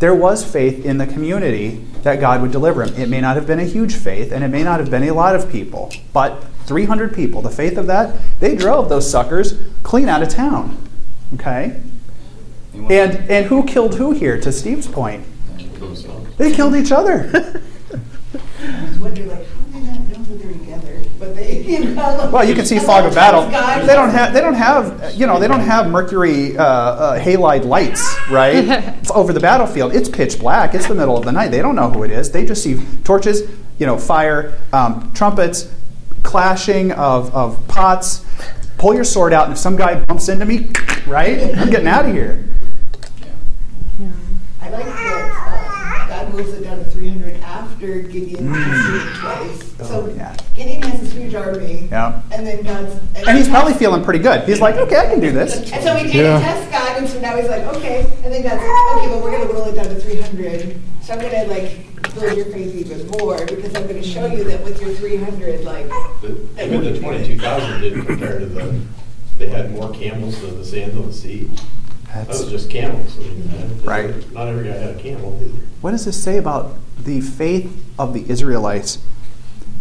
There 0.00 0.14
was 0.14 0.42
faith 0.42 0.84
in 0.84 0.96
the 0.96 1.06
community 1.06 1.84
that 2.02 2.20
God 2.20 2.40
would 2.40 2.50
deliver 2.50 2.82
him. 2.82 2.94
It 3.00 3.10
may 3.10 3.20
not 3.20 3.36
have 3.36 3.46
been 3.46 3.60
a 3.60 3.64
huge 3.64 3.94
faith, 3.94 4.32
and 4.32 4.42
it 4.42 4.48
may 4.48 4.62
not 4.62 4.80
have 4.80 4.90
been 4.90 5.02
a 5.04 5.12
lot 5.12 5.36
of 5.36 5.50
people, 5.52 5.92
but 6.14 6.42
300 6.64 7.14
people, 7.14 7.42
the 7.42 7.50
faith 7.50 7.76
of 7.76 7.86
that, 7.86 8.16
they 8.40 8.56
drove 8.56 8.88
those 8.88 9.08
suckers 9.10 9.60
clean 9.82 10.08
out 10.08 10.22
of 10.22 10.30
town. 10.30 10.88
Okay? 11.34 11.80
And 12.72 13.30
and 13.30 13.46
who 13.46 13.64
killed 13.64 13.96
who 13.96 14.12
here? 14.12 14.40
To 14.40 14.50
Steve's 14.50 14.86
point, 14.86 15.24
point? 15.74 16.38
they 16.38 16.52
killed 16.52 16.74
each 16.76 16.92
other. 16.92 17.30
I 18.62 18.84
was 18.84 18.98
wondering, 18.98 19.28
like, 19.28 19.46
how 19.46 19.60
do 19.60 19.72
they 19.72 19.80
not 19.80 20.08
know 20.08 20.22
that 20.22 20.42
they're 20.42 20.52
together? 20.52 21.02
But 21.18 21.36
they, 21.36 21.39
you 21.50 21.84
know. 21.94 22.30
Well, 22.32 22.44
you 22.48 22.54
can 22.54 22.64
see 22.64 22.78
fog 22.78 23.04
of 23.04 23.14
battle. 23.14 23.42
They 23.86 23.94
don't 23.94 24.10
have 24.10 24.32
they 24.32 24.40
don't 24.40 24.54
have 24.54 25.14
you 25.14 25.26
know 25.26 25.38
they 25.38 25.48
don't 25.48 25.60
have 25.60 25.88
mercury 25.90 26.56
uh, 26.56 26.64
uh, 26.64 27.20
halide 27.20 27.64
lights 27.64 28.02
right 28.30 28.54
It's 29.00 29.10
over 29.10 29.32
the 29.32 29.40
battlefield. 29.40 29.94
It's 29.94 30.08
pitch 30.08 30.38
black. 30.38 30.74
It's 30.74 30.86
the 30.86 30.94
middle 30.94 31.16
of 31.16 31.24
the 31.24 31.32
night. 31.32 31.48
They 31.50 31.62
don't 31.62 31.76
know 31.76 31.90
who 31.90 32.02
it 32.04 32.10
is. 32.10 32.30
They 32.30 32.44
just 32.44 32.62
see 32.62 32.80
torches, 33.04 33.42
you 33.78 33.86
know, 33.86 33.98
fire, 33.98 34.58
um, 34.72 35.10
trumpets, 35.14 35.72
clashing 36.22 36.92
of, 36.92 37.34
of 37.34 37.66
pots. 37.68 38.24
Pull 38.78 38.94
your 38.94 39.04
sword 39.04 39.32
out, 39.32 39.44
and 39.44 39.52
if 39.52 39.58
some 39.58 39.76
guy 39.76 40.02
bumps 40.04 40.28
into 40.28 40.44
me, 40.46 40.70
right, 41.06 41.54
I'm 41.56 41.68
getting 41.70 41.86
out 41.88 42.06
of 42.06 42.12
here. 42.12 42.46
I 44.62 44.68
like 44.70 44.84
that 44.86 46.06
uh, 46.06 46.08
God 46.08 46.34
moves 46.34 46.52
it 46.54 46.62
down 46.64 46.78
to 46.78 46.84
300 46.84 47.40
after 47.40 48.00
Gideon 48.02 48.52
it 48.54 49.16
twice. 49.16 49.74
Oh, 49.80 49.84
So 49.84 50.08
yeah. 50.14 50.36
Gideon 50.60 50.82
has 50.82 51.00
this 51.00 51.12
huge 51.14 51.34
army. 51.34 51.88
Yeah. 51.90 52.20
And 52.30 52.46
then 52.46 52.62
God's. 52.62 52.92
And 53.16 53.38
he's 53.38 53.48
probably 53.48 53.72
feeling 53.74 54.04
pretty 54.04 54.18
good. 54.18 54.46
He's 54.46 54.60
like, 54.60 54.74
okay, 54.76 54.96
I 54.98 55.06
can 55.06 55.18
do 55.20 55.32
this. 55.32 55.56
And 55.72 55.82
so 55.82 55.94
he 55.94 56.04
did 56.04 56.16
Yeah. 56.16 56.38
test 56.38 56.70
God, 56.70 56.98
and 56.98 57.08
so 57.08 57.18
now 57.18 57.34
he's 57.36 57.48
like, 57.48 57.62
okay. 57.76 58.02
And 58.22 58.32
then 58.32 58.42
God's 58.42 58.56
like, 58.60 58.96
okay, 58.98 59.08
well, 59.08 59.22
we're 59.22 59.30
going 59.30 59.48
to 59.48 59.54
roll 59.54 59.64
it 59.68 59.74
down 59.74 59.86
to 59.86 59.94
300. 59.98 60.78
So 61.02 61.14
I'm 61.14 61.18
going 61.20 61.32
to, 61.32 61.46
like, 61.46 62.12
build 62.14 62.36
your 62.36 62.44
faith 62.46 62.74
even 62.74 63.06
more 63.08 63.38
because 63.46 63.74
I'm 63.74 63.84
going 63.86 64.02
to 64.02 64.06
show 64.06 64.26
you 64.26 64.44
that 64.44 64.62
with 64.62 64.82
your 64.82 64.90
300, 64.92 65.64
like, 65.64 65.88
The- 66.20 66.46
Even 66.62 66.84
the 66.84 67.00
twenty-two 67.00 67.38
thousand 67.38 67.80
didn't 67.80 68.04
compare 68.04 68.38
to 68.38 68.44
the, 68.46 68.80
they 69.38 69.48
had 69.48 69.70
more 69.72 69.90
camels 69.94 70.42
than 70.42 70.58
the 70.58 70.64
sands 70.64 70.94
on 70.94 71.06
the 71.06 71.12
sea. 71.14 71.44
That 72.08 72.26
That's- 72.26 72.40
was 72.40 72.50
just 72.50 72.68
camels. 72.68 73.16
I 73.16 73.22
mean, 73.22 73.80
Right. 73.82 74.32
Not 74.34 74.48
every 74.48 74.64
guy 74.68 74.76
had 74.76 74.96
a 74.96 74.98
camel 75.02 75.38
either. 75.42 75.54
What 75.80 75.92
does 75.92 76.04
this 76.04 76.22
say 76.22 76.36
about 76.36 76.76
the 77.02 77.22
faith 77.22 77.82
of 77.98 78.12
the 78.12 78.28
Israelites? 78.28 78.98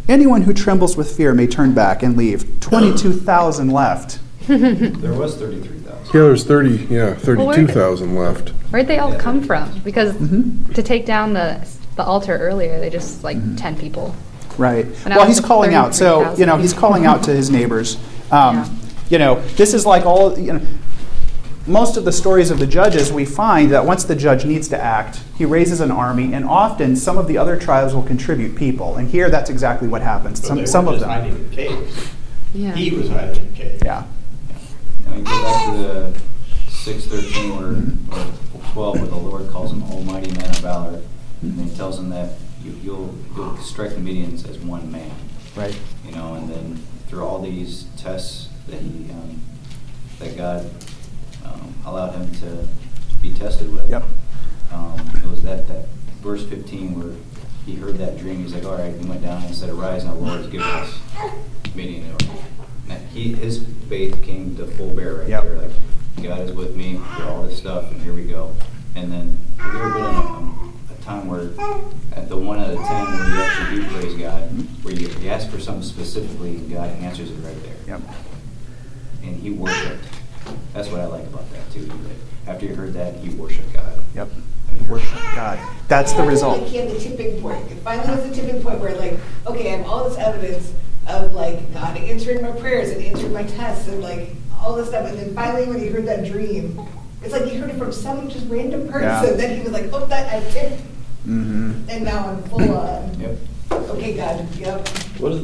Anyone 0.09 0.41
who 0.41 0.53
trembles 0.53 0.97
with 0.97 1.15
fear 1.15 1.33
may 1.35 1.45
turn 1.45 1.73
back 1.73 2.01
and 2.01 2.17
leave. 2.17 2.59
22,000 2.61 3.69
left. 3.69 4.19
There 4.49 5.13
was 5.13 5.35
thirty-three 5.37 5.77
thousand. 5.79 6.05
Yeah, 6.07 6.21
there's 6.21 6.43
30, 6.43 6.69
yeah, 6.89 7.13
32,000 7.13 8.15
left. 8.15 8.49
Where'd 8.71 8.87
they 8.87 8.97
all 8.97 9.13
come 9.15 9.41
from? 9.43 9.79
Because 9.83 10.13
Mhm. 10.15 10.73
to 10.73 10.81
take 10.81 11.05
down 11.05 11.33
the 11.33 11.59
the 11.95 12.03
altar 12.03 12.35
earlier, 12.35 12.79
they 12.79 12.89
just 12.89 13.23
like 13.23 13.37
ten 13.57 13.75
people. 13.77 14.15
Right. 14.57 14.87
And 15.05 15.13
Well, 15.13 15.27
he's 15.27 15.39
calling 15.39 15.75
out. 15.75 15.93
So, 15.93 16.33
you 16.35 16.45
know, 16.47 16.57
he's 16.57 16.73
calling 16.73 17.05
out 17.05 17.21
to 17.23 17.31
his 17.31 17.51
neighbors. 17.51 17.97
Um, 18.31 18.55
Yeah. 18.55 18.65
You 19.09 19.17
know, 19.19 19.41
this 19.57 19.73
is 19.75 19.85
like 19.85 20.05
all, 20.05 20.37
you 20.39 20.53
know, 20.53 20.61
most 21.69 21.95
of 21.97 22.03
the 22.03 22.11
stories 22.11 22.51
of 22.51 22.59
the 22.59 22.67
judges, 22.67 23.13
we 23.13 23.25
find 23.25 23.71
that 23.71 23.85
once 23.85 24.03
the 24.03 24.15
judge 24.15 24.43
needs 24.43 24.67
to 24.69 24.77
act, 24.81 25.21
he 25.37 25.45
raises 25.45 25.79
an 25.79 25.91
army, 25.91 26.33
and 26.33 26.43
often 26.45 26.95
some 26.95 27.17
of 27.17 27.27
the 27.27 27.37
other 27.37 27.57
tribes 27.57 27.93
will 27.93 28.03
contribute 28.03 28.55
people. 28.55 28.97
And 28.97 29.07
here, 29.07 29.29
that's 29.29 29.49
exactly 29.49 29.87
what 29.87 30.01
happens. 30.01 30.39
But 30.41 30.47
Some, 30.47 30.57
they 30.57 30.65
some 30.65 30.87
of 30.87 30.95
just 30.95 31.05
them. 31.05 31.09
hiding 31.09 31.35
in 31.35 31.49
caves. 31.51 32.11
Yeah. 32.53 32.73
He 32.73 32.91
was 32.91 33.09
hiding 33.09 33.45
in 33.45 33.53
caves. 33.53 33.81
Yeah. 33.85 34.05
And 35.05 35.15
we 35.15 35.21
go 35.21 35.43
back 35.43 35.65
to 35.67 35.77
the 35.77 36.21
six 36.69 37.05
thirteen 37.05 37.55
where, 37.55 38.19
or 38.19 38.31
twelve, 38.73 38.99
where 38.99 39.07
the 39.07 39.15
Lord 39.15 39.49
calls 39.49 39.71
him 39.71 39.83
Almighty 39.83 40.31
Man 40.31 40.49
of 40.49 40.57
Valor. 40.57 41.01
And 41.41 41.61
he 41.61 41.75
tells 41.75 41.99
him 41.99 42.09
that 42.09 42.33
you, 42.63 42.71
you'll, 42.83 43.15
you'll 43.35 43.55
strike 43.57 43.91
the 43.91 44.01
Midians 44.01 44.49
as 44.49 44.57
one 44.59 44.91
man. 44.91 45.11
Right. 45.55 45.77
You 46.05 46.11
know, 46.11 46.33
and 46.33 46.49
then 46.49 46.83
through 47.07 47.25
all 47.25 47.39
these 47.39 47.85
tests 47.97 48.49
that 48.67 48.81
he, 48.81 49.09
um, 49.11 49.41
that 50.19 50.35
God, 50.35 50.69
allowed 51.89 52.11
him 52.13 52.31
to 52.35 52.67
be 53.21 53.33
tested 53.33 53.71
with. 53.73 53.89
Yep. 53.89 54.03
Um, 54.71 54.99
it 55.15 55.25
was 55.25 55.41
that, 55.41 55.67
that 55.67 55.85
verse 56.21 56.45
fifteen 56.45 56.99
where 56.99 57.15
he 57.65 57.75
heard 57.75 57.97
that 57.97 58.17
dream, 58.17 58.41
he's 58.43 58.53
like, 58.53 58.65
all 58.65 58.77
right, 58.77 58.95
he 58.95 59.05
went 59.05 59.21
down 59.21 59.43
and 59.43 59.53
said, 59.53 59.69
arise 59.69 60.05
now, 60.05 60.13
Lord, 60.13 60.49
give 60.51 60.61
us 60.61 60.97
meaning. 61.75 62.05
And 62.89 63.07
he, 63.09 63.33
his 63.33 63.63
faith 63.87 64.23
came 64.23 64.55
to 64.55 64.65
full 64.65 64.95
bear 64.95 65.15
right 65.15 65.27
Yep. 65.27 65.43
there, 65.43 65.55
like, 65.57 65.71
God 66.23 66.39
is 66.41 66.51
with 66.51 66.75
me 66.75 66.99
through 67.15 67.25
all 67.27 67.43
this 67.43 67.57
stuff, 67.57 67.91
and 67.91 68.01
here 68.01 68.13
we 68.13 68.25
go. 68.25 68.55
And 68.95 69.11
then, 69.11 69.37
have 69.57 69.73
you 69.73 69.79
ever 69.79 69.93
been 69.93 70.03
in 70.03 70.15
a, 70.15 70.19
um, 70.19 70.79
a 70.89 71.03
time 71.03 71.27
where, 71.27 71.51
at 72.15 72.27
the 72.27 72.35
one 72.37 72.59
out 72.59 72.71
of 72.71 72.77
ten, 72.77 73.05
where 73.05 73.29
you 73.29 73.41
actually 73.41 73.81
do 73.81 73.87
praise 73.89 74.15
God, 74.15 74.41
where 74.83 74.93
you, 74.93 75.07
you 75.07 75.29
ask 75.29 75.49
for 75.49 75.59
something 75.59 75.83
specifically, 75.83 76.57
and 76.57 76.71
God 76.71 76.89
answers 77.01 77.29
it 77.29 77.35
right 77.35 77.61
there? 77.63 77.75
Yep. 77.87 78.01
and 79.23 79.35
he 79.35 79.51
worshipped. 79.51 80.03
That's 80.73 80.89
what 80.89 81.01
I 81.01 81.05
like 81.07 81.25
about 81.27 81.49
that 81.51 81.71
too. 81.71 81.85
That 81.85 82.51
after 82.51 82.65
you 82.65 82.75
heard 82.75 82.93
that, 82.93 83.23
you 83.23 83.35
worshiped 83.37 83.73
God. 83.73 83.93
Yep. 84.15 84.29
I 84.71 84.91
worship 84.91 85.17
God. 85.35 85.59
That's 85.87 86.11
the 86.13 86.19
I 86.19 86.21
feel 86.21 86.29
result. 86.31 86.59
Like 86.61 86.67
he 86.67 86.77
had 86.77 86.89
the 86.91 86.99
tipping 86.99 87.41
point. 87.41 87.71
It 87.71 87.75
finally 87.77 88.15
was 88.15 88.29
the 88.29 88.35
tipping 88.35 88.61
point 88.61 88.79
where, 88.79 88.95
like, 88.95 89.19
okay, 89.47 89.73
I 89.73 89.77
have 89.77 89.87
all 89.87 90.07
this 90.07 90.17
evidence 90.17 90.73
of 91.07 91.33
like 91.33 91.73
God 91.73 91.97
answering 91.97 92.41
my 92.41 92.51
prayers 92.51 92.89
and 92.89 93.01
answering 93.03 93.33
my 93.33 93.43
tests 93.43 93.87
and 93.87 94.01
like 94.01 94.29
all 94.59 94.75
this 94.75 94.89
stuff. 94.89 95.07
And 95.07 95.17
then 95.17 95.33
finally, 95.33 95.67
when 95.67 95.79
he 95.79 95.87
heard 95.87 96.05
that 96.05 96.25
dream, 96.25 96.79
it's 97.23 97.33
like 97.33 97.45
he 97.45 97.57
heard 97.57 97.69
it 97.71 97.77
from 97.77 97.91
some 97.91 98.29
just 98.29 98.47
random 98.47 98.87
person. 98.87 99.31
Yeah. 99.31 99.35
Then 99.35 99.57
he 99.57 99.63
was 99.63 99.71
like, 99.71 99.85
"Oh, 99.91 100.05
that 100.05 100.31
I 100.33 100.47
tipped," 100.51 100.81
Mm-hmm. 101.27 101.89
and 101.89 102.05
now 102.05 102.29
I'm 102.29 102.43
full 102.43 102.77
on. 102.77 103.19
Yep. 103.19 103.37
Okay, 103.71 104.15
God. 104.15 104.55
Yep. 104.55 104.87
What 105.19 105.33
are, 105.33 105.41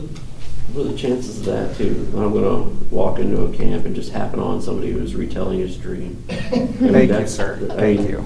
what 0.76 0.86
are 0.86 0.90
the 0.90 0.98
chances 0.98 1.40
of 1.40 1.46
that 1.46 1.76
too? 1.78 2.12
I'm 2.16 2.34
gonna 2.34 2.64
walk 2.92 3.20
into 3.20 3.44
a 3.44 3.54
camp 3.54 3.86
and 3.86 3.96
just 3.96 4.12
happen 4.12 4.40
on 4.40 4.62
somebody 4.62 4.92
who's 4.92 5.16
retelling 5.16 5.60
his 5.60 5.78
dream. 5.78 6.22
I 6.30 6.34
mean, 6.60 6.92
Thank 6.92 7.12
you, 7.12 7.28
sir. 7.28 7.58
I 7.72 7.76
Thank 7.76 8.00
mean, 8.02 8.10
you. 8.10 8.26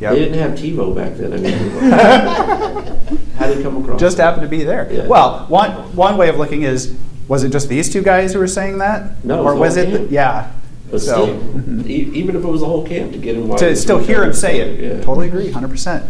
Yep. 0.00 0.12
They 0.14 0.18
didn't 0.18 0.38
have 0.38 0.52
TiVo 0.58 0.94
back 0.96 1.14
then. 1.16 1.32
I 1.32 1.36
mean, 1.36 3.20
how 3.36 3.46
did 3.46 3.58
it 3.58 3.62
come 3.62 3.82
across? 3.82 4.00
Just 4.00 4.18
happened 4.18 4.42
to 4.42 4.48
be 4.48 4.64
there. 4.64 4.90
Yeah. 4.92 5.06
Well, 5.06 5.46
one 5.48 5.70
one 5.96 6.16
way 6.16 6.28
of 6.28 6.36
looking 6.36 6.62
is, 6.62 6.94
was 7.28 7.42
it 7.44 7.50
just 7.52 7.68
these 7.68 7.90
two 7.92 8.02
guys 8.02 8.32
who 8.32 8.38
were 8.38 8.46
saying 8.46 8.78
that, 8.78 9.22
No, 9.24 9.42
or 9.42 9.54
was 9.54 9.76
was 9.76 9.76
it? 9.78 9.90
the- 10.08 10.14
yeah. 10.14 10.52
But 10.90 11.00
So- 11.00 11.24
still, 11.38 11.86
e- 11.90 12.10
even 12.14 12.34
if 12.36 12.42
it 12.44 12.48
was 12.48 12.62
a 12.62 12.66
whole 12.66 12.86
camp 12.86 13.12
to 13.12 13.18
get 13.18 13.36
him, 13.36 13.54
to 13.56 13.76
still 13.76 13.98
hear 13.98 14.24
him 14.24 14.32
say 14.32 14.60
it. 14.60 14.80
Yeah. 14.80 15.00
Totally 15.02 15.28
agree, 15.28 15.50
hundred 15.50 15.70
percent. 15.70 16.04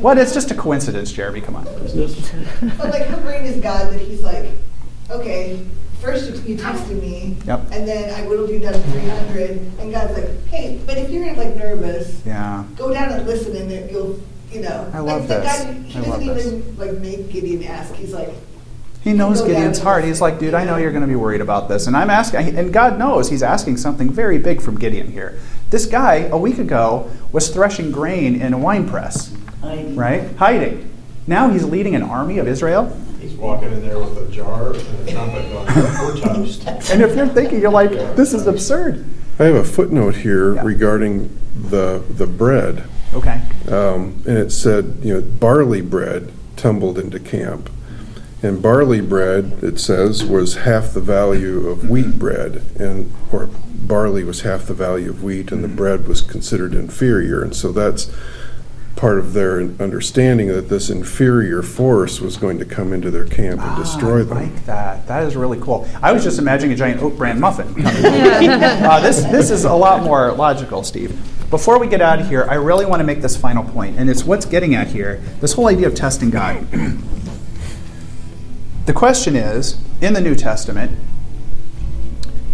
What? 0.00 0.18
It's 0.18 0.32
just 0.34 0.50
a 0.50 0.54
coincidence, 0.54 1.12
Jeremy. 1.12 1.40
Come 1.40 1.56
on. 1.56 1.64
But 1.64 2.90
like, 2.90 3.06
how 3.06 3.18
great 3.18 3.44
is 3.44 3.60
God 3.62 3.92
that 3.92 4.00
He's 4.00 4.22
like, 4.22 4.46
okay, 5.10 5.64
first 6.00 6.30
you, 6.46 6.52
you 6.54 6.56
tested 6.56 7.02
me, 7.02 7.36
Yep. 7.46 7.60
and 7.72 7.86
then 7.86 8.08
I 8.14 8.26
whittled 8.26 8.50
you 8.50 8.58
down 8.58 8.72
to 8.72 8.80
300, 8.80 9.50
and 9.80 9.92
God's 9.92 10.14
like, 10.16 10.46
hey, 10.46 10.80
but 10.86 10.96
if 10.96 11.10
you're 11.10 11.34
like 11.34 11.56
nervous, 11.56 12.22
Yeah. 12.24 12.64
go 12.76 12.92
down 12.92 13.12
and 13.12 13.26
listen, 13.26 13.54
and 13.56 13.70
then 13.70 13.88
you'll, 13.90 14.18
you 14.50 14.62
know. 14.62 14.90
I 14.94 15.00
love 15.00 15.20
like, 15.20 15.28
the 15.28 15.34
this. 15.40 15.62
God, 15.64 15.74
he 15.84 15.98
I 15.98 16.02
doesn't 16.02 16.26
love 16.26 16.36
this. 16.36 16.46
even 16.46 16.76
like 16.78 16.92
make 16.98 17.30
Gideon 17.30 17.64
ask. 17.64 17.94
He's 17.94 18.12
like, 18.14 18.30
He 19.02 19.12
knows 19.12 19.42
Gideon's 19.42 19.78
and 19.78 19.84
heart. 19.84 20.04
He's 20.04 20.20
like, 20.20 20.38
dude, 20.38 20.54
I 20.54 20.64
know 20.64 20.76
you're 20.76 20.90
going 20.92 21.02
to 21.02 21.08
be 21.08 21.16
worried 21.16 21.40
about 21.40 21.68
this, 21.68 21.86
and 21.86 21.96
I'm 21.96 22.10
asking, 22.10 22.56
and 22.58 22.72
God 22.72 22.98
knows 22.98 23.28
He's 23.30 23.42
asking 23.42 23.76
something 23.78 24.10
very 24.10 24.38
big 24.38 24.60
from 24.62 24.78
Gideon 24.78 25.10
here. 25.12 25.38
This 25.70 25.86
guy 25.86 26.14
a 26.32 26.36
week 26.38 26.58
ago 26.58 27.10
was 27.32 27.48
threshing 27.50 27.90
grain 27.92 28.40
in 28.40 28.52
a 28.54 28.58
wine 28.58 28.88
press, 28.88 29.32
I- 29.62 29.92
right? 29.94 30.34
Hiding. 30.36 30.88
Now 31.26 31.50
he's 31.50 31.64
leading 31.64 31.94
an 31.94 32.02
army 32.02 32.38
of 32.38 32.48
Israel. 32.48 32.96
He's 33.20 33.32
walking 33.34 33.70
in 33.72 33.82
there 33.86 33.98
with 33.98 34.16
a 34.18 34.28
jar 34.32 34.72
and 34.72 34.76
a 35.08 35.12
trumpet 35.12 35.52
going, 35.52 35.66
we're 35.66 36.16
toast. 36.16 36.66
And 36.90 37.02
if 37.02 37.14
you're 37.14 37.28
thinking, 37.28 37.60
you're 37.60 37.70
like, 37.70 37.90
this 38.16 38.32
is 38.32 38.46
absurd. 38.46 39.04
I 39.38 39.44
have 39.44 39.54
a 39.54 39.64
footnote 39.64 40.16
here 40.16 40.54
Yeah. 40.54 40.62
regarding 40.64 41.36
the 41.68 42.02
the 42.16 42.26
bread, 42.26 42.84
Okay. 43.14 43.40
um, 43.68 44.22
and 44.26 44.38
it 44.38 44.50
said, 44.52 44.96
you 45.02 45.14
know, 45.14 45.20
barley 45.20 45.80
bread 45.82 46.32
tumbled 46.56 46.98
into 46.98 47.18
camp, 47.18 47.68
and 48.42 48.62
barley 48.62 49.00
bread, 49.02 49.58
it 49.62 49.78
says, 49.78 50.24
was 50.24 50.56
half 50.56 50.92
the 50.94 51.00
value 51.00 51.68
of 51.68 51.88
wheat 51.90 52.18
bread, 52.18 52.62
and 52.78 53.12
or 53.30 53.48
barley 53.74 54.24
was 54.24 54.40
half 54.42 54.66
the 54.66 54.74
value 54.74 55.10
of 55.10 55.22
wheat, 55.22 55.52
and 55.52 55.62
the 55.62 55.68
bread 55.68 56.06
was 56.08 56.22
considered 56.22 56.74
inferior, 56.74 57.42
and 57.42 57.54
so 57.54 57.72
that's 57.72 58.10
part 59.00 59.18
of 59.18 59.32
their 59.32 59.62
understanding 59.80 60.48
that 60.48 60.68
this 60.68 60.90
inferior 60.90 61.62
force 61.62 62.20
was 62.20 62.36
going 62.36 62.58
to 62.58 62.66
come 62.66 62.92
into 62.92 63.10
their 63.10 63.24
camp 63.24 63.58
and 63.58 63.82
destroy 63.82 64.20
Ah, 64.20 64.24
them. 64.24 64.36
I 64.36 64.40
like 64.42 64.66
that. 64.66 65.06
That 65.06 65.22
is 65.22 65.36
really 65.36 65.58
cool. 65.58 65.88
I 66.02 66.12
was 66.12 66.22
just 66.22 66.38
imagining 66.38 66.74
a 66.74 66.76
giant 66.76 67.02
oat 67.02 67.16
bran 67.16 67.40
muffin. 67.40 67.68
uh, 67.86 69.00
this, 69.00 69.22
this 69.24 69.50
is 69.50 69.64
a 69.64 69.72
lot 69.72 70.02
more 70.02 70.32
logical, 70.32 70.82
Steve. 70.82 71.18
Before 71.48 71.78
we 71.78 71.86
get 71.86 72.02
out 72.02 72.20
of 72.20 72.28
here, 72.28 72.46
I 72.50 72.56
really 72.56 72.84
want 72.84 73.00
to 73.00 73.04
make 73.04 73.22
this 73.22 73.38
final 73.38 73.64
point, 73.64 73.98
and 73.98 74.10
it's 74.10 74.22
what's 74.22 74.44
getting 74.44 74.74
at 74.74 74.88
here 74.88 75.22
this 75.40 75.54
whole 75.54 75.68
idea 75.68 75.86
of 75.86 75.94
testing 75.94 76.28
God. 76.28 76.70
the 78.84 78.92
question 78.92 79.34
is 79.34 79.78
in 80.02 80.12
the 80.12 80.20
New 80.20 80.34
Testament, 80.34 80.92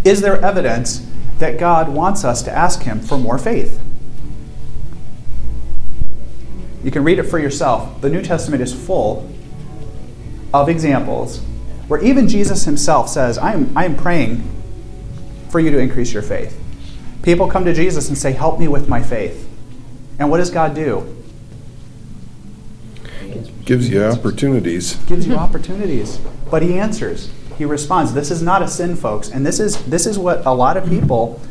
is 0.05 0.21
there 0.21 0.39
evidence 0.39 1.05
that 1.39 1.59
God 1.59 1.89
wants 1.89 2.23
us 2.23 2.41
to 2.43 2.51
ask 2.51 2.83
Him 2.83 3.01
for 3.01 3.17
more 3.17 3.37
faith? 3.37 3.81
You 6.83 6.91
can 6.91 7.03
read 7.03 7.19
it 7.19 7.23
for 7.23 7.39
yourself. 7.39 8.01
The 8.01 8.09
New 8.09 8.21
Testament 8.21 8.61
is 8.61 8.73
full 8.73 9.29
of 10.53 10.69
examples 10.69 11.41
where 11.87 12.01
even 12.03 12.27
Jesus 12.27 12.65
himself 12.65 13.09
says, 13.09 13.37
I 13.37 13.53
am, 13.53 13.75
I 13.77 13.85
am 13.85 13.95
praying 13.95 14.43
for 15.49 15.59
you 15.59 15.71
to 15.71 15.79
increase 15.79 16.13
your 16.13 16.23
faith. 16.23 16.59
People 17.23 17.47
come 17.47 17.65
to 17.65 17.73
Jesus 17.73 18.09
and 18.09 18.17
say, 18.17 18.31
Help 18.31 18.59
me 18.59 18.67
with 18.67 18.87
my 18.87 19.01
faith. 19.01 19.47
And 20.19 20.29
what 20.29 20.37
does 20.37 20.49
God 20.49 20.75
do? 20.75 21.13
Gives 23.65 23.89
you 23.89 24.03
opportunities. 24.03 24.95
Gives 25.05 25.27
you 25.27 25.35
opportunities. 25.35 26.19
But 26.49 26.61
he 26.61 26.79
answers. 26.79 27.29
He 27.57 27.65
responds. 27.65 28.13
This 28.13 28.31
is 28.31 28.41
not 28.41 28.61
a 28.61 28.67
sin, 28.67 28.95
folks. 28.95 29.29
And 29.29 29.45
this 29.45 29.59
is 29.59 29.83
this 29.85 30.05
is 30.05 30.17
what 30.17 30.45
a 30.45 30.53
lot 30.53 30.77
of 30.77 30.87
people 30.87 31.41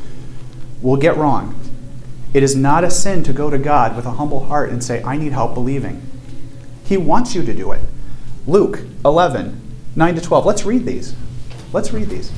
will 0.81 0.97
get 0.97 1.17
wrong. 1.17 1.55
It 2.37 2.43
is 2.43 2.55
not 2.55 2.85
a 2.85 2.91
sin 2.91 3.23
to 3.23 3.33
go 3.33 3.49
to 3.49 3.57
God 3.57 3.97
with 3.97 4.05
a 4.05 4.11
humble 4.11 4.45
heart 4.45 4.69
and 4.69 4.85
say, 4.85 5.03
I 5.03 5.17
need 5.17 5.33
help 5.33 5.55
believing. 5.55 6.03
He 6.85 6.99
wants 6.99 7.35
you 7.35 7.43
to 7.43 7.55
do 7.55 7.73
it. 7.73 7.81
Luke 8.47 8.81
11, 9.07 9.59
9 9.97 10.15
to 10.17 10.21
12. 10.21 10.45
Let's 10.45 10.67
read 10.67 10.85
these. 10.85 11.17
Let's 11.73 11.95
read 11.95 12.11
these. 12.11 12.31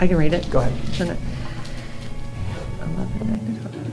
I 0.00 0.06
can 0.06 0.16
read 0.16 0.32
it. 0.32 0.48
Go 0.48 0.60
ahead. 0.60 1.18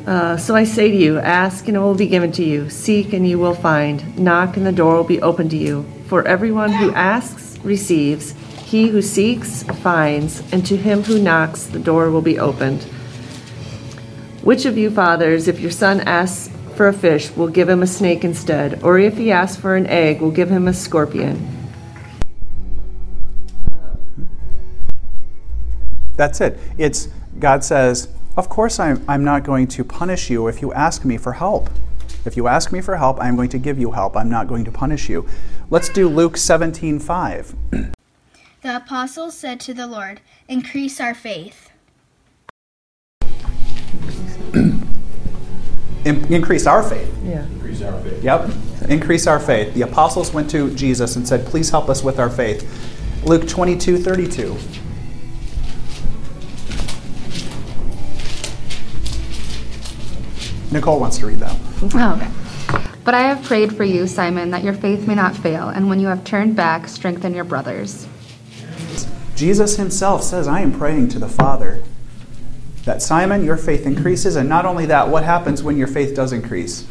Uh, 0.06 0.36
so 0.36 0.56
I 0.56 0.64
say 0.64 0.90
to 0.90 0.98
you, 0.98 1.20
ask 1.20 1.68
and 1.68 1.78
it 1.78 1.80
will 1.80 1.94
be 1.94 2.08
given 2.08 2.32
to 2.34 2.44
you. 2.44 2.70
Seek 2.70 3.14
and 3.14 3.28
you 3.28 3.38
will 3.38 3.54
find. 3.54 4.18
Knock 4.18 4.58
and 4.58 4.66
the 4.66 4.72
door 4.72 4.96
will 4.96 5.04
be 5.04 5.22
opened 5.22 5.52
to 5.52 5.58
you. 5.58 5.86
For 6.08 6.28
everyone 6.28 6.72
who 6.72 6.92
asks 6.94 7.60
receives. 7.64 8.32
He 8.66 8.88
who 8.88 9.02
seeks 9.02 9.64
finds. 9.64 10.42
And 10.52 10.66
to 10.66 10.76
him 10.76 11.04
who 11.04 11.20
knocks, 11.20 11.66
the 11.66 11.80
door 11.80 12.10
will 12.10 12.22
be 12.22 12.40
opened. 12.40 12.84
Which 14.42 14.66
of 14.66 14.78
you 14.78 14.90
fathers, 14.90 15.48
if 15.48 15.60
your 15.60 15.70
son 15.70 16.02
asks 16.02 16.52
for 16.76 16.88
a 16.88 16.94
fish, 16.94 17.30
will 17.36 17.48
give 17.48 17.70
him 17.70 17.84
a 17.84 17.88
snake 17.88 18.24
instead? 18.24 18.82
Or 18.84 18.98
if 18.98 19.18
he 19.18 19.32
asks 19.32 19.62
for 19.62 19.76
an 19.76 19.86
egg, 19.86 20.20
will 20.20 20.32
give 20.32 20.50
him 20.50 20.68
a 20.68 20.74
scorpion? 20.74 21.48
That's 26.16 26.42
it. 26.42 26.58
It's 26.78 27.08
God 27.40 27.64
says, 27.64 28.08
Of 28.38 28.48
course 28.48 28.80
I'm, 28.80 29.04
I'm 29.08 29.24
not 29.24 29.44
going 29.44 29.68
to 29.68 29.84
punish 29.84 30.30
you 30.30 30.48
if 30.48 30.62
you 30.62 30.72
ask 30.74 31.04
me 31.04 31.18
for 31.18 31.34
help. 31.34 31.70
If 32.24 32.38
you 32.38 32.48
ask 32.48 32.72
me 32.72 32.80
for 32.82 32.96
help, 32.96 33.20
I'm 33.20 33.36
going 33.36 33.50
to 33.50 33.58
give 33.58 33.78
you 33.78 33.92
help. 33.92 34.16
I'm 34.16 34.30
not 34.30 34.48
going 34.48 34.64
to 34.66 34.72
punish 34.72 35.10
you. 35.10 35.28
Let's 35.70 35.90
do 35.90 36.08
Luke 36.08 36.38
17 36.38 37.00
5. 37.00 37.56
The 38.62 38.76
apostles 38.76 39.36
said 39.36 39.60
to 39.62 39.74
the 39.74 39.88
Lord, 39.88 40.22
Increase 40.48 41.02
our 41.02 41.16
faith. 41.16 41.72
In- 46.04 46.34
increase 46.34 46.66
our 46.66 46.82
faith. 46.84 47.14
Yeah. 47.24 47.46
Increase 47.46 47.82
our 47.82 48.00
faith. 48.02 48.24
Yep. 48.24 48.52
Increase 48.90 49.28
our 49.28 49.40
faith. 49.40 49.74
The 49.74 49.84
apostles 49.84 50.34
went 50.34 50.50
to 50.52 50.74
Jesus 50.74 51.16
and 51.16 51.28
said, 51.28 51.46
Please 51.46 51.70
help 51.70 51.90
us 51.90 52.04
with 52.04 52.20
our 52.20 52.30
faith. 52.30 52.68
Luke 53.26 53.48
22 53.48 53.98
32. 53.98 54.58
Nicole 60.72 61.00
wants 61.00 61.18
to 61.18 61.28
read 61.28 61.40
that. 61.40 61.58
Oh, 61.94 62.16
okay. 62.16 62.92
But 63.04 63.14
I 63.14 63.22
have 63.22 63.44
prayed 63.44 63.76
for 63.76 63.84
you, 63.84 64.08
Simon, 64.08 64.52
that 64.52 64.64
your 64.64 64.74
faith 64.74 65.08
may 65.08 65.16
not 65.16 65.36
fail, 65.36 65.70
and 65.70 65.90
when 65.90 66.00
you 66.00 66.08
have 66.08 66.24
turned 66.24 66.56
back, 66.56 66.88
strengthen 66.88 67.34
your 67.34 67.44
brothers. 67.44 68.08
Jesus 69.36 69.78
himself 69.78 70.24
says, 70.24 70.48
I 70.48 70.62
am 70.62 70.72
praying 70.72 71.10
to 71.10 71.20
the 71.20 71.28
Father 71.28 71.84
that 72.86 73.02
Simon, 73.02 73.44
your 73.44 73.58
faith 73.58 73.86
increases. 73.86 74.36
And 74.36 74.50
not 74.50 74.66
only 74.66 74.86
that, 74.88 75.08
what 75.08 75.24
happens 75.24 75.64
when 75.64 75.78
your 75.78 75.88
faith 75.88 76.16
does 76.16 76.32
increase? 76.32 76.88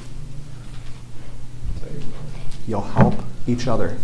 You'll 2.66 2.83
help 2.83 3.14
each 3.47 3.66
other. 3.66 3.97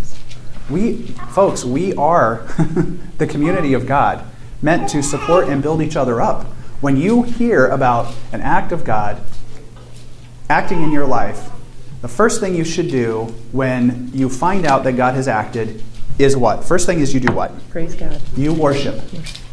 We, 0.68 1.02
folks, 1.32 1.64
we 1.64 1.94
are 1.94 2.46
the 3.18 3.26
community 3.26 3.72
of 3.72 3.86
God, 3.86 4.24
meant 4.62 4.88
to 4.90 5.02
support 5.02 5.48
and 5.48 5.62
build 5.62 5.80
each 5.80 5.96
other 5.96 6.20
up. 6.20 6.44
When 6.80 6.96
you 6.96 7.22
hear 7.22 7.66
about 7.66 8.14
an 8.32 8.40
act 8.40 8.72
of 8.72 8.84
God 8.84 9.22
acting 10.48 10.82
in 10.82 10.92
your 10.92 11.06
life, 11.06 11.50
the 12.02 12.08
first 12.08 12.40
thing 12.40 12.54
you 12.54 12.64
should 12.64 12.88
do 12.88 13.24
when 13.52 14.10
you 14.12 14.28
find 14.28 14.66
out 14.66 14.84
that 14.84 14.92
God 14.92 15.14
has 15.14 15.28
acted 15.28 15.82
is 16.18 16.36
what? 16.36 16.64
First 16.64 16.86
thing 16.86 17.00
is 17.00 17.12
you 17.12 17.20
do 17.20 17.32
what? 17.32 17.52
Praise 17.70 17.94
God. 17.94 18.20
You 18.36 18.52
worship. 18.54 19.02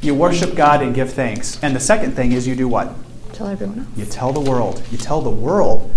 You 0.02 0.14
worship 0.16 0.56
God 0.56 0.82
and 0.82 0.94
give 0.94 1.12
thanks. 1.14 1.62
And 1.64 1.76
the 1.76 1.80
second 1.80 2.14
thing 2.14 2.32
is 2.32 2.48
you 2.48 2.56
do 2.56 2.68
what? 2.68 2.94
Tell 3.34 3.48
everyone 3.48 3.80
else. 3.80 3.98
You 3.98 4.06
tell 4.06 4.32
the 4.32 4.40
world. 4.40 4.84
You 4.92 4.98
tell 4.98 5.22
the 5.22 5.30
world. 5.30 5.94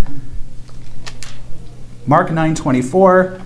Mark 2.06 2.28
9:24 2.28 3.42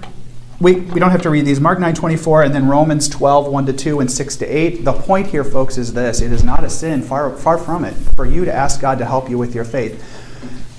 we, 0.60 0.74
we 0.74 1.00
don't 1.00 1.10
have 1.10 1.22
to 1.22 1.30
read 1.30 1.46
these. 1.46 1.58
Mark 1.58 1.78
9 1.78 1.94
24 1.94 2.42
and 2.42 2.54
then 2.54 2.68
Romans 2.68 3.08
12 3.08 3.46
1 3.46 3.66
to 3.66 3.72
2 3.72 4.00
and 4.00 4.10
6 4.10 4.36
to 4.36 4.46
8. 4.46 4.84
The 4.84 4.92
point 4.92 5.28
here, 5.28 5.42
folks, 5.42 5.78
is 5.78 5.94
this 5.94 6.20
it 6.20 6.32
is 6.32 6.44
not 6.44 6.64
a 6.64 6.70
sin, 6.70 7.02
far, 7.02 7.34
far 7.34 7.56
from 7.56 7.84
it, 7.84 7.94
for 8.14 8.26
you 8.26 8.44
to 8.44 8.54
ask 8.54 8.80
God 8.80 8.98
to 8.98 9.06
help 9.06 9.30
you 9.30 9.38
with 9.38 9.54
your 9.54 9.64
faith. 9.64 10.04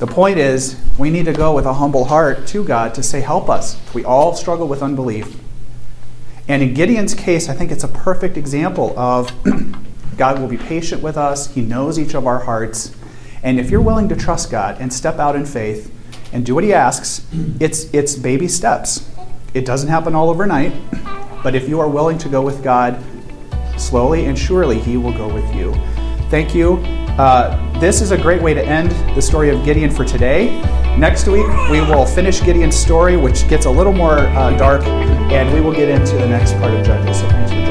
The 0.01 0.07
point 0.07 0.39
is, 0.39 0.81
we 0.97 1.11
need 1.11 1.25
to 1.25 1.31
go 1.31 1.53
with 1.53 1.67
a 1.67 1.75
humble 1.75 2.05
heart 2.05 2.47
to 2.47 2.63
God 2.63 2.95
to 2.95 3.03
say, 3.03 3.21
Help 3.21 3.51
us. 3.51 3.79
We 3.93 4.03
all 4.03 4.33
struggle 4.33 4.67
with 4.67 4.81
unbelief. 4.81 5.39
And 6.47 6.63
in 6.63 6.73
Gideon's 6.73 7.13
case, 7.13 7.47
I 7.47 7.53
think 7.53 7.71
it's 7.71 7.83
a 7.83 7.87
perfect 7.87 8.35
example 8.35 8.97
of 8.97 9.31
God 10.17 10.39
will 10.39 10.47
be 10.47 10.57
patient 10.57 11.03
with 11.03 11.17
us, 11.17 11.53
He 11.53 11.61
knows 11.61 11.99
each 11.99 12.15
of 12.15 12.25
our 12.25 12.39
hearts. 12.39 12.95
And 13.43 13.59
if 13.59 13.69
you're 13.69 13.79
willing 13.79 14.09
to 14.09 14.15
trust 14.15 14.49
God 14.49 14.77
and 14.79 14.91
step 14.91 15.19
out 15.19 15.35
in 15.35 15.45
faith 15.45 15.93
and 16.33 16.43
do 16.43 16.55
what 16.55 16.63
He 16.63 16.73
asks, 16.73 17.23
it's, 17.59 17.83
it's 17.93 18.15
baby 18.15 18.47
steps. 18.47 19.07
It 19.53 19.67
doesn't 19.67 19.89
happen 19.89 20.15
all 20.15 20.31
overnight, 20.31 20.73
but 21.43 21.53
if 21.53 21.69
you 21.69 21.79
are 21.79 21.87
willing 21.87 22.17
to 22.17 22.27
go 22.27 22.41
with 22.41 22.63
God 22.63 22.99
slowly 23.77 24.25
and 24.25 24.35
surely, 24.35 24.79
He 24.79 24.97
will 24.97 25.13
go 25.13 25.31
with 25.31 25.53
you. 25.53 25.75
Thank 26.31 26.55
you. 26.55 26.77
Uh, 27.21 27.79
this 27.79 28.01
is 28.01 28.09
a 28.09 28.17
great 28.17 28.41
way 28.41 28.51
to 28.51 28.65
end 28.65 28.89
the 29.15 29.21
story 29.21 29.51
of 29.51 29.63
Gideon 29.63 29.91
for 29.91 30.03
today. 30.03 30.59
Next 30.97 31.27
week, 31.27 31.45
we 31.69 31.79
will 31.79 32.03
finish 32.03 32.41
Gideon's 32.43 32.75
story, 32.75 33.15
which 33.15 33.47
gets 33.47 33.67
a 33.67 33.69
little 33.69 33.93
more 33.93 34.17
uh, 34.17 34.57
dark, 34.57 34.81
and 34.85 35.53
we 35.53 35.61
will 35.61 35.71
get 35.71 35.87
into 35.87 36.15
the 36.15 36.27
next 36.27 36.53
part 36.53 36.73
of 36.73 36.83
Judges. 36.83 37.19
So 37.19 37.29
thanks 37.29 37.51
for 37.51 37.57
joining. 37.57 37.70